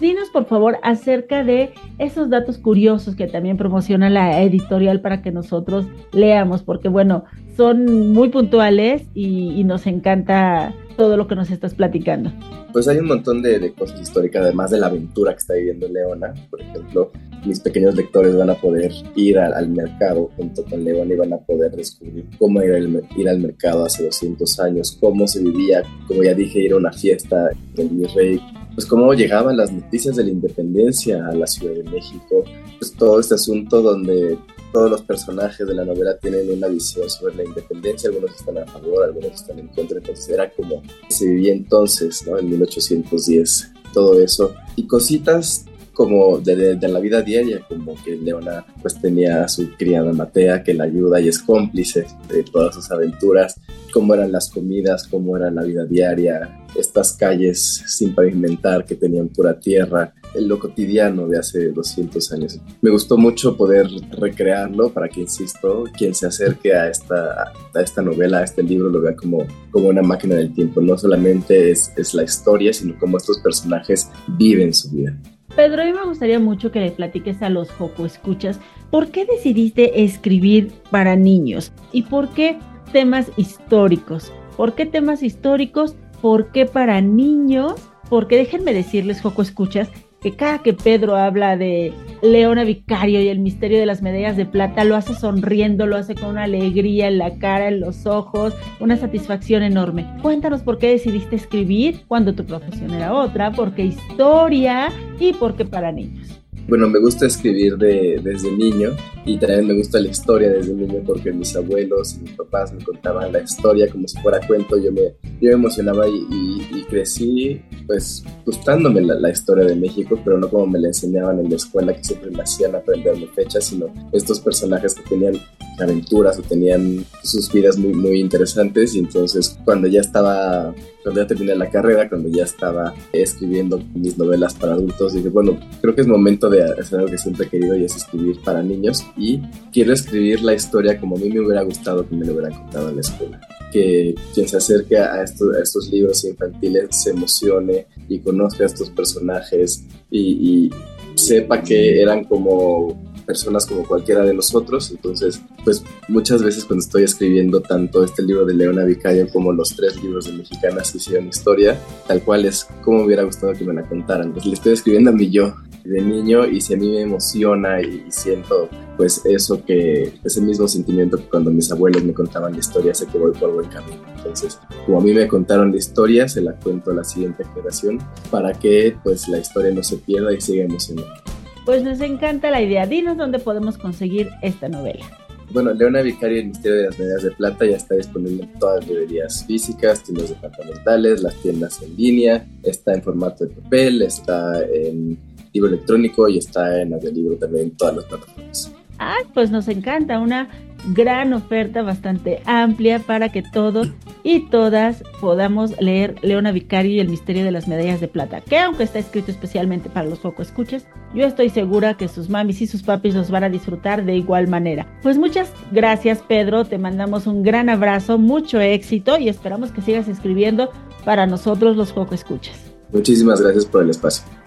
dinos 0.00 0.30
por 0.30 0.46
favor 0.46 0.78
acerca 0.82 1.44
de 1.44 1.72
esos 1.98 2.30
datos 2.30 2.58
curiosos 2.58 3.14
que 3.14 3.26
también 3.26 3.56
promociona 3.56 4.10
la 4.10 4.42
editorial 4.42 5.00
para 5.00 5.22
que 5.22 5.30
nosotros 5.30 5.86
leamos, 6.12 6.62
porque 6.62 6.88
bueno, 6.88 7.24
son 7.56 8.12
muy 8.12 8.30
puntuales 8.30 9.02
y, 9.14 9.62
nos 9.64 9.86
encanta 9.86 10.74
todo 10.96 11.16
lo 11.16 11.28
que 11.28 11.36
nos 11.36 11.50
estás 11.50 11.74
platicando. 11.74 12.32
Pues 12.72 12.88
hay 12.88 12.96
un 12.96 13.06
montón 13.06 13.42
de, 13.42 13.72
cosas 13.74 14.00
históricas, 14.00 14.42
además 14.42 14.70
de 14.70 14.78
la 14.78 14.86
aventura 14.86 15.32
que 15.32 15.38
está 15.38 15.54
viviendo 15.54 15.86
Leona. 15.86 16.32
Por 16.48 16.60
ejemplo, 16.62 17.10
mis 17.44 17.60
pequeños 17.60 17.94
lectores 17.94 18.34
van 18.34 18.50
a 18.50 18.54
poder 18.54 18.90
ir 19.14 19.38
al, 19.38 19.68
mercado 19.68 20.30
junto 20.36 20.64
con 20.64 20.82
Leona 20.82 21.12
y 21.12 21.16
van 21.16 21.34
a 21.34 21.38
poder 21.38 21.72
descubrir 21.72 22.24
cómo 22.38 22.60
era 22.62 22.78
el, 22.78 23.02
ir 23.16 23.28
al 23.28 23.40
mercado 23.40 23.84
hace 23.84 24.04
200 24.04 24.58
años, 24.60 24.96
cómo 24.98 25.26
se 25.26 25.42
vivía, 25.42 25.82
como 26.08 26.22
ya 26.22 26.32
dije, 26.32 26.60
ir 26.60 26.72
a 26.72 26.76
una 26.76 26.92
fiesta 26.92 27.50
del 27.74 27.88
virrey, 27.90 28.40
pues 28.80 28.88
cómo 28.88 29.12
llegaban 29.12 29.58
las 29.58 29.70
noticias 29.70 30.16
de 30.16 30.24
la 30.24 30.30
independencia 30.30 31.26
a 31.26 31.34
la 31.34 31.46
Ciudad 31.46 31.74
de 31.74 31.82
México, 31.82 32.44
pues 32.78 32.90
todo 32.94 33.20
este 33.20 33.34
asunto 33.34 33.82
donde 33.82 34.38
todos 34.72 34.90
los 34.90 35.02
personajes 35.02 35.66
de 35.66 35.74
la 35.74 35.84
novela 35.84 36.16
tienen 36.16 36.50
una 36.50 36.66
visión 36.66 37.10
sobre 37.10 37.34
la 37.34 37.44
independencia, 37.44 38.08
algunos 38.08 38.34
están 38.34 38.56
a 38.56 38.64
favor, 38.64 39.04
algunos 39.04 39.32
están 39.32 39.58
en 39.58 39.68
contra, 39.68 39.98
entonces 39.98 40.26
era 40.30 40.50
como 40.50 40.82
se 41.10 41.26
vivía 41.28 41.52
entonces, 41.52 42.26
¿no? 42.26 42.38
En 42.38 42.48
1810, 42.48 43.70
todo 43.92 44.18
eso. 44.18 44.54
Y 44.76 44.86
cositas 44.86 45.66
como 45.92 46.38
de, 46.38 46.76
de, 46.76 46.88
la 46.88 47.00
vida 47.00 47.20
diaria, 47.20 47.60
como 47.68 47.94
que 48.02 48.16
Leona 48.16 48.64
pues 48.80 48.98
tenía 48.98 49.44
a 49.44 49.48
su 49.48 49.72
criada 49.76 50.10
Matea 50.14 50.62
que 50.62 50.72
la 50.72 50.84
ayuda 50.84 51.20
y 51.20 51.28
es 51.28 51.38
cómplice 51.38 52.06
de 52.30 52.44
todas 52.44 52.74
sus 52.74 52.90
aventuras, 52.90 53.60
cómo 53.92 54.14
eran 54.14 54.32
las 54.32 54.48
comidas, 54.48 55.06
cómo 55.06 55.36
era 55.36 55.50
la 55.50 55.64
vida 55.64 55.84
diaria, 55.84 56.59
estas 56.74 57.12
calles 57.12 57.82
sin 57.86 58.14
pavimentar 58.14 58.84
que 58.84 58.94
tenían 58.94 59.28
pura 59.28 59.58
tierra, 59.58 60.14
lo 60.34 60.58
cotidiano 60.58 61.26
de 61.26 61.38
hace 61.38 61.70
200 61.70 62.32
años. 62.32 62.58
Me 62.80 62.90
gustó 62.90 63.16
mucho 63.16 63.56
poder 63.56 63.88
recrearlo 64.12 64.90
para 64.90 65.08
que, 65.08 65.22
insisto, 65.22 65.84
quien 65.96 66.14
se 66.14 66.26
acerque 66.26 66.74
a 66.74 66.88
esta, 66.88 67.52
a 67.74 67.80
esta 67.80 68.02
novela, 68.02 68.38
a 68.38 68.44
este 68.44 68.62
libro, 68.62 68.88
lo 68.88 69.00
vea 69.00 69.16
como, 69.16 69.46
como 69.70 69.88
una 69.88 70.02
máquina 70.02 70.36
del 70.36 70.54
tiempo. 70.54 70.80
No 70.80 70.96
solamente 70.96 71.70
es, 71.70 71.92
es 71.96 72.14
la 72.14 72.22
historia, 72.22 72.72
sino 72.72 72.98
cómo 72.98 73.16
estos 73.16 73.38
personajes 73.38 74.08
viven 74.38 74.72
su 74.72 74.90
vida. 74.90 75.16
Pedro, 75.56 75.82
a 75.82 75.84
mí 75.84 75.92
me 75.92 76.04
gustaría 76.06 76.38
mucho 76.38 76.70
que 76.70 76.80
le 76.80 76.92
platiques 76.92 77.42
a 77.42 77.50
los 77.50 77.70
Joco 77.72 78.06
Escuchas 78.06 78.60
por 78.90 79.08
qué 79.10 79.26
decidiste 79.26 80.04
escribir 80.04 80.72
para 80.90 81.16
niños 81.16 81.72
y 81.92 82.02
por 82.02 82.28
qué 82.30 82.58
temas 82.92 83.30
históricos. 83.36 84.32
¿Por 84.56 84.74
qué 84.74 84.86
temas 84.86 85.22
históricos? 85.22 85.96
¿Por 86.20 86.52
qué 86.52 86.66
para 86.66 87.00
niños? 87.00 87.74
Porque 88.08 88.36
déjenme 88.36 88.74
decirles, 88.74 89.20
Joco 89.22 89.42
Escuchas, 89.42 89.88
que 90.20 90.32
cada 90.32 90.58
que 90.58 90.74
Pedro 90.74 91.16
habla 91.16 91.56
de 91.56 91.94
Leona 92.22 92.64
Vicario 92.64 93.22
y 93.22 93.28
el 93.28 93.38
misterio 93.38 93.78
de 93.78 93.86
las 93.86 94.02
medallas 94.02 94.36
de 94.36 94.44
plata, 94.44 94.84
lo 94.84 94.96
hace 94.96 95.14
sonriendo, 95.14 95.86
lo 95.86 95.96
hace 95.96 96.14
con 96.14 96.30
una 96.30 96.44
alegría 96.44 97.08
en 97.08 97.18
la 97.18 97.38
cara, 97.38 97.68
en 97.68 97.80
los 97.80 98.06
ojos, 98.06 98.54
una 98.80 98.96
satisfacción 98.96 99.62
enorme. 99.62 100.06
Cuéntanos 100.20 100.62
por 100.62 100.78
qué 100.78 100.90
decidiste 100.90 101.36
escribir 101.36 102.02
cuando 102.06 102.34
tu 102.34 102.44
profesión 102.44 102.90
era 102.90 103.14
otra, 103.14 103.52
por 103.52 103.74
qué 103.74 103.84
historia 103.84 104.90
y 105.18 105.32
por 105.32 105.56
qué 105.56 105.64
para 105.64 105.90
niños. 105.90 106.39
Bueno, 106.70 106.88
me 106.88 107.00
gusta 107.00 107.26
escribir 107.26 107.76
de, 107.76 108.20
desde 108.22 108.48
niño 108.52 108.90
y 109.26 109.36
también 109.38 109.66
me 109.66 109.74
gusta 109.74 109.98
la 109.98 110.06
historia 110.06 110.50
desde 110.50 110.72
niño 110.72 111.02
porque 111.04 111.32
mis 111.32 111.56
abuelos 111.56 112.14
y 112.14 112.20
mis 112.20 112.36
papás 112.36 112.72
me 112.72 112.84
contaban 112.84 113.32
la 113.32 113.40
historia 113.40 113.90
como 113.90 114.06
si 114.06 114.16
fuera 114.20 114.38
cuento. 114.46 114.78
Yo 114.78 114.92
me, 114.92 115.16
yo 115.40 115.48
me 115.48 115.50
emocionaba 115.50 116.06
y, 116.08 116.86
crecí 116.88 117.60
pues 117.88 118.22
gustándome 118.46 119.00
la, 119.00 119.30
historia 119.30 119.64
de 119.64 119.74
México, 119.74 120.16
pero 120.24 120.38
no 120.38 120.48
como 120.48 120.68
me 120.68 120.78
la 120.78 120.88
enseñaban 120.88 121.40
en 121.40 121.50
la 121.50 121.56
escuela 121.56 121.92
que 121.92 122.04
siempre 122.04 122.30
me 122.30 122.42
hacían 122.42 122.76
aprenderme 122.76 123.26
fechas, 123.26 123.64
sino 123.64 123.86
estos 124.12 124.38
personajes 124.38 124.94
que 124.94 125.02
tenían 125.02 125.34
aventuras 125.80 126.38
o 126.38 126.42
tenían 126.42 127.04
sus 127.24 127.52
vidas 127.52 127.78
muy, 127.78 127.94
muy 127.94 128.20
interesantes 128.20 128.94
y 128.94 129.00
entonces 129.00 129.58
cuando 129.64 129.88
ya 129.88 130.00
estaba, 130.00 130.72
cuando 131.02 131.22
ya 131.22 131.26
terminé 131.26 131.54
la 131.54 131.70
carrera, 131.70 132.08
cuando 132.08 132.28
ya 132.28 132.44
estaba 132.44 132.94
escribiendo 133.12 133.82
mis 133.94 134.18
novelas 134.18 134.54
para 134.54 134.74
adultos, 134.74 135.14
dije, 135.14 135.28
bueno, 135.28 135.58
creo 135.80 135.94
que 135.94 136.02
es 136.02 136.06
momento 136.06 136.48
de 136.50 136.62
hacer 136.62 136.98
algo 136.98 137.10
que 137.10 137.18
siempre 137.18 137.46
he 137.46 137.48
querido 137.48 137.76
y 137.76 137.84
es 137.84 137.96
escribir 137.96 138.40
para 138.44 138.62
niños 138.62 139.06
y 139.16 139.40
quiero 139.72 139.92
escribir 139.92 140.42
la 140.42 140.54
historia 140.54 140.98
como 140.98 141.16
a 141.16 141.18
mí 141.18 141.30
me 141.30 141.40
hubiera 141.40 141.62
gustado 141.62 142.06
que 142.08 142.14
me 142.14 142.26
lo 142.26 142.32
hubieran 142.32 142.54
contado 142.54 142.90
en 142.90 142.96
la 142.96 143.00
escuela. 143.00 143.40
Que 143.72 144.14
quien 144.34 144.48
se 144.48 144.56
acerque 144.56 144.98
a 144.98 145.22
estos, 145.22 145.56
a 145.56 145.62
estos 145.62 145.88
libros 145.90 146.24
infantiles 146.24 146.88
se 146.90 147.10
emocione 147.10 147.86
y 148.08 148.18
conozca 148.18 148.64
a 148.64 148.66
estos 148.66 148.90
personajes 148.90 149.84
y, 150.10 150.20
y 150.20 150.70
sepa 151.14 151.62
que 151.62 152.02
eran 152.02 152.24
como 152.24 153.09
personas 153.30 153.64
como 153.64 153.86
cualquiera 153.86 154.24
de 154.24 154.34
nosotros. 154.34 154.90
Entonces, 154.90 155.40
pues 155.64 155.84
muchas 156.08 156.42
veces 156.42 156.64
cuando 156.64 156.84
estoy 156.84 157.04
escribiendo 157.04 157.60
tanto 157.60 158.02
este 158.02 158.22
libro 158.22 158.44
de 158.44 158.54
Leona 158.54 158.84
Vicario 158.84 159.28
como 159.32 159.52
los 159.52 159.76
tres 159.76 160.02
libros 160.02 160.24
de 160.24 160.32
mexicanas 160.32 160.90
que 160.90 160.98
hicieron 160.98 161.28
historia, 161.28 161.78
tal 162.08 162.22
cual 162.22 162.44
es 162.44 162.66
como 162.82 162.98
me 162.98 163.04
hubiera 163.04 163.22
gustado 163.22 163.52
que 163.52 163.64
me 163.64 163.72
la 163.72 163.88
contaran. 163.88 164.32
Pues 164.32 164.46
le 164.46 164.54
estoy 164.54 164.72
escribiendo 164.72 165.10
a 165.10 165.12
mí 165.12 165.30
yo 165.30 165.54
de 165.84 166.00
niño 166.02 166.44
y 166.46 166.60
si 166.60 166.74
a 166.74 166.76
mí 166.76 166.90
me 166.90 167.02
emociona 167.02 167.80
y, 167.80 168.04
siento 168.08 168.68
pues 168.96 169.22
eso 169.24 169.64
que 169.64 170.12
ese 170.24 170.42
mismo 170.42 170.68
sentimiento 170.68 171.16
que 171.16 171.24
cuando 171.24 171.50
mis 171.50 171.70
abuelos 171.72 172.04
me 172.04 172.12
contaban 172.12 172.52
la 172.52 172.58
historia 172.58 172.92
sé 172.94 173.06
que 173.06 173.16
voy 173.16 173.32
por 173.32 173.54
buen 173.54 173.68
camino 173.70 174.02
entonces 174.14 174.58
como 174.84 174.98
a 174.98 175.00
mí 175.00 175.14
me 175.14 175.26
contaron 175.26 175.70
la 175.70 175.78
historia 175.78 176.28
se 176.28 176.42
la 176.42 176.52
cuento 176.52 176.90
a 176.90 176.94
la 176.94 177.04
siguiente 177.04 177.44
generación 177.44 177.98
para 178.30 178.52
que 178.52 178.96
pues 179.02 179.26
la 179.28 179.38
historia 179.38 179.72
no 179.72 179.82
se 179.82 179.96
pierda 179.96 180.34
y 180.34 180.40
siga 180.40 180.64
emocionando 180.64 181.39
pues 181.64 181.82
nos 181.82 182.00
encanta 182.00 182.50
la 182.50 182.62
idea. 182.62 182.86
Dinos 182.86 183.16
dónde 183.16 183.38
podemos 183.38 183.78
conseguir 183.78 184.30
esta 184.42 184.68
novela. 184.68 185.04
Bueno, 185.52 185.72
Leona 185.72 186.00
Vicario 186.02 186.38
el 186.38 186.48
Misterio 186.48 186.78
de 186.78 186.84
las 186.84 186.98
Medidas 186.98 187.22
de 187.24 187.30
Plata 187.32 187.66
ya 187.66 187.76
está 187.76 187.96
disponible 187.96 188.44
en 188.44 188.58
todas 188.60 188.80
las 188.80 188.88
librerías 188.88 189.44
físicas, 189.44 190.02
tiendas 190.04 190.28
departamentales, 190.28 191.22
las 191.22 191.34
tiendas 191.42 191.82
en 191.82 191.96
línea, 191.96 192.46
está 192.62 192.94
en 192.94 193.02
formato 193.02 193.44
de 193.44 193.54
papel, 193.54 194.02
está 194.02 194.62
en 194.62 195.18
libro 195.52 195.70
electrónico 195.70 196.28
y 196.28 196.38
está 196.38 196.80
en 196.80 196.90
libro 197.12 197.36
también 197.36 197.64
en 197.64 197.76
todas 197.76 197.96
las 197.96 198.04
plataformas. 198.04 198.72
Ah, 199.00 199.16
pues 199.32 199.50
nos 199.50 199.66
encanta, 199.66 200.20
una 200.20 200.48
gran 200.88 201.32
oferta 201.32 201.82
bastante 201.82 202.42
amplia 202.44 202.98
para 202.98 203.30
que 203.30 203.42
todos 203.42 203.88
y 204.22 204.50
todas 204.50 205.02
podamos 205.20 205.80
leer 205.80 206.16
Leona 206.22 206.52
Vicario 206.52 206.92
y 206.92 207.00
el 207.00 207.08
misterio 207.08 207.42
de 207.42 207.50
las 207.50 207.66
medallas 207.66 208.00
de 208.00 208.08
plata, 208.08 208.42
que 208.42 208.58
aunque 208.58 208.82
está 208.82 208.98
escrito 208.98 209.30
especialmente 209.30 209.88
para 209.88 210.08
los 210.08 210.18
poco 210.18 210.42
escuches, 210.42 210.84
yo 211.14 211.24
estoy 211.24 211.48
segura 211.48 211.94
que 211.94 212.08
sus 212.08 212.28
mamis 212.28 212.60
y 212.60 212.66
sus 212.66 212.82
papis 212.82 213.14
los 213.14 213.30
van 213.30 213.44
a 213.44 213.48
disfrutar 213.48 214.04
de 214.04 214.16
igual 214.16 214.48
manera. 214.48 214.86
Pues 215.02 215.16
muchas 215.16 215.50
gracias 215.72 216.18
Pedro, 216.26 216.66
te 216.66 216.76
mandamos 216.76 217.26
un 217.26 217.42
gran 217.42 217.70
abrazo, 217.70 218.18
mucho 218.18 218.60
éxito 218.60 219.18
y 219.18 219.30
esperamos 219.30 219.72
que 219.72 219.80
sigas 219.80 220.08
escribiendo 220.08 220.70
para 221.06 221.26
nosotros 221.26 221.76
los 221.76 221.92
poco 221.92 222.14
escuchas. 222.14 222.70
Muchísimas 222.92 223.40
gracias 223.40 223.64
por 223.64 223.82
el 223.82 223.90
espacio. 223.90 224.39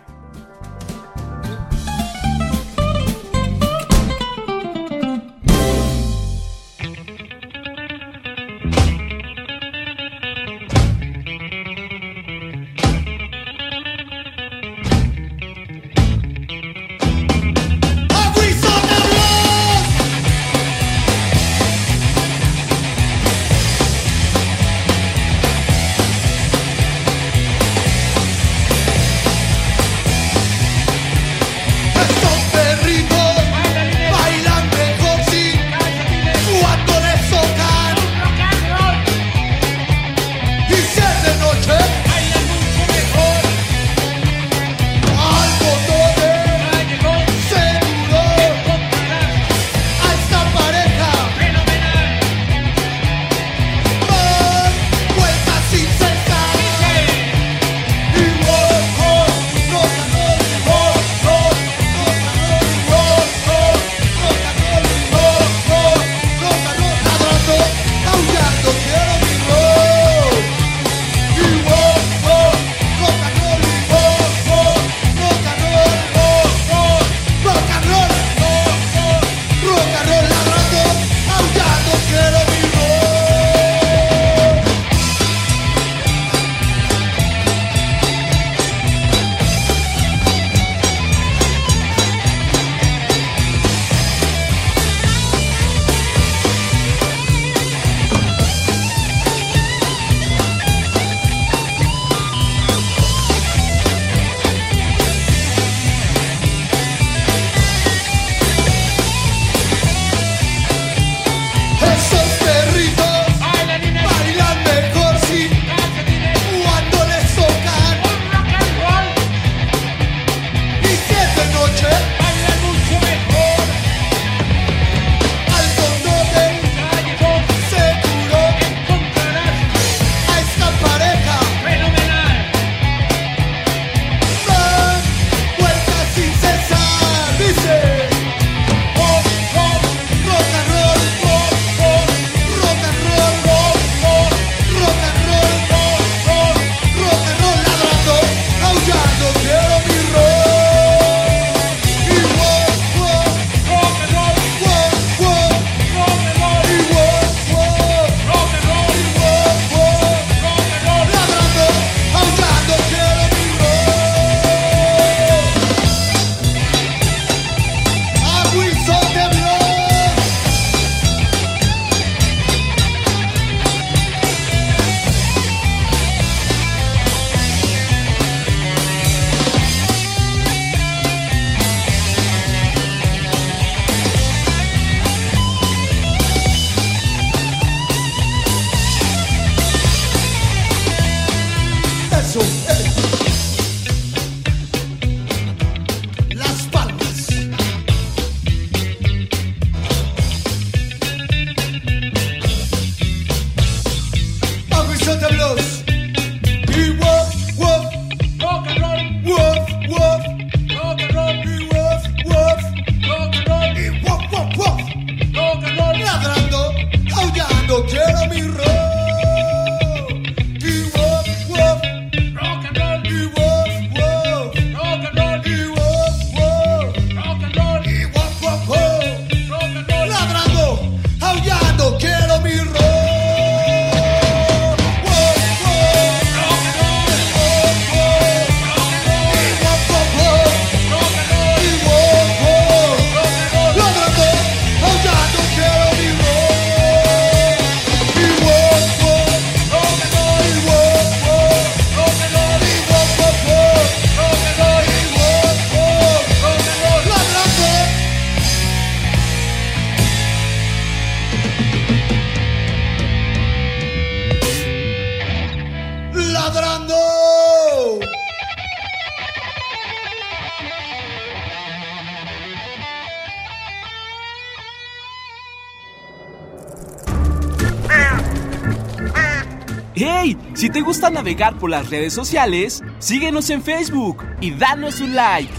Navegar 281.24 281.58
por 281.58 281.70
las 281.70 281.90
redes 281.90 282.12
sociales, 282.12 282.84
síguenos 283.00 283.50
en 283.50 283.64
Facebook 283.64 284.26
y 284.42 284.52
danos 284.52 285.00
un 285.00 285.16
like. 285.16 285.54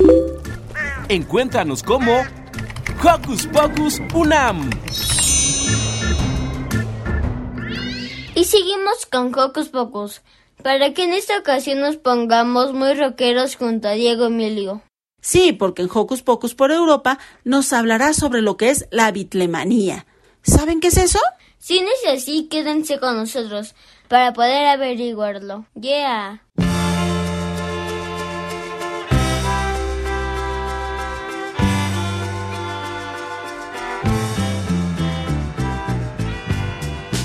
Encuéntranos 1.08 1.82
como 1.82 2.22
Hocus 3.02 3.46
Pocus 3.46 3.98
Unam. 4.12 4.68
Y 8.34 8.44
seguimos 8.44 9.06
con 9.10 9.34
Hocus 9.34 9.70
Pocus, 9.70 10.20
para 10.62 10.92
que 10.92 11.04
en 11.04 11.14
esta 11.14 11.38
ocasión 11.38 11.80
nos 11.80 11.96
pongamos 11.96 12.74
muy 12.74 12.92
rockeros 12.92 13.56
junto 13.56 13.88
a 13.88 13.92
Diego 13.92 14.26
Emilio. 14.26 14.82
Sí, 15.22 15.54
porque 15.54 15.80
en 15.80 15.88
Hocus 15.90 16.20
Pocus 16.20 16.54
por 16.54 16.72
Europa 16.72 17.18
nos 17.44 17.72
hablará 17.72 18.12
sobre 18.12 18.42
lo 18.42 18.58
que 18.58 18.68
es 18.68 18.86
la 18.90 19.10
bitlemanía. 19.12 20.04
¿Saben 20.42 20.80
qué 20.80 20.88
es 20.88 20.98
eso? 20.98 21.20
Si 21.58 21.80
no 21.80 21.88
es 21.88 22.20
así, 22.20 22.48
quédense 22.50 23.00
con 23.00 23.16
nosotros 23.16 23.74
para 24.14 24.32
poder 24.32 24.66
averiguarlo. 24.66 25.66
Yeah. 25.74 26.40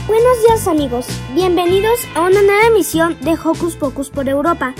Buenos 0.07 0.41
días 0.41 0.67
amigos, 0.67 1.05
bienvenidos 1.35 2.07
a 2.15 2.21
una 2.21 2.41
nueva 2.41 2.65
emisión 2.65 3.19
de 3.21 3.33
Hocus 3.33 3.75
Pocus 3.75 4.09
por 4.09 4.27
Europa. 4.27 4.73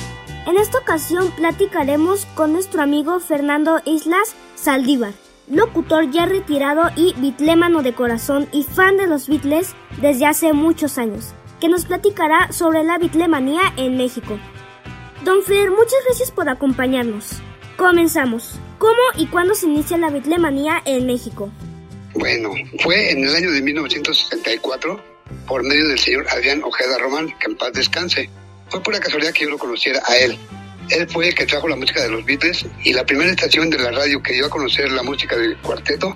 En 0.48 0.58
esta 0.58 0.80
ocasión 0.80 1.30
platicaremos 1.36 2.26
con 2.34 2.54
nuestro 2.54 2.82
amigo 2.82 3.20
Fernando 3.20 3.82
Islas 3.86 4.34
Saldívar, 4.56 5.14
locutor 5.48 6.10
ya 6.10 6.26
retirado 6.26 6.90
y 6.96 7.14
bitlémano 7.18 7.84
de 7.84 7.94
corazón 7.94 8.50
y 8.52 8.64
fan 8.64 8.98
de 8.98 9.06
los 9.06 9.30
Beatles 9.30 9.76
desde 10.02 10.26
hace 10.26 10.54
muchos 10.54 10.98
años, 10.98 11.36
que 11.60 11.70
nos 11.70 11.86
platicará 11.86 12.52
sobre 12.52 12.84
la 12.84 12.98
bitlemanía 12.98 13.74
en 13.78 13.98
México. 13.98 14.40
Don 15.24 15.44
Fer, 15.44 15.70
muchas 15.70 16.00
gracias 16.06 16.32
por 16.32 16.48
acompañarnos. 16.50 17.42
Comenzamos. 17.78 18.60
¿Cómo 18.78 19.02
y 19.18 19.28
cuándo 19.28 19.54
se 19.56 19.66
inicia 19.66 19.98
la 19.98 20.10
bitlemanía 20.10 20.82
en 20.86 21.06
México? 21.06 21.52
Bueno, 22.14 22.54
fue 22.82 23.12
en 23.12 23.26
el 23.26 23.36
año 23.36 23.52
de 23.52 23.62
1964 23.62 25.04
por 25.48 25.64
medio 25.64 25.88
del 25.90 26.00
señor 26.00 26.26
Adrián 26.30 26.64
Ojeda 26.64 26.98
Román, 26.98 27.28
que 27.40 27.48
en 27.48 27.58
paz 27.58 27.74
descanse. 27.74 28.30
Fue 28.70 28.82
pura 28.82 29.00
casualidad 29.00 29.34
que 29.34 29.44
yo 29.44 29.50
lo 29.50 29.58
conociera 29.58 30.02
a 30.08 30.16
él. 30.18 30.38
Él 30.90 31.08
fue 31.10 31.28
el 31.28 31.36
que 31.36 31.46
trajo 31.46 31.68
la 31.68 31.76
música 31.76 32.02
de 32.02 32.10
los 32.10 32.26
Beatles 32.26 32.66
y 32.84 32.94
la 32.94 33.06
primera 33.06 33.30
estación 33.30 33.70
de 33.70 33.78
la 33.78 33.92
radio 33.92 34.24
que 34.24 34.34
dio 34.34 34.46
a 34.46 34.50
conocer 34.50 34.92
la 34.92 35.04
música 35.04 35.38
del 35.38 35.58
cuarteto 35.58 36.16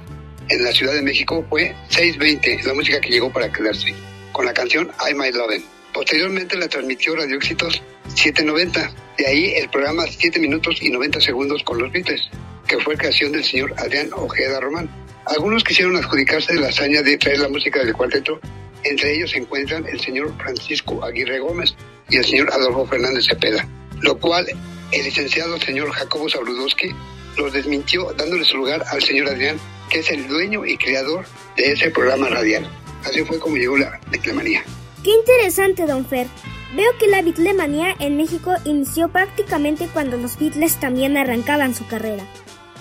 en 0.50 0.64
la 0.64 0.72
Ciudad 0.72 0.94
de 0.94 1.02
México 1.02 1.46
fue 1.50 1.76
620, 1.89 2.64
la 2.64 2.74
música 2.74 3.00
que 3.00 3.10
llegó 3.10 3.32
para 3.32 3.52
quedarse, 3.52 3.94
con 4.34 4.46
la 4.46 4.54
canción 4.54 4.92
I 5.10 5.14
My 5.14 5.32
Lovin'. 5.32 5.64
Posteriormente 5.94 6.58
la 6.58 6.68
transmitió 6.68 7.16
Radio 7.16 7.38
Éxitos 7.38 7.82
790, 8.16 8.92
de 9.18 9.26
ahí 9.26 9.54
el 9.56 9.70
programa 9.70 10.04
7 10.08 10.40
minutos 10.40 10.82
y 10.82 10.90
90 10.90 11.22
segundos 11.22 11.64
con 11.64 11.78
los 11.78 11.90
Beatles, 11.92 12.30
que 12.68 12.80
fue 12.80 12.98
creación 12.98 13.32
del 13.32 13.46
señor 13.46 13.74
Adrián 13.78 14.10
Ojeda 14.12 14.60
Román. 14.60 14.90
Algunos 15.26 15.64
quisieron 15.64 15.96
adjudicarse 15.96 16.54
la 16.56 16.68
hazaña 16.68 17.02
de 17.02 17.18
traer 17.18 17.40
la 17.40 17.48
música 17.48 17.80
del 17.80 17.94
cuarteto 17.94 18.42
entre 18.84 19.16
ellos 19.16 19.32
se 19.32 19.38
encuentran 19.38 19.86
el 19.88 20.00
señor 20.00 20.34
Francisco 20.38 21.04
Aguirre 21.04 21.40
Gómez 21.40 21.74
y 22.10 22.18
el 22.18 22.26
señor 22.26 22.52
Adolfo 22.52 22.86
Fernández 22.86 23.26
Cepeda, 23.26 23.68
lo 24.02 24.18
cual 24.20 24.46
el 24.92 25.04
licenciado 25.04 25.58
señor 25.60 25.90
Jacobo 25.92 26.30
Sabrudowski 26.30 26.94
los 27.38 27.54
desmintió 27.54 28.12
dándole 28.14 28.44
su 28.44 28.58
lugar 28.58 28.84
al 28.92 29.02
señor 29.02 29.30
Adrián, 29.30 29.58
que 29.90 30.00
es 30.00 30.12
el 30.12 30.28
dueño 30.28 30.66
y 30.66 30.78
creador 30.78 31.26
de 31.56 31.72
ese 31.72 31.90
programa 31.92 32.28
radial. 32.28 32.70
Así 33.06 33.24
fue 33.24 33.39
como 33.39 33.58
llegó 33.58 33.78
la 33.78 33.99
bitlemanía. 34.12 34.64
Qué 35.04 35.12
interesante, 35.12 35.86
don 35.86 36.06
Fer. 36.06 36.28
Veo 36.76 36.97
que 36.97 37.08
la 37.08 37.22
bitlemanía 37.22 37.95
en 37.99 38.18
México 38.18 38.54
inició 38.66 39.10
prácticamente 39.10 39.88
cuando 39.91 40.18
los 40.18 40.39
Beatles 40.39 40.80
también 40.80 41.18
arrancaban 41.18 41.76
su 41.76 41.86
carrera. 41.86 42.24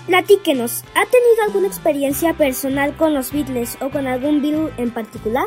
Platíquenos, 0.06 0.82
¿ha 0.94 1.04
tenido 1.06 1.42
alguna 1.46 1.68
experiencia 1.68 2.34
personal 2.34 2.96
con 2.96 3.14
los 3.14 3.32
Beatles 3.32 3.76
o 3.80 3.90
con 3.90 4.06
algún 4.06 4.40
Beatle 4.40 4.72
en 4.78 4.90
particular? 4.90 5.46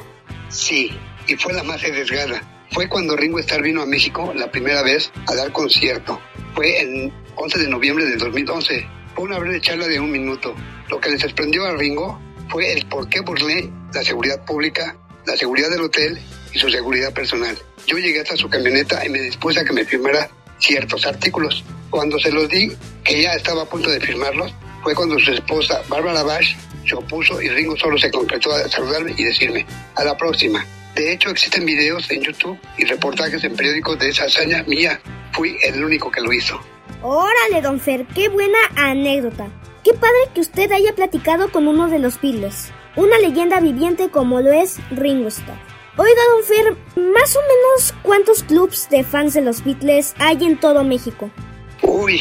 Sí, 0.50 0.92
y 1.28 1.36
fue 1.36 1.54
la 1.54 1.64
más 1.64 1.84
arriesgada. 1.84 2.42
Fue 2.72 2.88
cuando 2.88 3.16
Ringo 3.16 3.40
Starr 3.40 3.64
vino 3.64 3.82
a 3.82 3.86
México 3.86 4.32
la 4.36 4.52
primera 4.52 4.84
vez 4.84 5.12
a 5.28 5.36
dar 5.36 5.52
concierto. 5.52 6.20
Fue 6.54 6.82
el 6.82 7.12
11 7.36 7.60
de 7.60 7.70
noviembre 7.70 8.06
de 8.06 8.18
2011. 8.18 8.88
Fue 9.16 9.24
una 9.24 9.40
breve 9.40 9.62
charla 9.62 9.88
de 9.88 10.00
un 10.00 10.12
minuto. 10.12 10.56
Lo 10.90 11.00
que 11.00 11.10
les 11.10 11.22
sorprendió 11.22 11.66
a 11.66 11.76
Ringo 11.76 12.20
fue 12.50 12.74
el 12.74 12.86
por 12.88 13.08
qué 13.10 13.22
burlé 13.22 13.70
la 13.94 14.04
seguridad 14.04 14.44
pública, 14.46 14.96
la 15.26 15.36
seguridad 15.36 15.70
del 15.70 15.82
hotel 15.82 16.20
y 16.54 16.60
su 16.60 16.70
seguridad 16.70 17.14
personal. 17.14 17.58
Yo 17.86 17.98
llegué 17.98 18.22
hasta 18.22 18.36
su 18.38 18.50
camioneta 18.50 19.06
y 19.06 19.10
me 19.10 19.20
dispuse 19.20 19.60
a 19.60 19.66
que 19.66 19.74
me 19.74 19.86
firmara 19.86 20.30
ciertos 20.60 21.06
artículos. 21.06 21.64
Cuando 21.90 22.20
se 22.20 22.32
los 22.32 22.50
di, 22.50 22.72
que 23.04 23.22
ya 23.22 23.34
estaba 23.34 23.64
a 23.64 23.66
punto 23.66 23.90
de 23.90 24.00
firmarlos, 24.00 24.54
fue 24.84 24.96
cuando 24.96 25.18
su 25.20 25.32
esposa, 25.32 25.82
Bárbara 25.88 26.24
Bash, 26.24 26.56
se 26.88 26.96
opuso 26.96 27.42
y 27.42 27.50
Ringo 27.50 27.76
solo 27.76 27.98
se 27.98 28.12
concretó 28.12 28.52
a 28.52 28.68
saludarme 28.70 29.14
y 29.18 29.24
decirme, 29.24 29.66
a 29.96 30.04
la 30.04 30.16
próxima. 30.16 30.66
De 30.96 31.12
hecho, 31.12 31.30
existen 31.30 31.66
videos 31.66 32.10
en 32.10 32.22
YouTube 32.22 32.58
y 32.78 32.86
reportajes 32.86 33.44
en 33.44 33.56
periódicos 33.56 34.00
de 34.00 34.10
esa 34.10 34.26
hazaña 34.26 34.64
mía. 34.64 35.00
Fui 35.34 35.58
el 35.64 35.84
único 35.84 36.10
que 36.10 36.22
lo 36.22 36.32
hizo. 36.32 36.60
Órale, 37.02 37.62
don 37.62 37.80
Fer, 37.80 38.06
qué 38.16 38.30
buena 38.30 38.58
anécdota. 38.76 39.50
Qué 39.86 39.94
padre 39.94 40.18
que 40.34 40.42
usted 40.42 40.72
haya 40.72 40.96
platicado 40.96 41.52
con 41.52 41.68
uno 41.68 41.88
de 41.88 42.00
los 42.00 42.20
Beatles, 42.20 42.72
una 42.96 43.20
leyenda 43.20 43.60
viviente 43.60 44.10
como 44.10 44.42
lo 44.42 44.52
es 44.52 44.78
Ringo 44.90 45.28
Starr. 45.28 45.60
Oiga, 45.96 46.22
don 46.34 46.44
Fer, 46.44 47.14
más 47.14 47.36
o 47.36 47.40
menos 47.42 47.94
cuántos 48.02 48.42
clubs 48.42 48.90
de 48.90 49.04
fans 49.04 49.36
de 49.36 49.44
los 49.44 49.64
Beatles 49.64 50.16
hay 50.18 50.44
en 50.44 50.60
todo 50.60 50.84
México. 50.84 51.30
Uy, 51.84 52.20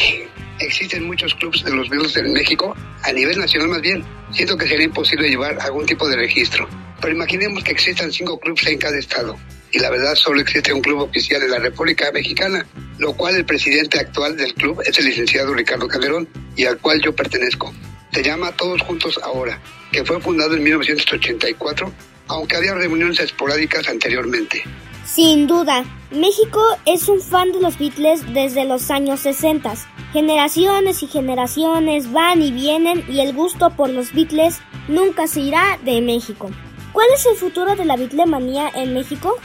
existen 0.59 1.07
muchos 1.07 1.35
clubs 1.37 1.65
de 1.65 1.75
los 1.75 1.89
Beatles 1.89 2.15
en 2.19 2.35
México, 2.35 2.77
a 3.03 3.13
nivel 3.13 3.39
nacional 3.39 3.71
más 3.71 3.81
bien. 3.81 4.05
Siento 4.31 4.59
que 4.59 4.69
sería 4.69 4.85
imposible 4.85 5.31
llevar 5.31 5.59
algún 5.63 5.87
tipo 5.87 6.07
de 6.07 6.17
registro. 6.17 6.69
Pero 7.01 7.15
imaginemos 7.15 7.65
que 7.65 7.73
existan 7.73 8.13
cinco 8.13 8.39
clubs 8.39 8.67
en 8.67 8.77
cada 8.77 8.99
estado. 8.99 9.39
Y 9.75 9.81
la 9.81 9.91
verdad 9.91 10.15
solo 10.15 10.41
existe 10.41 10.73
un 10.73 10.81
club 10.81 11.01
oficial 11.01 11.43
en 11.43 11.51
la 11.51 11.59
República 11.59 12.09
Mexicana, 12.13 12.65
lo 12.99 13.13
cual 13.15 13.35
el 13.35 13.45
presidente 13.45 13.99
actual 13.99 14.37
del 14.37 14.55
club 14.55 14.81
es 14.87 14.97
el 15.01 15.07
licenciado 15.07 15.53
Ricardo 15.53 15.89
Calderón 15.89 16.29
y 16.55 16.65
al 16.65 16.79
cual 16.79 17.01
yo 17.03 17.13
pertenezco. 17.13 17.75
Se 18.13 18.23
llama 18.23 18.53
Todos 18.53 18.81
Juntos 18.83 19.19
Ahora, 19.21 19.61
que 19.91 20.05
fue 20.05 20.21
fundado 20.21 20.55
en 20.55 20.63
1984, 20.63 21.93
aunque 22.29 22.57
había 22.57 22.75
reuniones 22.75 23.19
esporádicas 23.19 23.89
anteriormente. 23.89 24.63
Sin 25.05 25.49
duda, 25.49 25.85
México 26.13 26.63
es 26.87 27.09
un 27.09 27.21
fan 27.21 27.51
de 27.51 27.61
los 27.61 27.77
Beatles 27.77 28.33
desde 28.33 28.67
los 28.67 28.93
años 28.93 29.19
60. 29.21 29.75
Generaciones 30.13 31.03
y 31.03 31.09
generaciones 31.09 32.13
van 32.13 32.41
y 32.43 32.53
vienen 32.53 33.05
y 33.09 33.19
el 33.19 33.33
gusto 33.33 33.71
por 33.71 33.91
los 33.91 34.13
Beatles 34.13 34.61
nunca 34.87 35.27
se 35.27 35.41
irá 35.41 35.81
de 35.85 36.01
México. 36.01 36.49
¿Cuál 36.93 37.09
es 37.13 37.27
el 37.27 37.35
futuro 37.35 37.75
de 37.75 37.85
la 37.85 37.97
bitlemanía 37.97 38.71
en 38.73 38.95
México? 38.95 39.37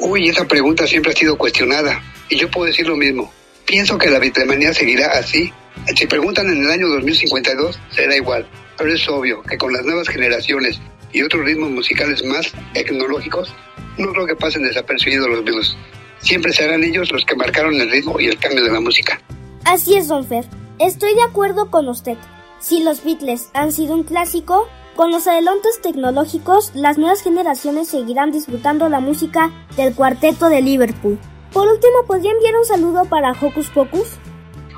Uy, 0.00 0.28
esa 0.28 0.46
pregunta 0.46 0.86
siempre 0.86 1.12
ha 1.12 1.14
sido 1.14 1.36
cuestionada 1.36 2.02
y 2.30 2.36
yo 2.36 2.50
puedo 2.50 2.66
decir 2.66 2.86
lo 2.86 2.96
mismo. 2.96 3.30
Pienso 3.66 3.98
que 3.98 4.10
la 4.10 4.18
bitlemanía 4.18 4.72
seguirá 4.72 5.06
así. 5.12 5.52
Si 5.94 6.06
preguntan 6.06 6.48
en 6.48 6.64
el 6.64 6.70
año 6.70 6.88
2052, 6.88 7.78
será 7.90 8.16
igual. 8.16 8.48
Pero 8.78 8.94
es 8.94 9.06
obvio 9.08 9.42
que 9.42 9.58
con 9.58 9.72
las 9.72 9.84
nuevas 9.84 10.08
generaciones 10.08 10.80
y 11.12 11.22
otros 11.22 11.44
ritmos 11.44 11.70
musicales 11.70 12.24
más 12.24 12.50
tecnológicos, 12.72 13.52
no 13.98 14.10
creo 14.12 14.26
que 14.26 14.36
pasen 14.36 14.62
desapercibidos 14.62 15.28
los 15.28 15.44
Beatles. 15.44 15.76
Siempre 16.20 16.52
serán 16.52 16.82
ellos 16.82 17.12
los 17.12 17.24
que 17.24 17.36
marcaron 17.36 17.74
el 17.74 17.90
ritmo 17.90 18.18
y 18.18 18.26
el 18.26 18.38
cambio 18.38 18.64
de 18.64 18.72
la 18.72 18.80
música. 18.80 19.20
Así 19.64 19.94
es, 19.96 20.08
Don 20.08 20.26
Fer. 20.26 20.46
Estoy 20.78 21.14
de 21.14 21.22
acuerdo 21.22 21.70
con 21.70 21.88
usted. 21.88 22.16
Si 22.58 22.82
los 22.82 23.04
Beatles 23.04 23.50
han 23.52 23.70
sido 23.70 23.94
un 23.94 24.04
clásico, 24.04 24.66
con 24.96 25.10
los 25.10 25.26
adelantos 25.26 25.80
tecnológicos, 25.80 26.72
las 26.74 26.98
nuevas 26.98 27.22
generaciones 27.22 27.88
seguirán 27.88 28.32
disfrutando 28.32 28.88
la 28.88 29.00
música 29.00 29.50
del 29.76 29.94
cuarteto 29.94 30.48
de 30.48 30.62
Liverpool. 30.62 31.18
Por 31.52 31.66
último, 31.68 32.04
¿podría 32.06 32.32
enviar 32.32 32.54
un 32.56 32.64
saludo 32.64 33.04
para 33.06 33.32
Hocus 33.32 33.68
Pocus? 33.70 34.18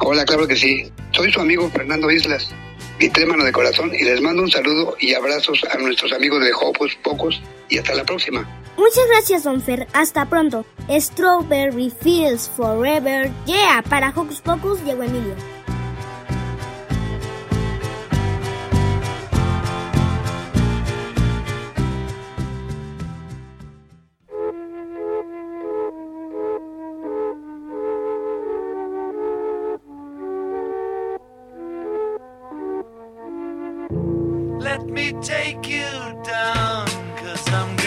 Hola, 0.00 0.24
claro 0.24 0.46
que 0.46 0.56
sí. 0.56 0.90
Soy 1.12 1.30
su 1.32 1.40
amigo 1.40 1.68
Fernando 1.70 2.10
Islas, 2.10 2.48
bitrémano 2.98 3.44
de 3.44 3.52
corazón, 3.52 3.92
y 3.94 4.04
les 4.04 4.20
mando 4.20 4.42
un 4.42 4.50
saludo 4.50 4.96
y 5.00 5.14
abrazos 5.14 5.62
a 5.70 5.76
nuestros 5.78 6.12
amigos 6.12 6.42
de 6.42 6.52
Hocus 6.52 6.96
Pocus 7.02 7.40
y 7.68 7.78
hasta 7.78 7.94
la 7.94 8.04
próxima. 8.04 8.48
Muchas 8.76 9.06
gracias, 9.08 9.44
Don 9.44 9.60
Fer. 9.60 9.86
Hasta 9.92 10.24
pronto. 10.26 10.64
Strawberry 10.88 11.90
Fields 11.90 12.50
Forever. 12.56 13.30
Yeah, 13.44 13.82
para 13.88 14.10
Hocus 14.10 14.40
Pocus, 14.40 14.82
Diego 14.84 15.02
Emilio. 15.02 15.34
Let 34.72 34.86
me 34.86 35.12
take 35.20 35.68
you 35.68 35.84
down, 36.24 36.86
cause 37.18 37.46
I'm 37.52 37.81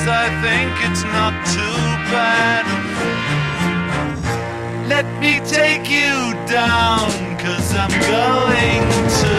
Is, 0.00 0.06
I 0.08 0.28
think 0.40 0.72
it's 0.90 1.04
not 1.04 1.34
too 1.46 1.80
bad. 2.10 2.64
Let 4.88 5.06
me 5.20 5.40
take 5.44 5.90
you 5.90 6.34
down, 6.46 7.10
cause 7.38 7.74
I'm 7.74 7.90
going 8.08 8.84
to 9.20 9.36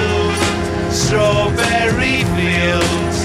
strawberry 0.94 2.24
fields. 2.36 3.20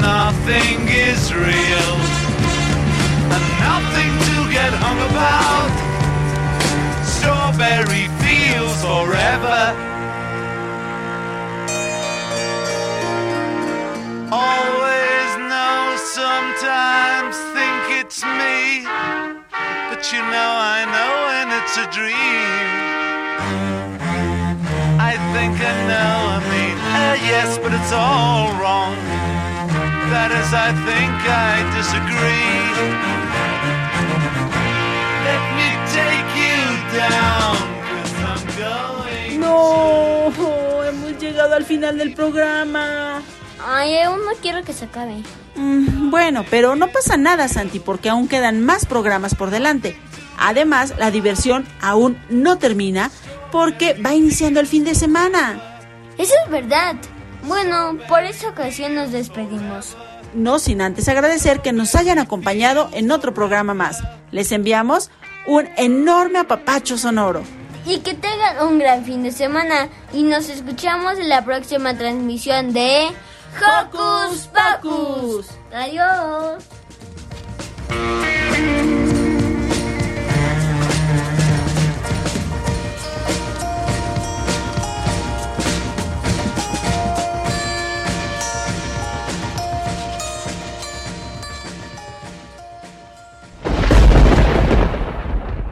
Nothing 0.00 0.86
is 0.88 1.34
real, 1.34 1.97
But 19.98 20.12
you 20.12 20.20
know 20.20 20.52
I 20.78 20.86
know 20.94 21.12
when 21.28 21.48
it's 21.58 21.74
a 21.74 21.86
dream. 21.90 22.62
I 25.10 25.18
think 25.34 25.58
I 25.58 25.74
know, 25.90 26.14
I 26.34 26.40
mean, 26.54 26.78
uh, 26.78 27.16
yes, 27.26 27.58
but 27.58 27.72
it's 27.74 27.90
all 27.90 28.46
wrong. 28.62 28.94
That 30.14 30.30
is, 30.38 30.54
I 30.54 30.70
think 30.86 31.14
I 31.26 31.66
disagree. 31.74 32.62
Let 35.26 35.42
me 35.58 35.68
take 35.90 36.30
you 36.46 36.62
down, 36.94 37.58
cause 37.90 38.14
I'm 38.30 38.44
going. 38.54 39.40
No, 39.40 40.84
hemos 40.84 41.18
llegado 41.20 41.56
al 41.56 41.64
final 41.64 41.98
del 41.98 42.14
programa. 42.14 43.20
Ay, 43.64 43.98
aún 44.00 44.20
no 44.20 44.32
quiero 44.40 44.62
que 44.62 44.72
se 44.72 44.86
acabe. 44.86 45.22
Mm, 45.56 46.10
bueno, 46.10 46.44
pero 46.50 46.76
no 46.76 46.88
pasa 46.88 47.16
nada, 47.16 47.48
Santi, 47.48 47.80
porque 47.80 48.08
aún 48.08 48.28
quedan 48.28 48.64
más 48.64 48.86
programas 48.86 49.34
por 49.34 49.50
delante. 49.50 49.96
Además, 50.38 50.94
la 50.98 51.10
diversión 51.10 51.66
aún 51.80 52.16
no 52.30 52.58
termina 52.58 53.10
porque 53.50 53.94
va 53.94 54.14
iniciando 54.14 54.60
el 54.60 54.66
fin 54.66 54.84
de 54.84 54.94
semana. 54.94 55.60
Eso 56.16 56.34
es 56.44 56.50
verdad. 56.50 56.96
Bueno, 57.44 57.98
por 58.08 58.24
esa 58.24 58.48
ocasión 58.48 58.94
nos 58.94 59.12
despedimos. 59.12 59.96
No 60.34 60.58
sin 60.58 60.82
antes 60.82 61.08
agradecer 61.08 61.60
que 61.60 61.72
nos 61.72 61.94
hayan 61.94 62.18
acompañado 62.18 62.88
en 62.92 63.10
otro 63.10 63.34
programa 63.34 63.74
más. 63.74 64.02
Les 64.30 64.52
enviamos 64.52 65.10
un 65.46 65.68
enorme 65.76 66.38
apapacho 66.38 66.98
sonoro. 66.98 67.42
Y 67.86 68.00
que 68.00 68.14
tengan 68.14 68.66
un 68.66 68.78
gran 68.78 69.04
fin 69.04 69.22
de 69.22 69.32
semana. 69.32 69.88
Y 70.12 70.22
nos 70.22 70.50
escuchamos 70.50 71.18
en 71.18 71.28
la 71.28 71.44
próxima 71.44 71.96
transmisión 71.96 72.72
de 72.74 73.08
Hocus 73.56 74.48
Pocus. 74.48 75.46
Adiós. 75.72 76.64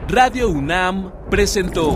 Radio 0.09 0.49
UNAM 0.49 1.11
presentó 1.29 1.95